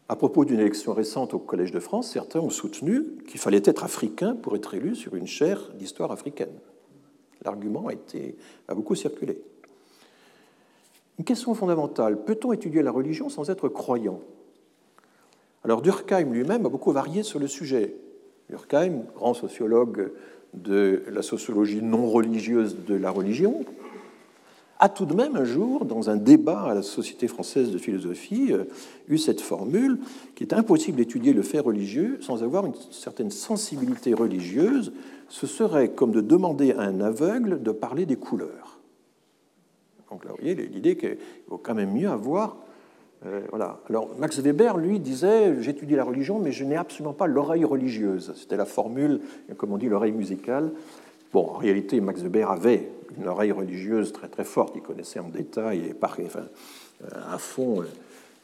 À 0.09 0.17
propos 0.17 0.45
d'une 0.45 0.61
élection 0.61 0.95
récente 0.95 1.35
au 1.35 1.39
Collège 1.39 1.73
de 1.73 1.81
France, 1.81 2.11
certains 2.11 2.41
ont 2.41 2.51
soutenu 2.51 3.05
qu'il 3.29 3.41
fallait 3.41 3.63
être 3.65 3.85
africain 3.85 4.35
pour 4.35 4.57
être 4.57 4.75
élu 4.75 4.95
sur 4.95 5.17
une 5.17 5.27
chaire 5.27 5.73
d'histoire 5.75 6.13
africaine. 6.13 6.53
L'argument 7.45 7.89
a, 7.89 7.93
a 8.69 8.75
beaucoup 8.75 8.95
circulé. 8.95 9.41
Une 11.19 11.25
question 11.25 11.55
fondamentale, 11.55 12.23
peut-on 12.25 12.53
étudier 12.53 12.83
la 12.83 12.91
religion 12.91 13.29
sans 13.29 13.51
être 13.51 13.69
croyant? 13.69 14.21
Alors 15.65 15.83
Durkheim 15.83 16.33
lui-même 16.33 16.67
a 16.67 16.69
beaucoup 16.69 16.93
varié 16.93 17.23
sur 17.23 17.41
le 17.41 17.49
sujet. 17.49 17.97
Durkheim, 18.51 19.03
grand 19.15 19.35
sociologue 19.35 20.13
de 20.55 21.03
la 21.11 21.23
sociologie 21.23 21.83
non 21.83 22.09
religieuse 22.09 22.77
de 22.87 22.95
la 22.95 23.11
religion, 23.11 23.65
a 24.79 24.89
tout 24.89 25.07
de 25.07 25.15
même 25.15 25.37
un 25.37 25.45
jour, 25.45 25.87
dans 25.87 26.11
un 26.11 26.17
débat 26.17 26.63
à 26.63 26.75
la 26.75 26.83
Société 26.83 27.29
française 27.29 27.71
de 27.71 27.79
philosophie, 27.79 28.53
euh, 28.53 28.65
eu 29.09 29.17
cette 29.17 29.41
formule 29.41 29.99
qu'il 30.35 30.47
est 30.47 30.55
impossible 30.55 30.99
d'étudier 30.99 31.33
le 31.33 31.43
fait 31.43 31.61
religieux 31.61 32.19
sans 32.21 32.43
avoir 32.43 32.67
une 32.67 32.75
certaine 32.91 33.31
sensibilité 33.31 34.13
religieuse. 34.13 34.93
Ce 35.29 35.47
serait 35.47 35.91
comme 35.91 36.13
de 36.13 36.21
demander 36.21 36.73
à 36.73 36.83
un 36.83 37.01
aveugle 37.01 37.63
de 37.63 37.71
parler 37.71 38.05
des 38.05 38.17
couleurs. 38.17 38.81
Donc 40.11 40.25
là, 40.25 40.31
vous 40.31 40.37
voyez 40.39 40.55
l'idée 40.55 40.97
qu'il 40.97 41.17
vaut 41.49 41.59
quand 41.59 41.75
même 41.75 41.93
mieux 41.93 42.09
avoir 42.09 42.59
euh, 43.25 43.41
voilà. 43.51 43.81
Alors 43.89 44.11
Max 44.19 44.39
Weber, 44.39 44.77
lui, 44.77 45.01
disait 45.01 45.63
J'étudie 45.63 45.95
la 45.95 46.05
religion, 46.05 46.39
mais 46.39 46.53
je 46.53 46.65
n'ai 46.65 46.77
absolument 46.77 47.15
pas 47.15 47.27
l'oreille 47.27 47.65
religieuse. 47.65 48.33
C'était 48.37 48.57
la 48.57 48.67
formule, 48.67 49.21
comme 49.57 49.73
on 49.73 49.79
dit, 49.79 49.89
l'oreille 49.89 50.13
musicale. 50.13 50.73
Bon, 51.33 51.47
en 51.47 51.57
réalité, 51.57 52.01
Max 52.01 52.21
Weber 52.21 52.51
avait 52.51 52.89
une 53.17 53.27
oreille 53.27 53.53
religieuse 53.53 54.13
très 54.13 54.29
très 54.29 54.45
forte. 54.45 54.75
Il 54.77 54.83
connaissait 54.83 55.19
en 55.19 55.29
détail 55.29 55.87
et 55.87 55.95
par, 55.95 56.17
enfin, 56.25 56.47
euh, 57.05 57.09
à 57.33 57.39
fond 57.39 57.83
euh, 57.83 57.87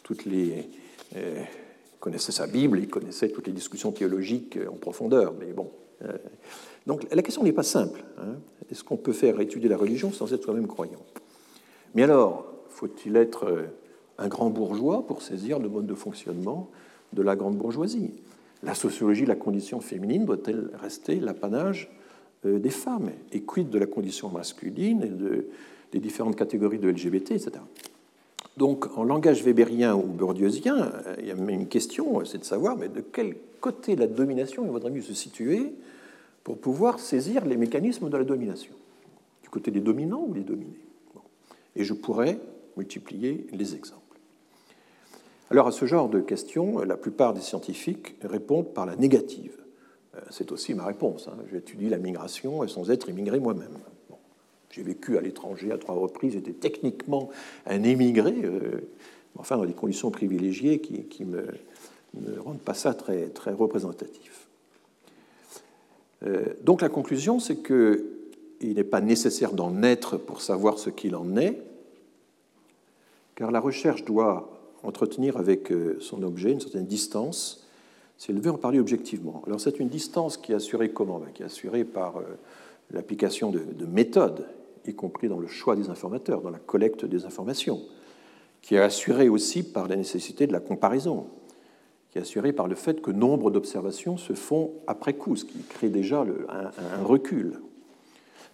toutes 0.02 0.24
les. 0.24 0.68
il 1.14 1.98
connaissait 2.00 2.32
sa 2.32 2.46
Bible, 2.46 2.78
il 2.78 2.88
connaissait 2.88 3.28
toutes 3.28 3.46
les 3.46 3.52
discussions 3.52 3.92
théologiques 3.92 4.58
en 4.68 4.76
profondeur. 4.76 5.34
Mais 5.38 5.52
bon. 5.52 5.70
donc 6.86 7.06
la 7.12 7.22
question 7.22 7.44
n'est 7.44 7.52
pas 7.52 7.62
simple. 7.62 8.02
Hein. 8.18 8.38
Est-ce 8.70 8.82
qu'on 8.82 8.96
peut 8.96 9.12
faire 9.12 9.38
étudier 9.40 9.68
la 9.68 9.76
religion 9.76 10.10
sans 10.10 10.32
être 10.32 10.42
soi-même 10.42 10.66
croyant? 10.66 11.04
Mais 11.94 12.02
alors, 12.02 12.46
faut-il 12.70 13.16
être 13.16 13.68
un 14.18 14.28
grand 14.28 14.50
bourgeois 14.50 15.06
pour 15.06 15.22
saisir 15.22 15.58
le 15.58 15.68
mode 15.68 15.86
de 15.86 15.94
fonctionnement 15.94 16.70
de 17.12 17.22
la 17.22 17.36
grande 17.36 17.56
bourgeoisie. 17.56 18.10
La 18.62 18.74
sociologie 18.74 19.24
de 19.24 19.28
la 19.28 19.36
condition 19.36 19.80
féminine 19.80 20.24
doit-elle 20.24 20.70
rester 20.80 21.16
l'apanage 21.16 21.90
euh, 22.46 22.58
des 22.58 22.70
femmes 22.70 23.10
Et 23.32 23.40
quid 23.40 23.70
de 23.70 23.78
la 23.78 23.86
condition 23.86 24.28
masculine 24.28 25.02
et 25.02 25.08
de, 25.08 25.46
des 25.92 25.98
différentes 25.98 26.36
catégories 26.36 26.78
de 26.78 26.88
LGBT, 26.88 27.32
etc. 27.32 27.52
Donc, 28.56 28.86
en 28.96 29.04
langage 29.04 29.42
weberien 29.42 29.94
ou 29.94 30.02
bourdieusien, 30.02 30.76
euh, 30.76 31.16
il 31.18 31.26
y 31.26 31.30
a 31.30 31.34
même 31.34 31.48
une 31.50 31.68
question, 31.68 32.24
c'est 32.24 32.38
de 32.38 32.44
savoir 32.44 32.76
mais 32.76 32.88
de 32.88 33.00
quel 33.00 33.34
côté 33.60 33.96
la 33.96 34.06
domination 34.06 34.64
il 34.64 34.70
vaudrait 34.70 34.90
mieux 34.90 35.02
se 35.02 35.14
situer 35.14 35.72
pour 36.44 36.58
pouvoir 36.58 36.98
saisir 36.98 37.44
les 37.46 37.56
mécanismes 37.56 38.10
de 38.10 38.16
la 38.16 38.24
domination? 38.24 38.74
Du 39.42 39.48
côté 39.48 39.70
des 39.70 39.80
dominants 39.80 40.24
ou 40.28 40.34
des 40.34 40.40
dominés? 40.40 40.80
Et 41.76 41.84
je 41.84 41.94
pourrais 41.94 42.38
multiplier 42.76 43.46
les 43.52 43.74
exemples. 43.74 44.02
Alors 45.50 45.66
à 45.66 45.72
ce 45.72 45.84
genre 45.84 46.08
de 46.08 46.20
questions, 46.20 46.78
la 46.80 46.96
plupart 46.96 47.34
des 47.34 47.40
scientifiques 47.40 48.16
répondent 48.22 48.72
par 48.72 48.86
la 48.86 48.96
négative. 48.96 49.56
Euh, 50.14 50.20
c'est 50.30 50.52
aussi 50.52 50.74
ma 50.74 50.86
réponse. 50.86 51.28
Hein. 51.28 51.36
J'étudie 51.50 51.88
la 51.88 51.98
migration 51.98 52.66
sans 52.68 52.90
être 52.90 53.08
immigré 53.08 53.38
moi-même. 53.38 53.78
J'ai 54.72 54.82
vécu 54.82 55.18
à 55.18 55.20
l'étranger 55.20 55.70
à 55.70 55.76
trois 55.76 55.94
reprises, 55.94 56.32
j'étais 56.32 56.54
techniquement 56.54 57.28
un 57.66 57.82
émigré, 57.82 58.34
euh, 58.42 58.80
enfin 59.36 59.58
dans 59.58 59.66
des 59.66 59.74
conditions 59.74 60.10
privilégiées 60.10 60.80
qui, 60.80 61.24
ne 61.26 61.42
me, 62.14 62.40
rendent 62.40 62.58
pas 62.58 62.72
ça 62.72 62.94
très, 62.94 63.28
très 63.28 63.52
représentatif. 63.52 64.48
Euh, 66.24 66.54
donc 66.62 66.80
la 66.80 66.88
conclusion, 66.88 67.38
c'est 67.38 67.62
qu'il 67.62 68.74
n'est 68.74 68.84
pas 68.84 69.02
nécessaire 69.02 69.52
d'en 69.52 69.82
être 69.82 70.16
pour 70.16 70.40
savoir 70.40 70.78
ce 70.78 70.88
qu'il 70.88 71.16
en 71.16 71.36
est, 71.36 71.58
car 73.34 73.50
la 73.50 73.60
recherche 73.60 74.04
doit 74.04 74.50
entretenir 74.82 75.36
avec 75.36 75.70
euh, 75.70 75.96
son 76.00 76.22
objet 76.22 76.52
une 76.52 76.60
certaine 76.60 76.86
distance 76.86 77.62
elle 78.28 78.40
veut 78.40 78.50
en 78.50 78.58
parler 78.58 78.78
objectivement. 78.78 79.42
Alors 79.46 79.60
c'est 79.60 79.80
une 79.80 79.88
distance 79.88 80.36
qui 80.36 80.52
est 80.52 80.54
assurée 80.54 80.90
comment 80.90 81.18
ben, 81.18 81.30
Qui 81.32 81.42
est 81.42 81.46
assurée 81.46 81.84
par 81.84 82.18
euh, 82.18 82.22
l'application 82.90 83.50
de, 83.50 83.86
méthodes, 83.86 84.46
y 84.86 84.94
compris 84.94 85.28
dans 85.28 85.38
le 85.38 85.46
choix 85.46 85.76
des 85.76 85.88
informateurs, 85.90 86.40
dans 86.40 86.50
la 86.50 86.58
collecte 86.58 87.04
des 87.04 87.24
informations, 87.24 87.80
qui 88.60 88.74
est 88.74 88.80
assurée 88.80 89.28
aussi 89.28 89.62
par 89.62 89.88
la 89.88 89.96
nécessité 89.96 90.46
de 90.46 90.52
la 90.52 90.60
comparaison, 90.60 91.26
qui 92.10 92.18
est 92.18 92.22
assurée 92.22 92.52
par 92.52 92.68
le 92.68 92.74
fait 92.74 93.00
que 93.00 93.10
nombre 93.10 93.50
d'observations 93.50 94.16
se 94.16 94.34
font 94.34 94.72
après 94.86 95.14
coup, 95.14 95.34
ce 95.36 95.44
qui 95.44 95.58
crée 95.62 95.88
déjà 95.88 96.20
un, 96.20 96.66
un, 96.66 97.02
recul. 97.02 97.60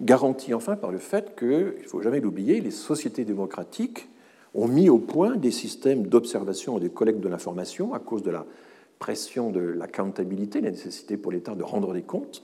Garantie 0.00 0.54
enfin 0.54 0.76
par 0.76 0.92
le 0.92 0.98
fait 0.98 1.34
que, 1.34 1.74
il 1.78 1.82
ne 1.82 1.88
faut 1.88 2.00
jamais 2.00 2.20
l'oublier, 2.20 2.60
les 2.60 2.70
sociétés 2.70 3.24
démocratiques 3.24 4.08
ont 4.54 4.68
mis 4.68 4.88
au 4.88 4.98
point 4.98 5.36
des 5.36 5.50
systèmes 5.50 6.06
d'observation 6.06 6.78
et 6.78 6.80
de 6.80 6.88
collecte 6.88 7.20
de 7.20 7.28
l'information 7.28 7.94
à 7.94 7.98
cause 7.98 8.22
de 8.22 8.30
la 8.30 8.46
pression 8.98 9.50
de 9.50 9.60
l'accountability, 9.60 10.60
la 10.60 10.70
nécessité 10.70 11.16
pour 11.16 11.32
l'État 11.32 11.54
de 11.54 11.62
rendre 11.62 11.92
des 11.92 12.02
comptes, 12.02 12.42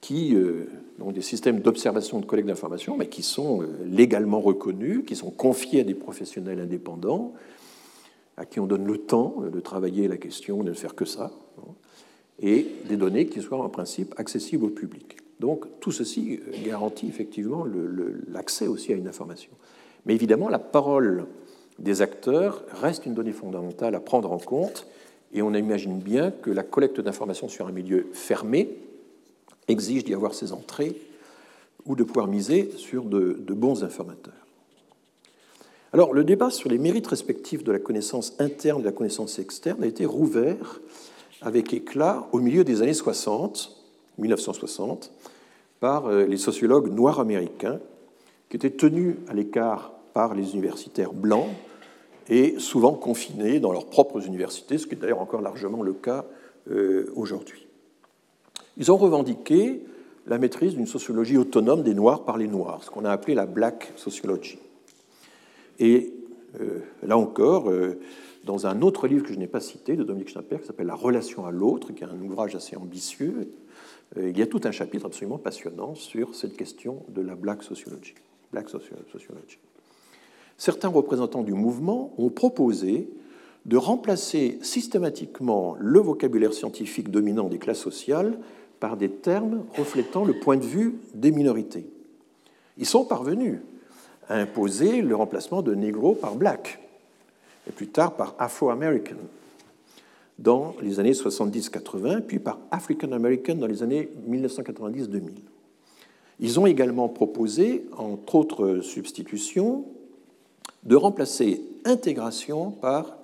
qui 0.00 0.34
euh, 0.34 0.66
ont 1.00 1.12
des 1.12 1.22
systèmes 1.22 1.60
d'observation 1.60 2.18
et 2.18 2.20
de 2.22 2.26
collecte 2.26 2.48
d'informations, 2.48 2.96
mais 2.96 3.08
qui 3.08 3.22
sont 3.22 3.62
euh, 3.62 3.66
légalement 3.84 4.40
reconnus, 4.40 5.02
qui 5.06 5.16
sont 5.16 5.30
confiés 5.30 5.80
à 5.80 5.84
des 5.84 5.94
professionnels 5.94 6.60
indépendants, 6.60 7.34
à 8.36 8.46
qui 8.46 8.60
on 8.60 8.66
donne 8.66 8.86
le 8.86 8.98
temps 8.98 9.42
de 9.52 9.60
travailler 9.60 10.06
la 10.06 10.16
question, 10.16 10.62
de 10.62 10.70
ne 10.70 10.74
faire 10.74 10.94
que 10.94 11.04
ça, 11.04 11.32
et 12.40 12.66
des 12.88 12.96
données 12.96 13.26
qui 13.26 13.42
soient 13.42 13.58
en 13.58 13.68
principe 13.68 14.14
accessibles 14.16 14.64
au 14.64 14.70
public. 14.70 15.16
Donc 15.40 15.66
tout 15.80 15.92
ceci 15.92 16.40
euh, 16.40 16.64
garantit 16.64 17.08
effectivement 17.08 17.66
l'accès 18.28 18.66
aussi 18.66 18.92
à 18.92 18.96
une 18.96 19.08
information. 19.08 19.50
Mais 20.08 20.14
évidemment, 20.14 20.48
la 20.48 20.58
parole 20.58 21.26
des 21.78 22.00
acteurs 22.02 22.64
reste 22.72 23.04
une 23.06 23.14
donnée 23.14 23.32
fondamentale 23.32 23.94
à 23.94 24.00
prendre 24.00 24.32
en 24.32 24.38
compte, 24.38 24.86
et 25.34 25.42
on 25.42 25.52
imagine 25.52 25.98
bien 25.98 26.30
que 26.30 26.50
la 26.50 26.62
collecte 26.62 27.00
d'informations 27.00 27.48
sur 27.48 27.66
un 27.66 27.72
milieu 27.72 28.06
fermé 28.14 28.70
exige 29.68 30.04
d'y 30.04 30.14
avoir 30.14 30.32
ses 30.32 30.54
entrées 30.54 30.96
ou 31.84 31.94
de 31.94 32.02
pouvoir 32.02 32.26
miser 32.26 32.72
sur 32.76 33.04
de, 33.04 33.38
de 33.38 33.54
bons 33.54 33.84
informateurs. 33.84 34.32
Alors, 35.92 36.14
le 36.14 36.24
débat 36.24 36.50
sur 36.50 36.70
les 36.70 36.78
mérites 36.78 37.06
respectifs 37.06 37.62
de 37.62 37.72
la 37.72 37.78
connaissance 37.78 38.34
interne 38.38 38.80
et 38.80 38.84
de 38.84 38.88
la 38.88 38.92
connaissance 38.92 39.38
externe 39.38 39.82
a 39.82 39.86
été 39.86 40.06
rouvert 40.06 40.80
avec 41.42 41.72
éclat 41.74 42.26
au 42.32 42.40
milieu 42.40 42.64
des 42.64 42.80
années 42.80 42.94
60, 42.94 43.76
1960, 44.16 45.12
par 45.80 46.06
euh, 46.06 46.24
les 46.24 46.38
sociologues 46.38 46.92
noirs 46.92 47.20
américains 47.20 47.78
qui 48.48 48.56
étaient 48.56 48.70
tenus 48.70 49.16
à 49.28 49.34
l'écart 49.34 49.97
par 50.18 50.34
les 50.34 50.54
universitaires 50.54 51.12
blancs 51.12 51.46
et 52.28 52.58
souvent 52.58 52.92
confinés 52.92 53.60
dans 53.60 53.70
leurs 53.70 53.86
propres 53.86 54.26
universités, 54.26 54.76
ce 54.76 54.88
qui 54.88 54.94
est 54.94 54.98
d'ailleurs 54.98 55.20
encore 55.20 55.42
largement 55.42 55.80
le 55.80 55.92
cas 55.92 56.24
euh, 56.72 57.12
aujourd'hui. 57.14 57.68
Ils 58.78 58.90
ont 58.90 58.96
revendiqué 58.96 59.80
la 60.26 60.38
maîtrise 60.38 60.74
d'une 60.74 60.88
sociologie 60.88 61.36
autonome 61.36 61.84
des 61.84 61.94
Noirs 61.94 62.24
par 62.24 62.36
les 62.36 62.48
Noirs, 62.48 62.82
ce 62.82 62.90
qu'on 62.90 63.04
a 63.04 63.12
appelé 63.12 63.36
la 63.36 63.46
Black 63.46 63.92
Sociology. 63.94 64.58
Et 65.78 66.12
euh, 66.60 66.80
là 67.04 67.16
encore, 67.16 67.70
euh, 67.70 68.00
dans 68.42 68.66
un 68.66 68.82
autre 68.82 69.06
livre 69.06 69.24
que 69.24 69.32
je 69.32 69.38
n'ai 69.38 69.46
pas 69.46 69.60
cité, 69.60 69.94
de 69.94 70.02
Dominique 70.02 70.30
Schnapper, 70.30 70.58
qui 70.58 70.66
s'appelle 70.66 70.88
La 70.88 70.96
relation 70.96 71.46
à 71.46 71.52
l'autre, 71.52 71.92
qui 71.92 72.02
est 72.02 72.08
un 72.08 72.20
ouvrage 72.20 72.56
assez 72.56 72.74
ambitieux, 72.74 73.52
il 74.20 74.36
y 74.36 74.42
a 74.42 74.48
tout 74.48 74.62
un 74.64 74.72
chapitre 74.72 75.06
absolument 75.06 75.38
passionnant 75.38 75.94
sur 75.94 76.34
cette 76.34 76.56
question 76.56 77.04
de 77.08 77.20
la 77.20 77.36
black 77.36 77.62
sociology. 77.62 78.14
Black 78.50 78.68
sociology. 78.68 79.58
Certains 80.58 80.88
représentants 80.88 81.42
du 81.42 81.54
mouvement 81.54 82.12
ont 82.18 82.30
proposé 82.30 83.08
de 83.64 83.76
remplacer 83.76 84.58
systématiquement 84.62 85.76
le 85.78 86.00
vocabulaire 86.00 86.52
scientifique 86.52 87.10
dominant 87.10 87.48
des 87.48 87.58
classes 87.58 87.80
sociales 87.80 88.38
par 88.80 88.96
des 88.96 89.08
termes 89.08 89.64
reflétant 89.76 90.24
le 90.24 90.38
point 90.38 90.56
de 90.56 90.64
vue 90.64 90.96
des 91.14 91.30
minorités. 91.30 91.86
Ils 92.76 92.86
sont 92.86 93.04
parvenus 93.04 93.58
a 94.28 94.36
imposé 94.36 95.00
le 95.00 95.16
remplacement 95.16 95.62
de 95.62 95.74
Negro 95.74 96.14
par 96.14 96.34
Black, 96.34 96.78
et 97.66 97.72
plus 97.72 97.88
tard 97.88 98.14
par 98.14 98.34
Afro-American 98.38 99.16
dans 100.38 100.74
les 100.82 101.00
années 101.00 101.12
70-80, 101.12 102.22
puis 102.22 102.38
par 102.38 102.58
African 102.70 103.12
American 103.12 103.54
dans 103.54 103.66
les 103.66 103.82
années 103.82 104.10
1990-2000. 104.28 105.30
Ils 106.40 106.60
ont 106.60 106.66
également 106.66 107.08
proposé, 107.08 107.86
entre 107.96 108.36
autres 108.36 108.80
substitutions, 108.80 109.86
de 110.84 110.96
remplacer 110.96 111.62
intégration 111.84 112.70
par 112.70 113.16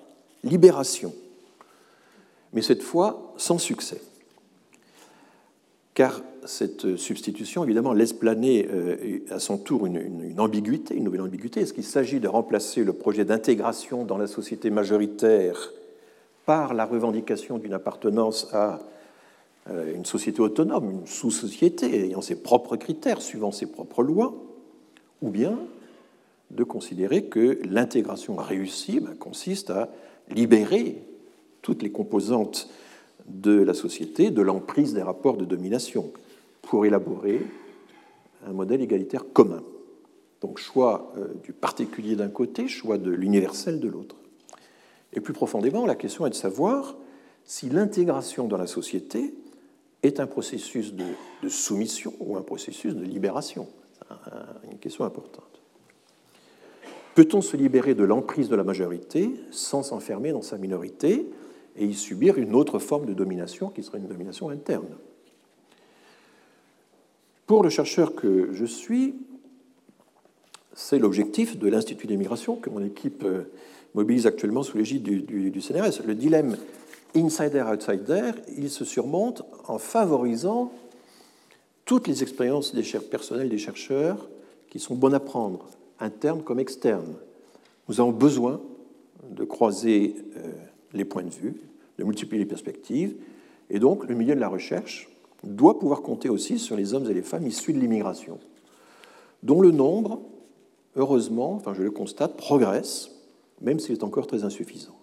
libération, 0.43 1.15
mais 2.53 2.63
cette 2.63 2.83
fois 2.83 3.35
sans 3.37 3.59
succès. 3.59 4.01
Car 5.95 6.23
cette 6.45 6.97
substitution, 6.97 7.65
évidemment, 7.65 7.93
laisse 7.93 8.13
planer 8.13 8.69
euh, 8.71 9.21
à 9.31 9.39
son 9.39 9.59
tour 9.59 9.87
une, 9.87 10.35
ambiguïté, 10.39 10.95
une 10.95 11.05
nouvelle 11.05 11.23
ambiguïté. 11.23 11.61
Est-ce 11.61 11.73
qu'il 11.73 11.85
s'agit 11.85 12.21
de 12.21 12.29
remplacer 12.29 12.85
le 12.85 12.93
projet 12.93 13.25
d'intégration 13.25 14.05
dans 14.05 14.19
la 14.19 14.27
société 14.27 14.71
majoritaire 14.71 15.73
par 16.47 16.75
la 16.75 16.85
revendication 16.85 17.59
d'une 17.59 17.73
appartenance 17.73 18.53
à 18.53 18.81
euh, 19.71 19.95
une 19.95 20.05
société 20.05 20.41
autonome, 20.41 20.91
une 20.91 21.07
sous-société 21.07 22.05
ayant 22.05 22.21
ses 22.21 22.37
propres 22.37 22.77
critères, 22.77 23.23
suivant 23.23 23.51
ses 23.51 23.67
propres 23.67 24.03
lois, 24.03 24.35
ou 25.23 25.31
bien 25.31 25.59
de 26.51 26.65
considérer 26.65 27.25
que 27.25 27.59
l'intégration 27.65 28.37
réussie 28.37 29.01
ben, 29.01 29.15
consiste 29.15 29.71
à 29.71 29.91
libérer 30.31 31.03
toutes 31.63 31.83
les 31.83 31.91
composantes 31.91 32.69
de 33.27 33.61
la 33.61 33.75
société 33.75 34.31
de 34.31 34.43
l'emprise 34.43 34.95
des 34.95 35.03
rapports 35.03 35.37
de 35.37 35.45
domination 35.45 36.13
pour 36.63 36.87
élaborer 36.87 37.41
un 38.47 38.53
modèle 38.53 38.83
égalitaire 38.83 39.25
commun. 39.33 39.63
Donc 40.41 40.59
choix 40.59 41.13
euh, 41.17 41.29
du 41.43 41.53
particulier 41.53 42.17
d'un 42.17 42.29
côté, 42.29 42.69
choix 42.69 42.99
de 42.99 43.11
l'universel 43.11 43.81
de 43.81 43.89
l'autre. 43.89 44.17
Et 45.15 45.21
plus 45.21 45.33
profondément, 45.33 45.87
la 45.87 45.95
question 45.95 46.27
est 46.27 46.31
de 46.31 46.35
savoir 46.35 46.97
si 47.45 47.71
l'intégration 47.71 48.47
dans 48.47 48.59
la 48.59 48.67
société 48.67 49.35
est 50.03 50.21
un 50.21 50.27
processus 50.27 50.93
de, 50.93 51.05
soumission 51.49 52.13
ou 52.21 52.37
un 52.37 52.43
processus 52.43 52.95
de 52.95 53.05
libération. 53.05 53.69
C'est 54.09 54.71
une 54.71 54.79
question 54.79 55.05
importante. 55.05 55.54
Peut-on 57.15 57.41
se 57.41 57.57
libérer 57.57 57.95
de 57.95 58.05
l'emprise 58.05 58.49
de 58.49 58.57
la 58.57 58.65
majorité 58.65 59.31
sans 59.51 59.83
s'enfermer 59.83 60.33
dans 60.33 60.43
sa 60.43 60.59
minorité 60.59 61.27
et 61.77 61.85
y 61.85 61.95
subir 61.95 62.39
une 62.39 62.55
autre 62.55 62.79
forme 62.79 63.07
de 63.07 63.15
domination 63.15 63.69
qui 63.69 63.83
serait 63.83 63.99
une 63.99 64.09
domination 64.09 64.51
interne? 64.51 64.89
Pour 67.47 67.63
le 67.63 67.71
chercheur 67.71 68.15
que 68.15 68.53
je 68.53 68.65
suis, 68.65 69.15
c'est 70.73 70.99
l'objectif 70.99 71.57
de 71.59 71.69
l'Institut 71.69 72.07
des 72.07 72.17
migrations 72.17 72.57
que 72.57 72.71
mon 72.71 72.85
équipe 72.85 73.23
euh, 73.25 73.45
mobilise 73.95 74.27
actuellement 74.27 74.63
sous 74.63 74.77
l'égide 74.77 75.03
du, 75.03 75.61
CNRS. 75.61 76.05
Le 76.05 76.15
dilemme 76.15 76.57
insider-outsider, 77.15 78.33
il 78.57 78.71
se 78.71 78.85
surmonte 78.85 79.43
en 79.69 79.79
favorisant 79.79 80.73
toutes 81.85 82.09
les 82.09 82.23
expériences 82.23 82.75
des 82.75 82.83
personnelles 82.99 83.51
des 83.51 83.59
chercheurs 83.59 84.29
qui 84.69 84.81
sont 84.81 84.97
bonnes 84.97 85.15
à 85.15 85.21
prendre, 85.21 85.69
internes 86.05 86.43
comme 86.43 86.61
externes. 86.61 87.17
Nous 87.89 88.01
avons 88.01 88.13
besoin 88.13 88.61
de 89.31 89.45
croiser 89.45 90.15
euh, 90.37 90.53
les 90.93 91.05
points 91.05 91.23
de 91.23 91.31
vue, 91.31 91.61
de 91.99 92.05
multiplier 92.05 92.43
les 92.43 92.49
perspectives, 92.49 93.17
et 93.71 93.79
donc 93.79 94.07
le 94.07 94.15
milieu 94.15 94.35
de 94.35 94.41
la 94.41 94.49
recherche 94.49 95.09
doit 95.43 95.79
pouvoir 95.79 96.03
compter 96.03 96.29
aussi 96.29 96.59
sur 96.59 96.77
les 96.77 96.95
hommes 96.95 97.11
et 97.11 97.15
les 97.15 97.23
femmes 97.23 97.47
issus 97.47 97.73
de 97.73 97.79
l'immigration, 97.79 98.39
dont 99.43 99.61
le 99.61 99.71
nombre, 99.71 100.23
heureusement, 100.97 101.55
enfin 101.55 101.75
je 101.75 101.83
le 101.83 101.91
constate, 101.91 102.37
progresse, 102.37 103.11
même 103.61 103.79
s'il 103.79 103.95
est 103.95 104.05
encore 104.05 104.27
très 104.27 104.45
insuffisant. 104.45 104.97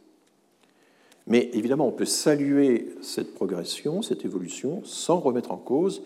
Mais 1.28 1.50
évidemment, 1.54 1.88
on 1.88 1.92
peut 1.92 2.06
saluer 2.06 2.96
cette 3.02 3.34
progression, 3.36 4.02
cette 4.02 4.26
évolution, 4.26 4.82
sans 4.84 5.20
remettre 5.20 5.52
en 5.52 5.58
cause 5.58 6.02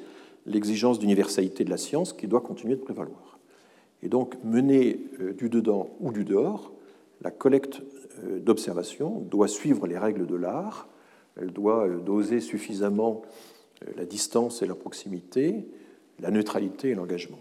l'exigence 0.46 1.00
d'universalité 1.00 1.64
de 1.64 1.70
la 1.70 1.78
science 1.78 2.14
qui 2.14 2.28
doit 2.28 2.42
continuer 2.42 2.76
de 2.76 2.82
prévaloir. 2.82 3.25
Et 4.06 4.08
donc, 4.08 4.36
mener 4.44 5.00
euh, 5.20 5.34
du 5.34 5.50
dedans 5.50 5.90
ou 6.00 6.12
du 6.12 6.24
dehors, 6.24 6.72
la 7.22 7.32
collecte 7.32 7.82
euh, 8.24 8.40
d'observation 8.40 9.20
doit 9.20 9.48
suivre 9.48 9.88
les 9.88 9.98
règles 9.98 10.28
de 10.28 10.36
l'art, 10.36 10.88
elle 11.42 11.52
doit 11.52 11.88
euh, 11.88 11.98
doser 11.98 12.40
suffisamment 12.40 13.24
la 13.98 14.06
distance 14.06 14.62
et 14.62 14.68
la 14.68 14.76
proximité, 14.76 15.68
la 16.20 16.30
neutralité 16.30 16.92
et 16.92 16.96
l'engagement. 16.96 17.40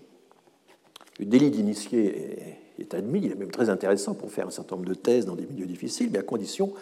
Le 1.20 1.26
délit 1.26 1.50
d'initié 1.50 2.56
est 2.78 2.94
admis, 2.94 3.20
il 3.22 3.32
est 3.32 3.36
même 3.36 3.52
très 3.52 3.68
intéressant 3.68 4.14
pour 4.14 4.32
faire 4.32 4.48
un 4.48 4.50
certain 4.50 4.76
nombre 4.76 4.88
de 4.88 4.94
thèses 4.94 5.26
dans 5.26 5.36
des 5.36 5.46
milieux 5.46 5.66
difficiles, 5.66 6.08
mais 6.10 6.18
à 6.18 6.22
condition 6.22 6.72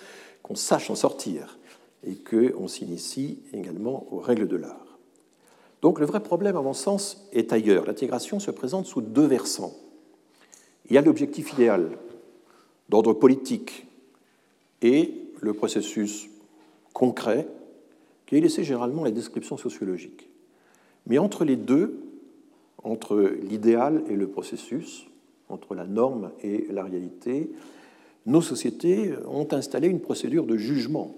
qu'on 0.43 0.55
sache 0.55 0.91
en 0.91 0.95
sortir 0.95 1.59
et 2.07 2.15
qu'on 2.15 2.67
s'initie 2.67 3.43
également 3.53 4.07
aux 4.11 4.21
règles 4.21 4.49
de 4.49 4.57
l'art. 4.57 4.92
Donc 5.83 5.99
le 5.99 6.07
vrai 6.07 6.23
problème, 6.23 6.57
à 6.57 6.63
mon 6.63 6.73
sens, 6.73 7.29
est 7.33 7.53
ailleurs. 7.53 7.87
L'intégration 7.87 8.41
se 8.41 8.51
présente 8.51 8.87
sous 8.87 9.01
deux 9.01 9.27
versants. 9.27 9.75
Il 10.89 10.95
y 10.95 10.99
a 10.99 11.03
l'objectif 11.03 11.53
idéal 11.53 11.99
d'ordre 12.89 13.13
politique 13.13 13.87
et 14.81 15.13
le 15.41 15.53
processus 15.53 16.29
concret 16.93 17.49
qui 18.27 18.37
est 18.37 18.41
laissé 18.41 18.65
généralement 18.65 19.05
la 19.05 19.11
description 19.11 19.57
sociologique. 19.57 20.29
Mais 21.07 21.19
entre 21.19 21.45
les 21.45 21.57
deux, 21.57 22.01
entre 22.85 23.21
l'idéal 23.43 24.05
et 24.09 24.17
le 24.17 24.29
processus, 24.29 25.07
entre 25.49 25.75
la 25.75 25.87
norme 25.87 26.31
et 26.43 26.67
la 26.71 26.85
réalité, 26.85 27.51
nos 28.27 28.41
sociétés 28.41 29.15
ont 29.27 29.49
installé 29.53 29.89
une 29.89 30.01
procédure 30.01 30.47
de 30.47 30.57
jugement 30.57 31.15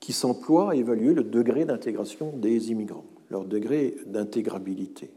qui 0.00 0.12
s'emploie 0.12 0.72
à 0.72 0.74
évaluer 0.74 1.14
le 1.14 1.24
degré 1.24 1.64
d'intégration 1.64 2.32
des 2.36 2.70
immigrants, 2.70 3.04
leur 3.30 3.44
degré 3.44 3.96
d'intégrabilité. 4.06 5.10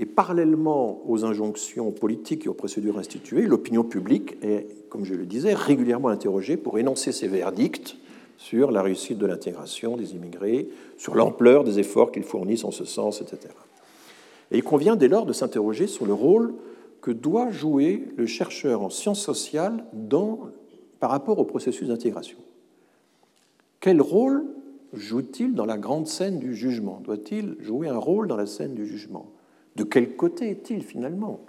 Et 0.00 0.06
parallèlement 0.06 1.02
aux 1.08 1.24
injonctions 1.24 1.90
politiques 1.90 2.46
et 2.46 2.48
aux 2.48 2.54
procédures 2.54 2.98
instituées, 2.98 3.46
l'opinion 3.46 3.82
publique 3.82 4.36
est, 4.42 4.88
comme 4.88 5.04
je 5.04 5.14
le 5.14 5.26
disais, 5.26 5.54
régulièrement 5.54 6.08
interrogée 6.08 6.56
pour 6.56 6.78
énoncer 6.78 7.10
ses 7.10 7.26
verdicts 7.26 7.96
sur 8.36 8.70
la 8.70 8.82
réussite 8.82 9.18
de 9.18 9.26
l'intégration 9.26 9.96
des 9.96 10.14
immigrés, 10.14 10.68
sur 10.96 11.16
l'ampleur 11.16 11.64
des 11.64 11.80
efforts 11.80 12.12
qu'ils 12.12 12.22
fournissent 12.22 12.64
en 12.64 12.70
ce 12.70 12.84
sens, 12.84 13.20
etc. 13.20 13.52
Et 14.52 14.58
il 14.58 14.62
convient 14.62 14.94
dès 14.94 15.08
lors 15.08 15.26
de 15.26 15.32
s'interroger 15.32 15.88
sur 15.88 16.06
le 16.06 16.14
rôle 16.14 16.54
que 17.00 17.10
doit 17.10 17.50
jouer 17.50 18.08
le 18.16 18.26
chercheur 18.26 18.82
en 18.82 18.90
sciences 18.90 19.20
sociales 19.20 19.84
par 21.00 21.10
rapport 21.10 21.38
au 21.38 21.44
processus 21.44 21.88
d'intégration. 21.88 22.38
Quel 23.80 24.00
rôle 24.00 24.44
joue-t-il 24.92 25.54
dans 25.54 25.66
la 25.66 25.78
grande 25.78 26.06
scène 26.06 26.38
du 26.38 26.54
jugement? 26.54 27.00
Doit-il 27.00 27.56
jouer 27.60 27.88
un 27.88 27.98
rôle 27.98 28.28
dans 28.28 28.36
la 28.36 28.46
scène 28.46 28.74
du 28.74 28.86
jugement? 28.86 29.30
De 29.76 29.84
quel 29.84 30.16
côté 30.16 30.50
est-il 30.50 30.82
finalement? 30.82 31.40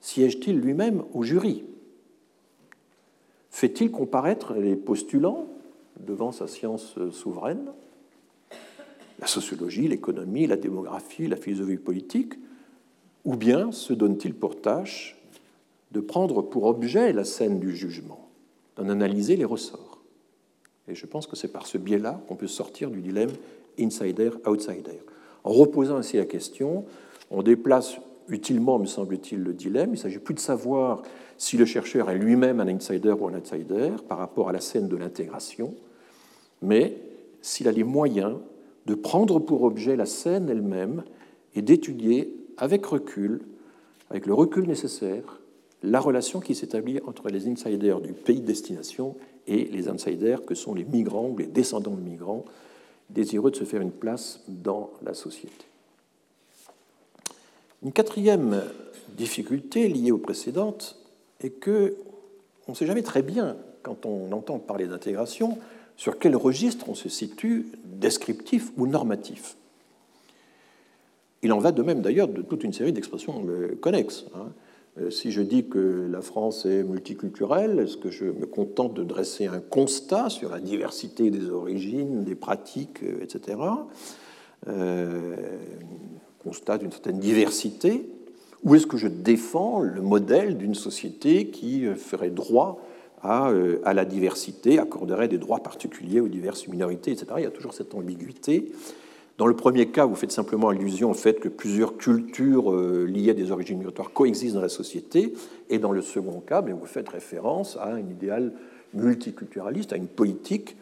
Siège-t-il 0.00 0.58
lui-même 0.58 1.04
au 1.14 1.22
jury? 1.22 1.64
Fait-il 3.50 3.90
comparaître 3.90 4.54
les 4.54 4.76
postulants 4.76 5.46
devant 6.00 6.32
sa 6.32 6.46
science 6.46 6.98
souveraine? 7.10 7.72
La 9.18 9.26
sociologie, 9.26 9.88
l'économie, 9.88 10.46
la 10.46 10.56
démographie, 10.56 11.28
la 11.28 11.36
philosophie 11.36 11.76
politique? 11.76 12.34
Ou 13.24 13.36
bien 13.36 13.70
se 13.70 13.92
donne-t-il 13.92 14.34
pour 14.34 14.60
tâche 14.60 15.18
de 15.92 16.00
prendre 16.00 16.42
pour 16.42 16.64
objet 16.64 17.12
la 17.12 17.24
scène 17.24 17.60
du 17.60 17.76
jugement, 17.76 18.28
d'en 18.76 18.88
analyser 18.88 19.36
les 19.36 19.44
ressorts? 19.44 19.91
Et 20.92 20.94
je 20.94 21.06
pense 21.06 21.26
que 21.26 21.36
c'est 21.36 21.48
par 21.48 21.66
ce 21.66 21.78
biais-là 21.78 22.20
qu'on 22.28 22.36
peut 22.36 22.46
sortir 22.46 22.90
du 22.90 23.00
dilemme 23.00 23.30
insider-outsider. 23.80 25.00
En 25.42 25.50
reposant 25.50 25.96
ainsi 25.96 26.18
la 26.18 26.26
question, 26.26 26.84
on 27.30 27.42
déplace 27.42 27.96
utilement, 28.28 28.78
me 28.78 28.84
semble-t-il, 28.84 29.42
le 29.42 29.54
dilemme. 29.54 29.88
Il 29.88 29.92
ne 29.92 29.96
s'agit 29.96 30.18
plus 30.18 30.34
de 30.34 30.38
savoir 30.38 31.02
si 31.38 31.56
le 31.56 31.64
chercheur 31.64 32.10
est 32.10 32.18
lui-même 32.18 32.60
un 32.60 32.68
insider 32.68 33.12
ou 33.12 33.26
un 33.26 33.34
outsider 33.34 33.92
par 34.06 34.18
rapport 34.18 34.50
à 34.50 34.52
la 34.52 34.60
scène 34.60 34.86
de 34.88 34.96
l'intégration, 34.96 35.74
mais 36.60 36.98
s'il 37.40 37.68
a 37.68 37.72
les 37.72 37.84
moyens 37.84 38.36
de 38.84 38.94
prendre 38.94 39.38
pour 39.38 39.62
objet 39.62 39.96
la 39.96 40.06
scène 40.06 40.50
elle-même 40.50 41.04
et 41.54 41.62
d'étudier 41.62 42.36
avec 42.58 42.84
recul, 42.84 43.40
avec 44.10 44.26
le 44.26 44.34
recul 44.34 44.66
nécessaire, 44.66 45.40
la 45.82 46.00
relation 46.00 46.40
qui 46.40 46.54
s'établit 46.54 47.00
entre 47.06 47.28
les 47.28 47.48
insiders 47.48 48.00
du 48.02 48.12
pays 48.12 48.42
de 48.42 48.46
destination 48.46 49.16
et 49.46 49.64
les 49.64 49.88
outsiders 49.88 50.44
que 50.44 50.54
sont 50.54 50.74
les 50.74 50.84
migrants 50.84 51.28
ou 51.28 51.38
les 51.38 51.46
descendants 51.46 51.94
de 51.94 52.00
migrants 52.00 52.44
désireux 53.10 53.50
de 53.50 53.56
se 53.56 53.64
faire 53.64 53.80
une 53.80 53.92
place 53.92 54.40
dans 54.48 54.90
la 55.02 55.14
société. 55.14 55.66
Une 57.82 57.92
quatrième 57.92 58.62
difficulté 59.16 59.88
liée 59.88 60.12
aux 60.12 60.18
précédentes 60.18 60.98
est 61.40 61.50
que 61.50 61.96
on 62.68 62.72
ne 62.72 62.76
sait 62.76 62.86
jamais 62.86 63.02
très 63.02 63.22
bien, 63.22 63.56
quand 63.82 64.06
on 64.06 64.30
entend 64.30 64.58
parler 64.60 64.86
d'intégration, 64.86 65.58
sur 65.96 66.18
quel 66.18 66.36
registre 66.36 66.88
on 66.88 66.94
se 66.94 67.08
situe, 67.08 67.66
descriptif 67.84 68.70
ou 68.76 68.86
normatif. 68.86 69.56
Il 71.42 71.52
en 71.52 71.58
va 71.58 71.72
de 71.72 71.82
même 71.82 72.00
d'ailleurs 72.00 72.28
de 72.28 72.40
toute 72.40 72.62
une 72.62 72.72
série 72.72 72.92
d'expressions 72.92 73.44
connexes. 73.80 74.26
Hein. 74.34 74.52
Euh, 75.00 75.10
si 75.10 75.32
je 75.32 75.40
dis 75.40 75.64
que 75.64 76.08
la 76.10 76.20
France 76.20 76.66
est 76.66 76.82
multiculturelle, 76.82 77.78
est-ce 77.78 77.96
que 77.96 78.10
je 78.10 78.26
me 78.26 78.44
contente 78.44 78.92
de 78.92 79.04
dresser 79.04 79.46
un 79.46 79.60
constat 79.60 80.28
sur 80.28 80.50
la 80.50 80.60
diversité 80.60 81.30
des 81.30 81.48
origines, 81.48 82.24
des 82.24 82.34
pratiques, 82.34 83.02
euh, 83.02 83.22
etc. 83.22 83.58
Euh, 84.68 85.36
constat 86.44 86.78
d'une 86.78 86.92
certaine 86.92 87.18
diversité, 87.18 88.06
ou 88.64 88.74
est-ce 88.74 88.86
que 88.86 88.98
je 88.98 89.08
défends 89.08 89.80
le 89.80 90.02
modèle 90.02 90.58
d'une 90.58 90.74
société 90.74 91.48
qui 91.48 91.86
ferait 91.96 92.30
droit 92.30 92.80
à, 93.22 93.50
à, 93.84 93.94
la 93.94 94.04
diversité, 94.04 94.78
accorderait 94.78 95.28
des 95.28 95.38
droits 95.38 95.60
particuliers 95.60 96.20
aux 96.20 96.28
diverses 96.28 96.66
minorités, 96.68 97.12
etc. 97.12 97.26
Il 97.38 97.44
y 97.44 97.46
a 97.46 97.50
toujours 97.50 97.74
cette 97.74 97.94
ambiguïté. 97.94 98.72
Dans 99.38 99.46
le 99.46 99.56
premier 99.56 99.88
cas, 99.88 100.04
vous 100.04 100.14
faites 100.14 100.32
simplement 100.32 100.68
allusion 100.68 101.10
au 101.10 101.14
fait 101.14 101.40
que 101.40 101.48
plusieurs 101.48 101.96
cultures 101.96 102.72
euh, 102.72 103.06
liées 103.06 103.30
à 103.30 103.34
des 103.34 103.50
origines 103.50 103.78
migratoires 103.78 104.12
coexistent 104.12 104.56
dans 104.56 104.62
la 104.62 104.68
société, 104.68 105.32
et 105.70 105.78
dans 105.78 105.92
le 105.92 106.02
second 106.02 106.40
cas, 106.40 106.60
ben, 106.60 106.74
vous 106.74 106.86
faites 106.86 107.08
référence 107.08 107.76
à 107.78 107.94
un 107.94 108.00
idéal 108.00 108.52
multiculturaliste, 108.94 109.92
à 109.92 109.96
une 109.96 110.06
politique 110.06 110.76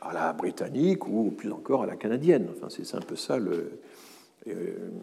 à 0.00 0.12
la 0.12 0.32
britannique 0.32 1.06
ou 1.08 1.30
plus 1.30 1.50
encore 1.50 1.82
à 1.82 1.86
la 1.86 1.96
canadienne. 1.96 2.48
Enfin, 2.56 2.68
c'est 2.68 2.96
un 2.96 3.00
peu 3.00 3.16
ça 3.16 3.38
le. 3.38 3.80
Euh, 4.48 4.52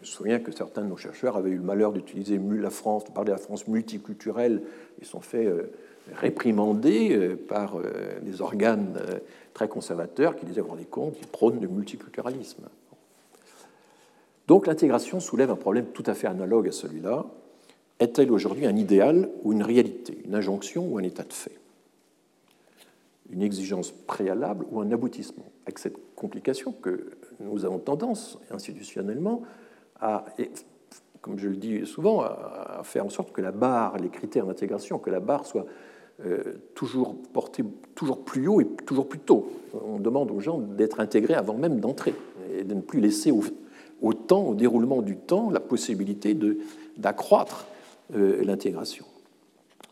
me 0.00 0.04
souviens 0.04 0.38
que 0.38 0.52
certains 0.52 0.82
de 0.82 0.88
nos 0.88 0.96
chercheurs 0.96 1.36
avaient 1.36 1.50
eu 1.50 1.56
le 1.56 1.62
malheur 1.62 1.92
d'utiliser 1.92 2.38
la 2.38 2.70
France, 2.70 3.04
de 3.04 3.10
parler 3.10 3.28
de 3.28 3.32
la 3.32 3.38
France 3.38 3.68
multiculturelle. 3.68 4.62
Ils 5.00 5.06
sont 5.06 5.20
fait 5.20 5.46
euh, 6.08 6.12
réprimander 6.16 7.36
par 7.48 7.78
des 8.22 8.40
organes 8.40 8.98
très 9.54 9.68
conservateurs 9.68 10.36
qui 10.36 10.44
disaient, 10.44 10.60
vous 10.60 10.68
rendez 10.68 10.84
compte, 10.84 11.14
qui 11.14 11.26
prônent 11.26 11.60
le 11.60 11.68
multiculturalisme. 11.68 12.64
Donc 14.46 14.66
l'intégration 14.66 15.20
soulève 15.20 15.50
un 15.50 15.56
problème 15.56 15.86
tout 15.86 16.02
à 16.06 16.14
fait 16.14 16.26
analogue 16.26 16.68
à 16.68 16.72
celui-là. 16.72 17.24
Est-elle 17.98 18.30
aujourd'hui 18.30 18.66
un 18.66 18.76
idéal 18.76 19.30
ou 19.42 19.52
une 19.52 19.62
réalité, 19.62 20.18
une 20.24 20.34
injonction 20.34 20.86
ou 20.86 20.98
un 20.98 21.02
état 21.02 21.22
de 21.22 21.32
fait? 21.32 21.58
Une 23.30 23.42
exigence 23.42 23.90
préalable 23.90 24.66
ou 24.70 24.80
un 24.80 24.90
aboutissement 24.90 25.46
Avec 25.64 25.78
cette 25.78 25.96
complication 26.14 26.72
que 26.72 27.12
nous 27.40 27.64
avons 27.64 27.78
tendance, 27.78 28.38
institutionnellement, 28.50 29.42
à, 30.00 30.26
comme 31.22 31.38
je 31.38 31.48
le 31.48 31.56
dis 31.56 31.86
souvent, 31.86 32.20
à 32.20 32.82
faire 32.84 33.06
en 33.06 33.10
sorte 33.10 33.32
que 33.32 33.40
la 33.40 33.52
barre, 33.52 33.96
les 33.96 34.10
critères 34.10 34.46
d'intégration, 34.46 34.98
que 34.98 35.10
la 35.10 35.20
barre 35.20 35.46
soit 35.46 35.62
euh, 35.62 35.93
toujours 36.74 37.16
portée 37.32 37.64
toujours 37.94 38.24
plus 38.24 38.48
haut 38.48 38.60
et 38.60 38.66
toujours 38.86 39.08
plus 39.08 39.18
tôt. 39.18 39.50
On 39.72 39.98
demande 39.98 40.30
aux 40.30 40.40
gens 40.40 40.58
d'être 40.58 41.00
intégrés 41.00 41.34
avant 41.34 41.54
même 41.54 41.80
d'entrer 41.80 42.14
et 42.56 42.64
de 42.64 42.74
ne 42.74 42.80
plus 42.80 43.00
laisser 43.00 43.32
au, 44.00 44.12
temps, 44.12 44.46
au 44.46 44.54
déroulement 44.54 45.02
du 45.02 45.16
temps, 45.16 45.50
la 45.50 45.60
possibilité 45.60 46.36
d'accroître 46.96 47.66
euh, 48.14 48.44
l'intégration. 48.44 49.06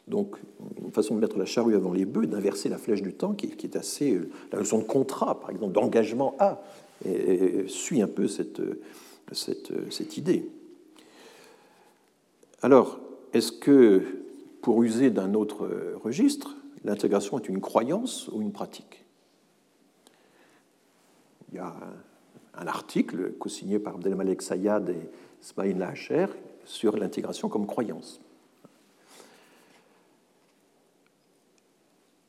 Donc, 0.08 0.36
une 0.84 0.92
façon 0.92 1.14
de 1.14 1.20
mettre 1.20 1.38
la 1.38 1.44
charrue 1.44 1.74
avant 1.74 1.92
les 1.92 2.04
bœufs, 2.04 2.26
d'inverser 2.26 2.68
la 2.68 2.78
flèche 2.78 3.02
du 3.02 3.14
temps, 3.14 3.32
qui, 3.32 3.46
est 3.46 3.76
assez. 3.76 4.14
Euh, 4.14 4.28
la 4.52 4.58
notion 4.58 4.78
de 4.78 4.84
contrat, 4.84 5.40
par 5.40 5.50
exemple, 5.50 5.72
d'engagement 5.72 6.34
à, 6.38 6.62
suit 7.66 8.00
un 8.00 8.06
peu 8.06 8.28
cette, 8.28 8.62
cette, 9.32 9.72
cette 9.90 10.16
idée. 10.16 10.48
Alors, 12.62 13.00
est-ce 13.32 13.50
que, 13.50 14.02
pour 14.62 14.82
user 14.82 15.10
d'un 15.10 15.34
autre 15.34 15.68
registre, 16.02 16.56
l'intégration 16.84 17.38
est 17.38 17.48
une 17.48 17.60
croyance 17.60 18.28
ou 18.28 18.40
une 18.40 18.52
pratique 18.52 19.04
Il 21.50 21.56
y 21.56 21.58
a 21.58 21.74
un 22.54 22.66
article 22.66 23.32
co-signé 23.38 23.78
par 23.78 23.96
Abdelmalek 23.96 24.40
Sayad 24.40 24.88
et 24.88 25.10
Smaïn 25.40 25.78
Lacher 25.78 26.26
sur 26.64 26.96
l'intégration 26.96 27.48
comme 27.48 27.66
croyance. 27.66 28.20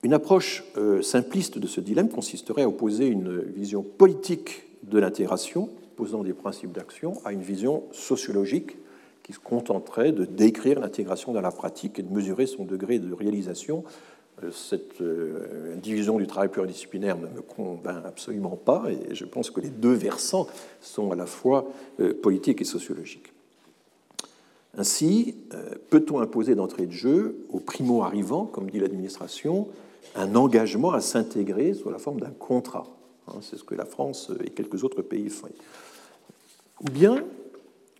Une 0.01 0.13
approche 0.13 0.65
euh, 0.75 1.01
simpliste 1.01 1.59
de 1.59 1.67
ce 1.67 1.79
dilemme 1.79 2.09
consisterait 2.09 2.63
à 2.63 2.67
opposer 2.67 3.07
une 3.07 3.39
vision 3.39 3.83
politique 3.83 4.63
de 4.83 4.99
l'intégration, 4.99 5.69
posant 5.95 6.23
des 6.23 6.33
principes 6.33 6.73
d'action, 6.73 7.21
à 7.23 7.31
une 7.31 7.41
vision 7.41 7.83
sociologique 7.93 8.75
qui 9.23 9.33
se 9.33 9.39
contenterait 9.39 10.11
de 10.11 10.25
décrire 10.25 10.79
l'intégration 10.79 11.31
dans 11.31 11.41
la 11.41 11.51
pratique 11.51 11.97
et 11.97 12.03
de 12.03 12.13
mesurer 12.13 12.45
son 12.45 12.65
degré 12.65 12.99
de 12.99 13.13
réalisation 13.13 13.83
euh, 14.41 14.51
cette 14.51 15.01
euh, 15.01 15.75
division 15.75 16.17
du 16.17 16.25
travail 16.25 16.49
pluridisciplinaire 16.49 17.17
ne 17.17 17.27
me 17.27 17.41
convainc 17.41 18.03
absolument 18.05 18.55
pas, 18.55 18.85
et 18.89 19.13
je 19.13 19.25
pense 19.25 19.51
que 19.51 19.61
les 19.61 19.69
deux 19.69 19.93
versants 19.93 20.47
sont 20.81 21.11
à 21.11 21.15
la 21.15 21.27
fois 21.27 21.67
euh, 21.99 22.13
politiques 22.13 22.61
et 22.61 22.65
sociologiques. 22.65 23.31
Ainsi, 24.75 25.35
peut-on 25.91 26.19
imposer 26.19 26.55
d'entrée 26.55 26.87
de 26.87 26.91
jeu 26.91 27.45
aux 27.49 27.59
primo-arrivants, 27.59 28.45
comme 28.45 28.71
dit 28.71 28.79
l'administration, 28.79 29.67
un 30.15 30.33
engagement 30.33 30.93
à 30.93 30.99
s'intégrer 30.99 31.75
sous 31.75 31.91
la 31.91 31.99
forme 31.99 32.19
d'un 32.19 32.31
contrat? 32.31 32.87
Hein, 33.27 33.35
C'est 33.41 33.57
ce 33.57 33.63
que 33.63 33.75
la 33.75 33.85
France 33.85 34.31
et 34.43 34.49
quelques 34.49 34.83
autres 34.83 35.03
pays 35.03 35.29
font. 35.29 35.49
Ou 36.81 36.89
bien 36.89 37.23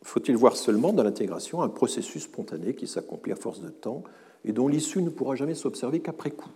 faut-il 0.04 0.36
voir 0.36 0.56
seulement 0.56 0.94
dans 0.94 1.04
l'intégration 1.04 1.62
un 1.62 1.70
processus 1.70 2.24
spontané 2.24 2.76
qui 2.76 2.88
s'accomplit 2.88 3.32
à 3.32 3.36
force 3.36 3.62
de 3.62 3.70
temps 3.70 4.04
et 4.46 4.52
dont 4.52 4.68
l'issue 4.68 5.02
ne 5.02 5.10
pourra 5.10 5.36
jamais 5.36 5.56
s'observer 5.56 6.02
qu'après 6.02 6.32
coup? 6.32 6.52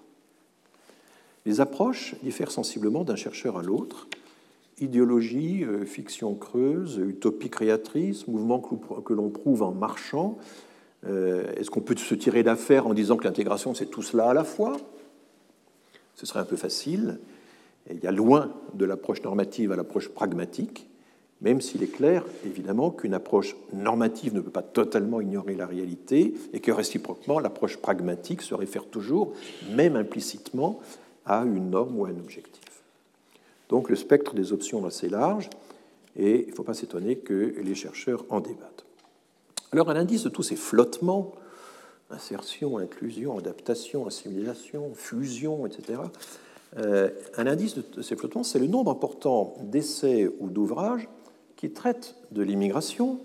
Les 1.45 1.61
approches 1.61 2.15
diffèrent 2.23 2.51
sensiblement 2.51 3.05
d'un 3.05 3.15
chercheur 3.15 3.57
à 3.57 3.63
l'autre. 3.63 4.09
Idéologie, 4.79 5.63
euh, 5.63 5.85
fiction 5.85 6.35
creuse, 6.35 6.97
utopie 6.97 7.49
créatrice, 7.49 8.27
mouvement 8.27 8.59
que 8.59 9.13
l'on 9.13 9.29
prouve 9.29 9.63
en 9.63 9.71
marchant. 9.71 10.37
Euh, 11.05 11.49
est-ce 11.55 11.71
qu'on 11.71 11.81
peut 11.81 11.95
se 11.95 12.15
tirer 12.15 12.43
d'affaire 12.43 12.85
en 12.85 12.93
disant 12.93 13.15
que 13.15 13.23
l'intégration, 13.23 13.73
c'est 13.73 13.85
tout 13.85 14.01
cela 14.01 14.29
à 14.29 14.33
la 14.33 14.43
fois? 14.43 14.75
Ce 16.15 16.25
serait 16.25 16.41
un 16.41 16.45
peu 16.45 16.57
facile. 16.57 17.19
il 17.89 18.03
y 18.03 18.07
a 18.07 18.11
loin 18.11 18.51
de 18.73 18.83
l'approche 18.83 19.23
normative 19.23 19.71
à 19.71 19.77
l'approche 19.77 20.09
pragmatique. 20.09 20.89
Même 21.41 21.61
s'il 21.61 21.84
est 21.84 21.91
clair, 21.91 22.23
évidemment, 22.45 22.89
qu'une 22.89 23.14
approche 23.14 23.55
normative 23.73 24.34
ne 24.34 24.41
peut 24.41 24.51
pas 24.51 24.64
totalement 24.64 25.22
ignorer 25.22 25.55
la 25.55 25.68
réalité 25.68 26.34
et 26.53 26.59
que 26.59 26.72
réciproquement, 26.72 27.39
l'approche 27.39 27.77
pragmatique 27.77 28.41
se 28.41 28.55
réfère 28.55 28.85
toujours, 28.85 29.34
même 29.72 29.95
implicitement, 29.95 30.80
à 31.26 31.43
une 31.43 31.69
norme 31.69 31.99
ou 31.99 32.05
à 32.05 32.09
un 32.09 32.18
objectif. 32.18 32.64
Donc 33.69 33.89
le 33.89 33.95
spectre 33.95 34.34
des 34.34 34.53
options 34.53 34.84
est 34.84 34.88
assez 34.88 35.09
large 35.09 35.49
et 36.15 36.45
il 36.45 36.49
ne 36.49 36.55
faut 36.55 36.64
pas 36.64 36.73
s'étonner 36.73 37.18
que 37.18 37.55
les 37.61 37.76
chercheurs 37.76 38.26
en 38.30 38.39
débattent. 38.39 38.85
Alors, 39.72 39.89
un 39.89 39.95
indice 39.95 40.23
de 40.23 40.30
tous 40.30 40.43
ces 40.43 40.55
flottements, 40.55 41.34
insertion, 42.09 42.77
inclusion, 42.77 43.38
adaptation, 43.38 44.07
assimilation, 44.07 44.93
fusion, 44.95 45.68
etc., 45.68 45.99
euh, 46.77 47.09
un 47.38 47.47
indice 47.47 47.76
de 47.77 48.01
ces 48.01 48.15
flottements, 48.15 48.43
c'est 48.43 48.59
le 48.59 48.68
nombre 48.68 48.91
important 48.91 49.55
d'essais 49.61 50.30
ou 50.39 50.49
d'ouvrages 50.49 51.07
qui 51.57 51.71
traitent 51.71 52.15
de 52.31 52.41
l'immigration, 52.41 53.19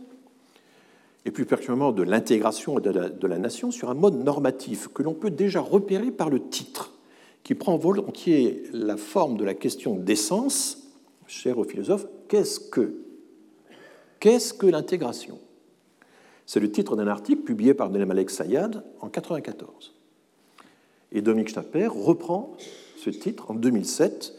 et 1.24 1.30
plus 1.30 1.44
particulièrement 1.44 1.92
de 1.92 2.02
l'intégration 2.02 2.80
de, 2.80 3.26
la, 3.26 3.38
nation 3.38 3.70
sur 3.70 3.90
un 3.90 3.94
mode 3.94 4.24
normatif 4.24 4.88
que 4.88 5.04
l'on 5.04 5.14
peut 5.14 5.30
déjà 5.30 5.60
repérer 5.60 6.10
par 6.10 6.30
le 6.30 6.40
titre, 6.48 6.92
qui 7.44 7.54
prend 7.54 7.76
volontiers 7.76 8.64
la 8.72 8.96
forme 8.96 9.36
de 9.36 9.44
la 9.44 9.54
question 9.54 9.94
d'essence, 9.94 10.88
cher 11.28 11.58
aux 11.58 11.64
philosophes, 11.64 12.06
qu'est-ce 12.26 12.58
que 12.58 12.94
Qu'est-ce 14.18 14.54
que 14.54 14.66
l'intégration? 14.66 15.40
C'est 16.46 16.60
le 16.60 16.70
titre 16.70 16.94
d'un 16.94 17.08
article 17.08 17.42
publié 17.42 17.74
par 17.74 17.90
Malek 17.90 18.30
Sayad 18.30 18.76
en 19.00 19.06
1994. 19.06 19.94
Et 21.10 21.22
Dominique 21.22 21.48
Schnapper 21.48 21.88
reprend 21.88 22.52
ce 22.96 23.10
titre 23.10 23.50
en 23.50 23.54
2007 23.54 24.32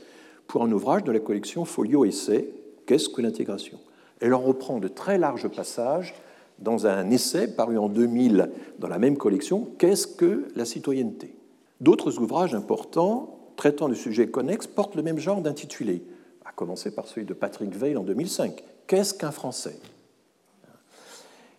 pour 0.48 0.64
un 0.64 0.72
ouvrage 0.72 1.03
de 1.03 1.11
la 1.11 1.20
collection 1.20 1.65
Folio 1.65 2.06
Essai, 2.06 2.48
Qu'est-ce 2.85 3.10
que 3.10 3.22
l'intégration 3.22 3.80
Elle 4.19 4.34
en 4.34 4.41
reprend 4.41 4.80
de 4.80 4.88
très 4.88 5.18
larges 5.18 5.47
passages 5.47 6.14
dans 6.60 6.88
un 6.88 7.10
essai 7.10 7.47
paru 7.47 7.77
en 7.77 7.89
2000 7.89 8.49
dans 8.80 8.88
la 8.88 8.99
même 8.99 9.18
collection, 9.18 9.68
Qu'est-ce 9.77 10.07
que 10.07 10.47
la 10.55 10.65
citoyenneté? 10.65 11.35
D'autres 11.81 12.19
ouvrages 12.19 12.55
importants 12.55 13.39
traitant 13.55 13.89
de 13.89 13.93
sujets 13.93 14.27
connexes 14.27 14.68
portent 14.68 14.95
le 14.95 15.03
même 15.03 15.19
genre 15.19 15.41
d'intitulé, 15.41 16.03
à 16.45 16.51
commencer 16.51 16.93
par 16.93 17.07
celui 17.07 17.26
de 17.26 17.34
Patrick 17.34 17.76
Veil 17.76 17.97
en 17.97 18.03
2005, 18.03 18.64
Qu'est-ce 18.88 19.14
qu'un 19.14 19.31
Français? 19.31 19.80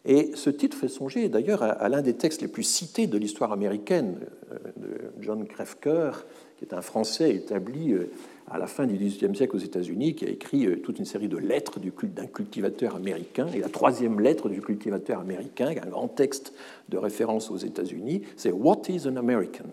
Et 0.05 0.33
ce 0.35 0.51
titre 0.51 0.77
fait 0.77 0.89
songer 0.89 1.29
d'ailleurs 1.29 1.63
à, 1.63 1.89
l'un 1.89 2.03
des 2.03 2.15
textes 2.15 2.43
les 2.43 2.49
plus 2.49 2.63
cités 2.63 3.07
de 3.07 3.17
l'histoire 3.17 3.53
américaine, 3.53 4.19
euh, 4.53 4.59
de 4.77 5.01
John 5.21 5.47
Krefker, 5.47 6.11
qui 6.59 6.67
est 6.67 6.75
un 6.75 6.83
Français 6.83 7.35
établi 7.35 7.93
euh, 7.93 8.11
à 8.51 8.59
la 8.59 8.67
fin 8.67 8.87
du 8.87 8.95
XVIIIe 8.95 9.35
siècle 9.35 9.57
aux 9.57 9.61
États-Unis, 9.61 10.15
qui 10.15 10.27
a 10.27 10.29
écrit 10.29 10.67
euh, 10.67 10.77
toute 10.77 10.99
une 10.99 11.05
série 11.05 11.29
de 11.29 11.39
lettres 11.39 11.81
d'un 11.81 12.27
cultivateur 12.27 12.97
américain. 12.97 13.47
Et 13.55 13.61
la 13.61 13.69
troisième 13.69 14.21
lettre 14.21 14.49
du 14.49 14.61
cultivateur 14.61 15.21
américain, 15.21 15.69
un 15.69 15.89
grand 15.89 16.09
texte 16.09 16.53
de 16.89 16.99
référence 16.99 17.51
aux 17.51 17.57
États-Unis, 17.57 18.23
c'est 18.37 18.53
What 18.53 18.83
is 18.89 19.09
an 19.09 19.17
American? 19.17 19.65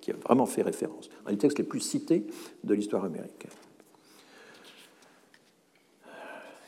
Qui 0.00 0.10
a, 0.10 0.14
vraiment 0.14 0.46
fait 0.46 0.62
référence. 0.62 1.08
Un 1.26 1.32
des 1.32 1.38
textes 1.38 1.58
les 1.58 1.64
plus 1.64 1.80
cités 1.80 2.26
de 2.64 2.74
l'histoire 2.74 3.04
américaine. 3.04 3.52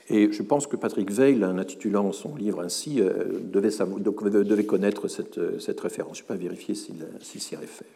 Et 0.09 0.31
je 0.31 0.43
pense 0.43 0.67
que 0.67 0.77
Patrick 0.77 1.11
Veil, 1.11 1.45
en 1.45 1.59
intitulant 1.59 2.13
son 2.13 2.37
livre 2.37 2.61
ainsi, 2.61 3.01
euh, 3.01 3.41
devait, 3.43 4.65
connaître 4.65 5.09
cette, 5.09 5.61
cette 5.61 5.81
référence. 5.81 6.19
Je 6.19 6.23
ne 6.23 6.29
vais 6.29 6.35
pas 6.35 6.41
vérifier 6.41 6.75
s'il 6.75 7.41
s'y 7.41 7.57
réfère. 7.57 7.89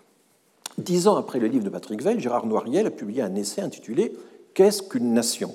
Dix 0.79 1.07
ans 1.07 1.17
après 1.17 1.39
le 1.39 1.47
livre 1.47 1.65
de 1.65 1.71
Patrick 1.71 2.03
Veil, 2.03 2.21
Gérard 2.21 2.47
Noiriel 2.47 2.87
a 2.87 2.91
publié 2.91 3.23
un 3.23 3.35
essai 3.35 3.61
intitulé 3.61 4.17
Qu'est-ce 4.55 4.83
qu'une 4.83 5.13
nation? 5.13 5.55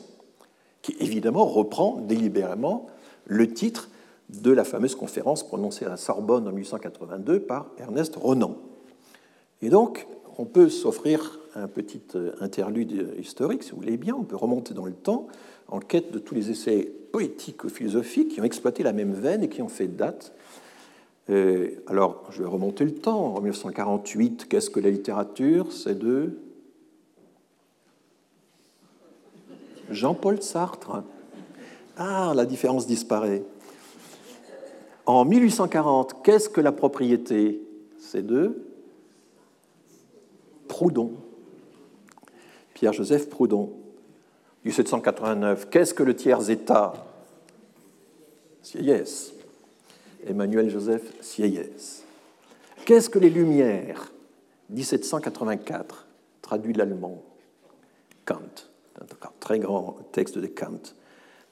qui 0.82 0.96
évidemment 1.00 1.46
reprend 1.46 1.98
délibérément 2.02 2.88
le 3.26 3.52
titre 3.52 3.90
de 4.30 4.52
la 4.52 4.64
fameuse 4.64 4.96
conférence 4.96 5.46
prononcée 5.46 5.86
à 5.86 5.90
la 5.90 5.98
Sorbonne 5.98 6.48
en 6.48 6.52
1882 6.52 7.42
par 7.42 7.68
Ernest 7.78 8.16
Renan. 8.16 8.56
Et 9.62 9.70
donc, 9.70 10.08
on 10.38 10.46
peut 10.46 10.70
s'offrir 10.70 11.40
un 11.56 11.68
petit 11.68 12.02
euh, 12.16 12.32
interlude 12.40 13.14
historique, 13.20 13.64
si 13.64 13.72
vous 13.72 13.78
voulez 13.78 13.98
bien, 13.98 14.16
on 14.16 14.24
peut 14.24 14.36
remonter 14.36 14.74
dans 14.74 14.86
le 14.86 14.94
temps 14.94 15.28
en 15.68 15.80
quête 15.80 16.12
de 16.12 16.20
tous 16.20 16.36
les 16.36 16.50
essais 16.52 16.92
poétiques 17.12 17.64
ou 17.64 17.70
philosophiques 17.70 18.30
qui 18.30 18.42
ont 18.42 18.46
exploité 18.46 18.84
la 18.84 18.94
même 18.94 19.14
veine 19.14 19.44
et 19.44 19.50
qui 19.50 19.62
ont 19.62 19.68
fait 19.68 19.88
date 19.88 20.34
euh, 21.30 21.84
alors, 21.86 22.24
je 22.32 22.42
vais 22.42 22.50
remonter 22.50 22.86
le 22.86 22.96
temps. 22.96 23.36
En 23.36 23.42
1948, 23.42 24.48
qu'est-ce 24.50 24.70
que 24.70 24.80
la 24.80 24.90
littérature? 24.90 25.72
C'est 25.72 25.98
de 25.98 26.40
Jean-Paul 29.92 30.42
Sartre. 30.42 31.04
Ah, 31.98 32.34
la 32.36 32.46
différence 32.46 32.88
disparaît. 32.88 33.44
En 35.06 35.26
1840, 35.26 36.24
qu'est-ce 36.24 36.50
que 36.50 36.62
la 36.62 36.72
propriété? 36.72 37.62
C'est 38.00 38.26
de 38.26 38.64
Proudhon. 40.68 41.14
Pierre-Joseph 42.74 43.30
Proudhon. 43.30 43.72
1789, 44.66 45.70
qu'est-ce 45.70 45.94
que 45.94 46.04
le 46.04 46.16
tiers-État? 46.16 46.94
Sieyès. 48.62 49.34
Emmanuel 50.28 50.70
Joseph 50.70 51.14
Sieyès. 51.22 52.04
Qu'est-ce 52.86 53.10
que 53.10 53.20
les 53.20 53.30
Lumières? 53.30 54.12
1784, 54.70 56.08
traduit 56.42 56.74
l'allemand. 56.74 57.24
Kant, 58.26 58.38
un 59.00 59.06
très 59.40 59.60
grand 59.60 59.98
texte 60.12 60.38
de 60.38 60.48
Kant. 60.48 60.94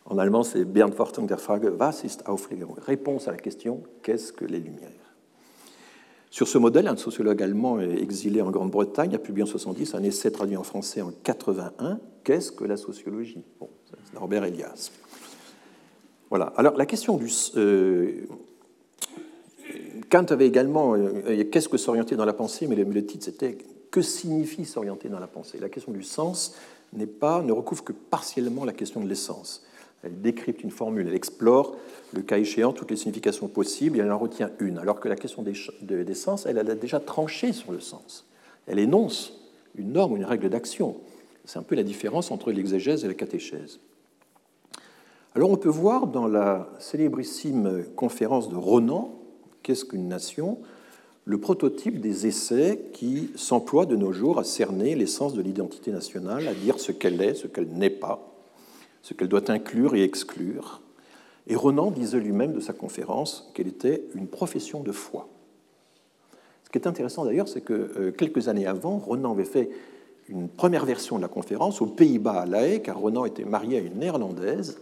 En 0.06 0.18
allemand, 0.18 0.44
c'est 0.44 0.64
Beantwortung 0.64 1.28
der 1.28 1.40
Frage 1.40 1.70
Was 1.80 2.04
ist 2.04 2.28
Aufklärung 2.28 2.78
Réponse 2.80 3.28
à 3.28 3.32
la 3.32 3.38
question 3.38 3.84
Qu'est-ce 4.04 4.32
que 4.32 4.46
les 4.46 4.60
Lumières? 4.60 4.92
Sur 6.30 6.48
ce 6.48 6.58
modèle, 6.58 6.88
un 6.88 6.96
sociologue 6.96 7.42
allemand 7.42 7.80
exilé 7.80 8.42
en 8.42 8.52
Grande-Bretagne 8.52 9.16
a 9.16 9.18
publié 9.18 9.44
en 9.44 9.48
70 9.48 9.96
un 9.96 10.04
essai 10.04 10.32
traduit 10.32 10.56
en 10.56 10.64
français 10.64 11.02
en 11.02 11.12
81 11.24 12.00
Qu'est-ce 12.24 12.52
que 12.52 12.66
la 12.66 12.78
sociologie? 12.78 13.44
Bon, 13.60 13.70
C'est 13.86 14.14
Norbert 14.14 14.44
Elias. 14.44 14.92
Voilà. 16.30 16.52
Alors, 16.58 16.76
la 16.76 16.86
question 16.86 17.18
du. 17.18 17.32
Euh, 17.56 18.26
Kant 20.10 20.26
avait 20.30 20.48
également 20.48 20.96
euh, 20.96 21.44
Qu'est-ce 21.52 21.70
que 21.70 21.78
s'orienter 21.78 22.16
dans 22.16 22.26
la 22.26 22.34
pensée 22.34 22.68
mais 22.68 22.76
le, 22.76 23.06
titre 23.06 23.26
c'était 23.26 23.58
Que 23.92 24.02
signifie 24.02 24.66
s'orienter 24.66 25.10
dans 25.10 25.20
la 25.20 25.28
pensée? 25.28 25.58
La 25.60 25.70
question 25.70 25.92
du 25.92 26.04
sens 26.04 26.56
n'est 26.94 27.06
pas, 27.06 27.42
ne 27.42 27.52
recouvre 27.52 27.84
que 27.84 27.94
partiellement 27.94 28.66
la 28.66 28.74
question 28.74 29.02
de 29.02 29.08
l'essence. 29.08 29.66
Elle 30.04 30.22
décrypte 30.22 30.64
une 30.64 30.72
formule, 30.72 31.08
elle 31.08 31.16
explore, 31.16 31.76
le 32.14 32.22
cas 32.22 32.38
échéant, 32.38 32.72
toutes 32.72 32.92
les 32.92 32.98
significations 32.98 33.48
possibles 33.48 33.98
et 33.98 34.02
elle 34.02 34.12
en 34.12 34.18
retient 34.18 34.52
une, 34.60 34.78
alors 34.78 35.00
que 35.00 35.10
la 35.10 35.16
question 35.16 35.44
des, 35.44 35.54
des 35.82 36.14
sens, 36.14 36.46
elle, 36.46 36.58
elle 36.58 36.70
a 36.70 36.76
déjà 36.76 37.00
tranché 37.00 37.52
sur 37.52 37.72
le 37.72 37.80
sens. 37.80 38.26
Elle 38.68 38.80
énonce 38.80 39.34
une 39.76 39.92
norme, 39.94 40.16
une 40.16 40.26
règle 40.26 40.50
d'action. 40.50 40.98
C'est 41.46 41.60
un 41.60 41.64
peu 41.64 41.76
la 41.76 41.84
différence 41.84 42.32
entre 42.32 42.52
l'exégèse 42.52 43.04
et 43.04 43.08
la 43.08 43.14
catéchèse. 43.14 43.80
Alors 45.36 45.50
on 45.50 45.58
peut 45.58 45.70
voir 45.70 46.08
dans 46.08 46.28
la 46.28 46.68
célébrissime 46.80 47.86
conférence 47.96 48.50
de 48.50 48.56
Ronan, 48.56 49.17
Qu'est-ce 49.68 49.84
qu'une 49.84 50.08
nation? 50.08 50.60
Le 51.26 51.42
prototype 51.42 52.00
des 52.00 52.26
essais 52.26 52.80
qui 52.94 53.32
s'emploient 53.36 53.86
de 53.86 53.98
nos 53.98 54.14
jours 54.14 54.40
à 54.40 54.46
cerner 54.46 54.96
l'essence 54.96 55.34
de 55.34 55.42
l'identité 55.42 55.92
nationale, 55.92 56.48
à 56.48 56.54
dire 56.54 56.80
ce 56.80 56.94
qu'elle 56.94 57.22
est, 57.22 57.34
ce 57.34 57.48
qu'elle 57.48 57.68
n'est 57.68 57.90
pas, 57.90 58.34
ce 59.02 59.14
qu'elle 59.14 59.28
doit 59.28 59.52
inclure 59.52 59.94
et 59.94 60.04
exclure. 60.04 60.82
Et 61.48 61.58
Renan 61.58 61.92
disait 61.92 62.22
lui-même 62.22 62.54
de 62.54 62.62
sa 62.62 62.72
conférence 62.72 63.52
qu'elle 63.54 63.68
était 63.68 64.06
une 64.16 64.28
profession 64.28 64.80
de 64.80 64.94
foi. 64.94 65.28
Ce 66.64 66.70
qui 66.70 66.78
est 66.78 66.88
intéressant 66.88 67.26
d'ailleurs, 67.26 67.50
c'est 67.50 67.60
que 67.60 67.74
euh, 67.74 68.12
quelques 68.14 68.48
années 68.48 68.68
avant, 68.68 68.98
Renan 69.00 69.34
avait 69.34 69.44
fait 69.44 69.70
une 70.30 70.48
première 70.48 70.86
version 70.86 71.18
de 71.18 71.24
la 71.24 71.28
conférence 71.28 71.82
aux 71.82 71.88
Pays-Bas 71.88 72.40
à 72.40 72.46
La 72.46 72.66
Haye, 72.66 72.82
car 72.82 73.02
Renan 73.02 73.26
était 73.26 73.44
marié 73.44 73.80
à 73.80 73.82
une 73.82 74.00
néerlandaise, 74.00 74.80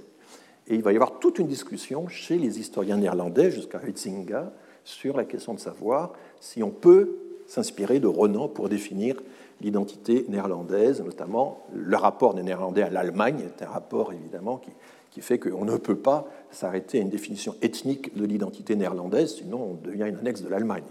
et 0.67 0.75
il 0.75 0.83
va 0.83 0.93
y 0.93 0.95
avoir 0.95 1.17
toute 1.17 1.39
une 1.39 1.47
discussion 1.47 2.07
chez 2.07 2.37
les 2.37 2.59
historiens 2.59 2.97
néerlandais 2.97 3.49
jusqu'à 3.49 3.81
Huizinga 3.83 4.53
sur 4.85 5.17
la 5.17 5.25
question 5.25 5.53
de 5.53 5.59
savoir 5.59 6.13
si 6.39 6.63
on 6.63 6.69
peut 6.69 7.17
s'inspirer 7.47 7.99
de 7.99 8.07
Renan 8.07 8.47
pour 8.47 8.69
définir 8.69 9.21
l'identité 9.61 10.25
néerlandaise, 10.29 11.01
notamment 11.01 11.65
le 11.73 11.97
rapport 11.97 12.33
des 12.33 12.43
Néerlandais 12.43 12.83
à 12.83 12.89
l'Allemagne 12.89 13.39
est 13.39 13.63
un 13.63 13.69
rapport 13.69 14.13
évidemment 14.13 14.57
qui, 14.57 14.71
qui 15.11 15.21
fait 15.21 15.39
qu'on 15.39 15.65
ne 15.65 15.77
peut 15.77 15.97
pas 15.97 16.27
s'arrêter 16.51 16.99
à 16.99 17.01
une 17.01 17.09
définition 17.09 17.55
ethnique 17.61 18.15
de 18.17 18.25
l'identité 18.25 18.75
néerlandaise, 18.75 19.35
sinon 19.35 19.71
on 19.71 19.73
devient 19.73 20.05
une 20.07 20.17
annexe 20.17 20.41
de 20.41 20.49
l'Allemagne. 20.49 20.83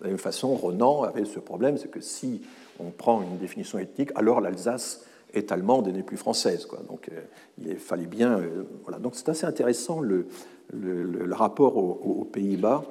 De 0.00 0.04
la 0.04 0.10
même 0.10 0.18
façon, 0.18 0.54
Renan 0.54 1.02
avait 1.02 1.24
ce 1.24 1.40
problème, 1.40 1.76
c'est 1.76 1.90
que 1.90 2.00
si 2.00 2.42
on 2.78 2.90
prend 2.90 3.22
une 3.22 3.38
définition 3.38 3.78
ethnique, 3.78 4.10
alors 4.14 4.40
l'Alsace 4.40 5.04
est 5.34 5.52
allemande 5.52 5.88
et 5.88 5.92
n'est 5.92 6.02
plus 6.02 6.16
française. 6.16 6.68
Donc 6.88 7.08
euh, 7.08 7.20
il 7.58 7.76
fallait 7.76 8.06
bien. 8.06 8.38
Euh, 8.38 8.64
voilà. 8.84 8.98
Donc 8.98 9.14
c'est 9.14 9.28
assez 9.28 9.44
intéressant 9.44 10.00
le, 10.00 10.26
le, 10.72 11.32
rapport 11.32 11.76
aux, 11.76 12.24
Pays-Bas, 12.24 12.84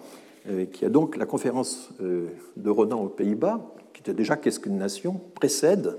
euh, 0.49 0.65
qui 0.65 0.85
a 0.85 0.89
donc 0.89 1.17
la 1.17 1.25
conférence 1.25 1.89
euh, 2.01 2.27
de 2.55 2.69
Renan 2.69 3.01
aux 3.03 3.09
Pays-Bas, 3.09 3.59
qui 3.93 4.01
était 4.01 4.13
déjà 4.13 4.35
Qu'est-ce 4.35 4.59
qu'une 4.59 4.77
nation 4.77 5.19
précède 5.35 5.97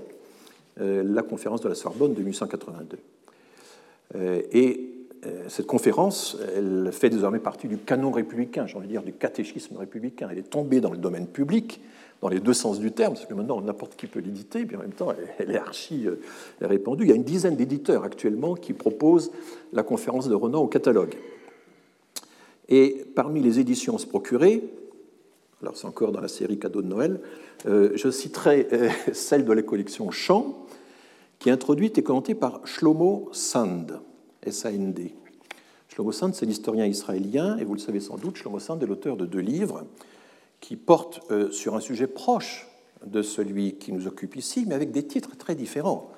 euh, 0.81 1.03
la 1.05 1.21
conférence 1.21 1.61
de 1.61 1.69
la 1.69 1.75
Sorbonne 1.75 2.13
de 2.13 2.21
1882. 2.21 2.97
Et 4.51 4.89
cette 5.49 5.67
conférence, 5.67 6.37
elle 6.55 6.89
fait 6.91 7.09
désormais 7.09 7.39
partie 7.39 7.67
du 7.67 7.77
canon 7.77 8.09
républicain, 8.09 8.65
j'ai 8.65 8.77
envie 8.77 8.87
de 8.87 8.93
dire 8.93 9.03
du 9.03 9.11
catéchisme 9.11 9.77
républicain. 9.77 10.29
Elle 10.31 10.39
est 10.39 10.49
tombée 10.49 10.81
dans 10.81 10.91
le 10.91 10.97
domaine 10.97 11.27
public, 11.27 11.79
dans 12.21 12.29
les 12.29 12.39
deux 12.39 12.53
sens 12.53 12.79
du 12.79 12.91
terme, 12.91 13.13
parce 13.13 13.27
que 13.27 13.33
maintenant 13.35 13.61
n'importe 13.61 13.95
qui 13.97 14.07
peut 14.07 14.21
l'éditer, 14.21 14.65
mais 14.65 14.77
en 14.77 14.79
même 14.79 14.93
temps 14.93 15.13
elle 15.37 15.51
est 15.51 15.57
archi 15.57 16.07
répandue. 16.61 17.03
Il 17.03 17.09
y 17.09 17.11
a 17.11 17.15
une 17.15 17.23
dizaine 17.23 17.55
d'éditeurs 17.55 18.03
actuellement 18.03 18.55
qui 18.55 18.73
proposent 18.73 19.31
la 19.73 19.83
conférence 19.83 20.27
de 20.27 20.33
Renan 20.33 20.61
au 20.63 20.67
catalogue. 20.67 21.15
Et 22.69 23.03
parmi 23.15 23.41
les 23.41 23.59
éditions 23.59 23.97
se 23.97 24.05
procurer, 24.05 24.63
alors 25.61 25.75
c'est 25.75 25.87
encore 25.87 26.11
dans 26.11 26.21
la 26.21 26.27
série 26.27 26.59
Cadeaux 26.59 26.83
de 26.83 26.87
Noël, 26.87 27.19
euh, 27.65 27.91
je 27.95 28.09
citerai 28.09 28.67
euh, 28.71 28.89
celle 29.13 29.43
de 29.43 29.51
la 29.51 29.63
collection 29.63 30.11
Chant, 30.11 30.65
qui 31.39 31.49
est 31.49 31.51
introduite 31.51 31.97
et 31.97 32.03
commentée 32.03 32.35
par 32.35 32.65
Shlomo 32.65 33.29
Sand, 33.31 33.99
S-A-N-D. 34.43 35.15
Shlomo 35.89 36.11
Sand, 36.11 36.35
c'est 36.35 36.45
l'historien 36.45 36.85
israélien, 36.85 37.57
et 37.57 37.63
vous 37.63 37.73
le 37.73 37.79
savez 37.79 37.99
sans 37.99 38.17
doute, 38.17 38.37
Shlomo 38.37 38.59
Sand 38.59 38.81
est 38.83 38.85
l'auteur 38.87 39.17
de 39.17 39.25
deux 39.25 39.39
livres 39.39 39.85
qui 40.61 40.75
portent 40.75 41.21
euh, 41.31 41.49
sur 41.51 41.75
un 41.75 41.79
sujet 41.79 42.07
proche 42.07 42.67
de 43.05 43.21
celui 43.21 43.75
qui 43.75 43.93
nous 43.93 44.07
occupe 44.07 44.35
ici, 44.35 44.65
mais 44.67 44.75
avec 44.75 44.91
des 44.91 45.07
titres 45.07 45.35
très 45.37 45.55
différents. 45.55 46.11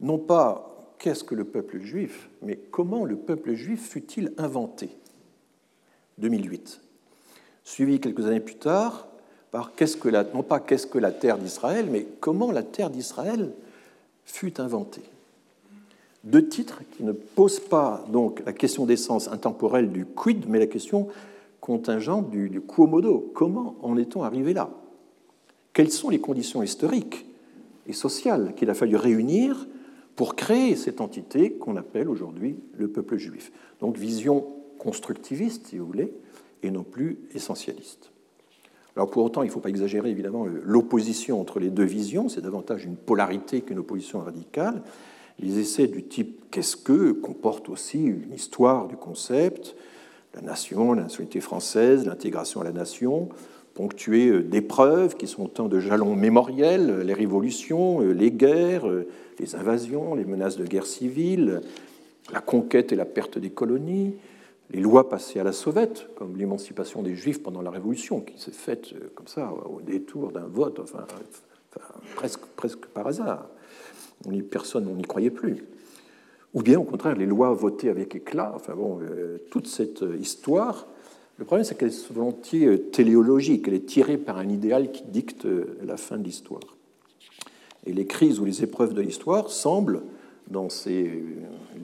Non 0.00 0.18
pas 0.18 0.94
qu'est-ce 0.98 1.24
que 1.24 1.34
le 1.34 1.44
peuple 1.44 1.80
juif, 1.80 2.28
mais 2.42 2.58
comment 2.70 3.04
le 3.04 3.16
peuple 3.16 3.54
juif 3.54 3.88
fut-il 3.88 4.32
inventé 4.38 4.90
2008. 6.18 6.80
Suivi 7.64 8.00
quelques 8.00 8.26
années 8.26 8.40
plus 8.40 8.56
tard 8.56 9.08
par 9.50 9.74
qu'est-ce 9.74 9.96
que 9.96 10.08
la, 10.08 10.24
non 10.24 10.42
pas 10.42 10.60
qu'est-ce 10.60 10.86
que 10.86 10.98
la 10.98 11.12
terre 11.12 11.38
d'Israël, 11.38 11.88
mais 11.90 12.06
comment 12.20 12.52
la 12.52 12.62
terre 12.62 12.90
d'Israël 12.90 13.52
fut 14.24 14.60
inventée. 14.60 15.02
Deux 16.24 16.48
titres 16.48 16.82
qui 16.96 17.04
ne 17.04 17.12
posent 17.12 17.60
pas 17.60 18.04
donc 18.12 18.42
la 18.44 18.52
question 18.52 18.84
d'essence 18.84 19.28
intemporelle 19.28 19.90
du 19.90 20.04
quid, 20.04 20.46
mais 20.48 20.58
la 20.58 20.66
question 20.66 21.08
contingente 21.60 22.30
du, 22.30 22.48
du 22.50 22.60
quo 22.60 22.86
modo. 22.86 23.30
Comment 23.34 23.76
en 23.82 23.96
est-on 23.96 24.22
arrivé 24.22 24.52
là? 24.52 24.70
Quelles 25.72 25.92
sont 25.92 26.08
les 26.08 26.20
conditions 26.20 26.62
historiques 26.62 27.26
et 27.86 27.92
sociales 27.92 28.54
qu'il 28.56 28.70
a 28.70 28.74
fallu 28.74 28.96
réunir 28.96 29.66
pour 30.16 30.34
créer 30.34 30.74
cette 30.74 31.00
entité 31.00 31.52
qu'on 31.52 31.76
appelle 31.76 32.08
aujourd'hui 32.08 32.56
le 32.76 32.88
peuple 32.88 33.18
juif? 33.18 33.52
Donc 33.80 33.96
vision 33.96 34.46
constructiviste, 34.78 35.68
si 35.68 35.78
vous 35.78 35.86
voulez, 35.86 36.12
et 36.62 36.70
non 36.70 36.82
plus 36.82 37.18
essentialiste. 37.34 38.10
Alors 38.96 39.10
pour 39.10 39.24
autant, 39.24 39.42
il 39.42 39.46
ne 39.46 39.52
faut 39.52 39.60
pas 39.60 39.68
exagérer 39.68 40.10
évidemment 40.10 40.46
l'opposition 40.62 41.40
entre 41.40 41.60
les 41.60 41.68
deux 41.68 41.84
visions, 41.84 42.28
c'est 42.28 42.40
davantage 42.40 42.84
une 42.84 42.96
polarité 42.96 43.60
qu'une 43.60 43.78
opposition 43.78 44.20
radicale. 44.20 44.82
Les 45.38 45.58
essais 45.58 45.86
du 45.86 46.02
type 46.04 46.46
qu'est-ce 46.50 46.76
que? 46.76 47.12
comportent 47.12 47.68
aussi 47.68 48.02
une 48.02 48.32
histoire 48.32 48.88
du 48.88 48.96
concept, 48.96 49.76
la 50.34 50.40
nation, 50.40 50.94
la 50.94 51.02
nationalité 51.02 51.40
française, 51.40 52.06
l'intégration 52.06 52.62
à 52.62 52.64
la 52.64 52.72
nation, 52.72 53.28
ponctuée 53.74 54.42
d'épreuves 54.42 55.16
qui 55.16 55.26
sont 55.26 55.44
autant 55.44 55.68
de 55.68 55.78
jalons 55.78 56.16
mémoriels, 56.16 57.00
les 57.00 57.12
révolutions, 57.12 58.00
les 58.00 58.30
guerres, 58.30 58.86
les 59.38 59.54
invasions, 59.54 60.14
les 60.14 60.24
menaces 60.24 60.56
de 60.56 60.64
guerre 60.64 60.86
civile, 60.86 61.60
la 62.32 62.40
conquête 62.40 62.92
et 62.92 62.96
la 62.96 63.04
perte 63.04 63.36
des 63.38 63.50
colonies, 63.50 64.14
les 64.70 64.80
lois 64.80 65.08
passées 65.08 65.38
à 65.38 65.44
la 65.44 65.52
sauvette, 65.52 66.08
comme 66.16 66.36
l'émancipation 66.36 67.02
des 67.02 67.14
Juifs 67.14 67.42
pendant 67.42 67.62
la 67.62 67.70
Révolution, 67.70 68.20
qui 68.20 68.38
s'est 68.38 68.50
faite 68.50 68.92
euh, 68.94 69.10
comme 69.14 69.28
ça, 69.28 69.52
au 69.52 69.80
détour 69.80 70.32
d'un 70.32 70.46
vote, 70.46 70.80
enfin, 70.80 71.04
presque, 72.16 72.40
presque 72.56 72.86
par 72.86 73.06
hasard. 73.06 73.46
On 74.26 74.32
y, 74.32 74.42
personne, 74.42 74.92
n'y 74.96 75.02
croyait 75.02 75.30
plus. 75.30 75.64
Ou 76.54 76.62
bien, 76.62 76.80
au 76.80 76.84
contraire, 76.84 77.14
les 77.14 77.26
lois 77.26 77.52
votées 77.52 77.90
avec 77.90 78.14
éclat, 78.14 78.52
enfin 78.54 78.74
bon, 78.74 78.98
euh, 79.02 79.38
toute 79.50 79.66
cette 79.66 80.02
euh, 80.02 80.16
histoire, 80.16 80.86
le 81.38 81.44
problème, 81.44 81.64
c'est 81.64 81.76
qu'elle 81.76 81.88
est 81.88 82.12
volontiers 82.12 82.80
téléologique, 82.90 83.68
elle 83.68 83.74
est 83.74 83.86
tirée 83.86 84.16
par 84.16 84.38
un 84.38 84.48
idéal 84.48 84.90
qui 84.90 85.02
dicte 85.02 85.46
la 85.84 85.98
fin 85.98 86.16
de 86.16 86.24
l'histoire. 86.24 86.62
Et 87.84 87.92
les 87.92 88.06
crises 88.06 88.40
ou 88.40 88.46
les 88.46 88.62
épreuves 88.62 88.94
de 88.94 89.02
l'histoire 89.02 89.50
semblent, 89.50 90.00
dans 90.48 90.70
ces 90.70 91.10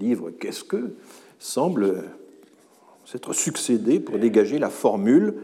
livres 0.00 0.30
Qu'est-ce 0.30 0.64
que 0.64 0.94
semblent 1.38 2.04
s'être 3.12 3.34
succédé 3.34 4.00
pour 4.00 4.18
dégager 4.18 4.58
la 4.58 4.70
formule 4.70 5.34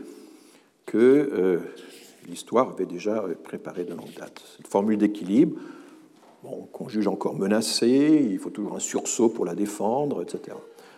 que 0.87 0.97
euh, 0.97 1.59
l'histoire 2.27 2.71
avait 2.71 2.87
déjà 2.87 3.23
préparée 3.45 3.85
de 3.85 3.91
longue 3.93 4.15
date. 4.19 4.43
Cette 4.57 4.69
formule 4.69 4.97
d'équilibre, 4.97 5.61
qu'on 6.73 6.89
juge 6.89 7.09
encore 7.09 7.35
menacée, 7.35 8.27
il 8.31 8.39
faut 8.39 8.49
toujours 8.49 8.75
un 8.75 8.79
sursaut 8.79 9.29
pour 9.29 9.45
la 9.45 9.55
défendre, 9.55 10.23
etc. 10.23 10.57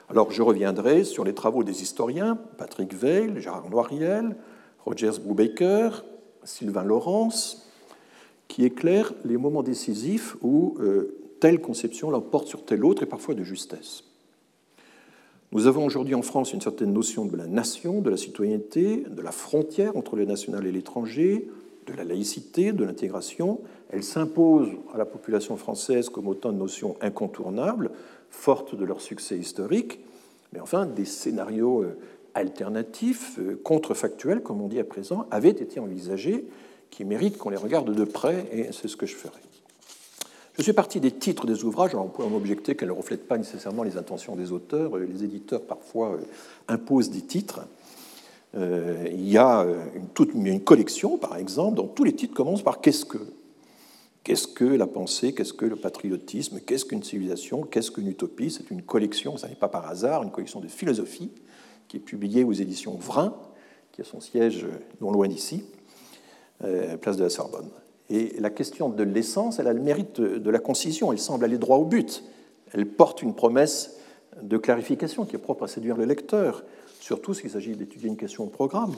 Alors 0.08 0.30
je 0.30 0.42
reviendrai 0.42 1.02
sur 1.02 1.24
les 1.24 1.34
travaux 1.34 1.64
des 1.64 1.82
historiens, 1.82 2.38
Patrick 2.56 2.94
Veil, 2.94 3.32
Gérard 3.40 3.68
Noiriel, 3.68 4.36
Rogers 4.84 5.18
Brubaker, 5.20 6.04
Sylvain 6.44 6.84
Laurence, 6.84 7.68
qui 8.46 8.64
éclairent 8.64 9.12
les 9.24 9.38
moments 9.38 9.64
décisifs 9.64 10.36
où 10.40 10.76
euh, 10.78 11.16
telle 11.40 11.60
conception 11.60 12.10
l'emporte 12.10 12.46
sur 12.46 12.64
telle 12.64 12.84
autre, 12.84 13.02
et 13.02 13.06
parfois 13.06 13.34
de 13.34 13.42
justesse. 13.42 14.04
Nous 15.52 15.66
avons 15.66 15.84
aujourd'hui 15.84 16.14
en 16.14 16.22
France 16.22 16.52
une 16.52 16.60
certaine 16.60 16.92
notion 16.92 17.24
de 17.24 17.36
la 17.36 17.48
nation, 17.48 18.00
de 18.00 18.08
la 18.08 18.16
citoyenneté, 18.16 19.04
de 19.08 19.20
la 19.20 19.32
frontière 19.32 19.96
entre 19.96 20.14
le 20.14 20.24
national 20.24 20.64
et 20.64 20.70
l'étranger, 20.70 21.48
de 21.88 21.92
la 21.92 22.04
laïcité, 22.04 22.70
de 22.70 22.84
l'intégration. 22.84 23.60
Elle 23.90 24.04
s'impose 24.04 24.68
à 24.94 24.98
la 24.98 25.04
population 25.04 25.56
française 25.56 26.08
comme 26.08 26.28
autant 26.28 26.52
de 26.52 26.58
notions 26.58 26.94
incontournables, 27.00 27.90
fortes 28.30 28.76
de 28.76 28.84
leur 28.84 29.00
succès 29.00 29.36
historique, 29.36 29.98
mais 30.52 30.60
enfin 30.60 30.86
des 30.86 31.04
scénarios 31.04 31.82
euh, 31.82 31.98
alternatifs, 32.34 33.40
euh, 33.40 33.60
contrefactuels, 33.64 34.42
comme 34.42 34.60
on 34.60 34.68
dit 34.68 34.78
à 34.78 34.84
présent, 34.84 35.26
avaient 35.32 35.50
été 35.50 35.80
envisagés, 35.80 36.44
qui 36.90 37.04
méritent 37.04 37.38
qu'on 37.38 37.50
les 37.50 37.56
regarde 37.56 37.92
de 37.92 38.04
près, 38.04 38.46
et 38.52 38.68
c'est 38.70 38.86
ce 38.86 38.96
que 38.96 39.06
je 39.06 39.16
ferai. 39.16 39.40
Je 40.56 40.62
suis 40.62 40.72
parti 40.72 41.00
des 41.00 41.12
titres 41.12 41.46
des 41.46 41.64
ouvrages. 41.64 41.94
on 41.94 42.08
peut 42.08 42.24
en 42.24 42.34
objecter 42.34 42.74
qu'elles 42.74 42.88
ne 42.88 42.94
reflètent 42.94 43.28
pas 43.28 43.38
nécessairement 43.38 43.82
les 43.82 43.96
intentions 43.96 44.34
des 44.36 44.52
auteurs. 44.52 44.96
Les 44.96 45.24
éditeurs, 45.24 45.62
parfois, 45.62 46.12
euh, 46.12 46.18
imposent 46.68 47.10
des 47.10 47.22
titres. 47.22 47.60
Euh, 48.56 49.06
il 49.10 49.28
y 49.28 49.38
a 49.38 49.62
euh, 49.62 49.78
une 50.34 50.60
collection, 50.60 51.18
par 51.18 51.36
exemple, 51.36 51.76
dont 51.76 51.86
tous 51.86 52.04
les 52.04 52.14
titres 52.14 52.34
commencent 52.34 52.64
par 52.64 52.80
Qu'est-ce 52.80 53.04
que? 53.04 53.18
Qu'est-ce 54.24 54.48
que 54.48 54.64
la 54.64 54.86
pensée? 54.86 55.32
Qu'est-ce 55.32 55.52
que 55.52 55.64
le 55.64 55.76
patriotisme? 55.76 56.60
Qu'est-ce 56.60 56.84
qu'une 56.84 57.02
civilisation? 57.02 57.62
Qu'est-ce 57.62 57.90
qu'une 57.90 58.08
utopie? 58.08 58.50
C'est 58.50 58.70
une 58.70 58.82
collection, 58.82 59.38
ça 59.38 59.48
n'est 59.48 59.54
pas 59.54 59.68
par 59.68 59.86
hasard, 59.86 60.24
une 60.24 60.30
collection 60.30 60.60
de 60.60 60.68
philosophie 60.68 61.30
qui 61.88 61.96
est 61.96 62.00
publiée 62.00 62.44
aux 62.44 62.52
éditions 62.52 62.96
Vrin, 62.96 63.34
qui 63.92 64.02
a 64.02 64.04
son 64.04 64.20
siège 64.20 64.66
non 65.00 65.10
loin 65.10 65.26
d'ici, 65.26 65.64
place 67.00 67.16
de 67.16 67.22
la 67.22 67.30
Sorbonne. 67.30 67.70
Et 68.10 68.34
la 68.40 68.50
question 68.50 68.88
de 68.88 69.04
l'essence, 69.04 69.60
elle 69.60 69.68
a 69.68 69.72
le 69.72 69.80
mérite 69.80 70.20
de 70.20 70.50
la 70.50 70.58
concision, 70.58 71.12
elle 71.12 71.18
semble 71.18 71.44
aller 71.44 71.58
droit 71.58 71.76
au 71.76 71.84
but. 71.84 72.24
Elle 72.72 72.86
porte 72.86 73.22
une 73.22 73.34
promesse 73.34 73.98
de 74.42 74.56
clarification 74.58 75.24
qui 75.24 75.36
est 75.36 75.40
propre 75.40 75.64
à 75.64 75.68
séduire 75.68 75.96
le 75.96 76.04
lecteur, 76.04 76.64
surtout 76.98 77.34
s'il 77.34 77.50
s'agit 77.50 77.76
d'étudier 77.76 78.08
une 78.08 78.16
question 78.16 78.44
de 78.44 78.50
programme. 78.50 78.94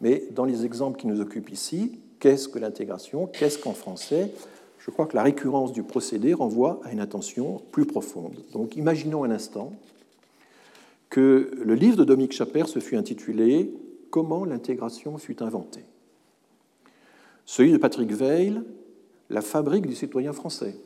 Mais 0.00 0.24
dans 0.32 0.44
les 0.44 0.64
exemples 0.64 0.98
qui 0.98 1.06
nous 1.06 1.20
occupent 1.20 1.50
ici, 1.50 2.00
qu'est-ce 2.18 2.48
que 2.48 2.58
l'intégration 2.58 3.26
Qu'est-ce 3.26 3.58
qu'en 3.58 3.74
français? 3.74 4.32
Je 4.78 4.90
crois 4.90 5.06
que 5.06 5.14
la 5.14 5.22
récurrence 5.22 5.72
du 5.72 5.82
procédé 5.82 6.34
renvoie 6.34 6.80
à 6.84 6.92
une 6.92 7.00
attention 7.00 7.60
plus 7.70 7.84
profonde. 7.84 8.42
Donc 8.52 8.76
imaginons 8.76 9.24
un 9.24 9.30
instant 9.30 9.72
que 11.10 11.50
le 11.62 11.74
livre 11.74 11.96
de 11.96 12.04
Dominique 12.04 12.32
Chaper 12.32 12.66
se 12.66 12.78
fut 12.80 12.96
intitulé 12.96 13.72
Comment 14.10 14.44
l'intégration 14.44 15.18
fut 15.18 15.40
inventée 15.42 15.84
celui 17.50 17.72
de 17.72 17.78
Patrick 17.78 18.12
Veil, 18.12 18.62
la 19.28 19.42
fabrique 19.42 19.84
du 19.84 19.96
citoyen 19.96 20.32
français, 20.32 20.76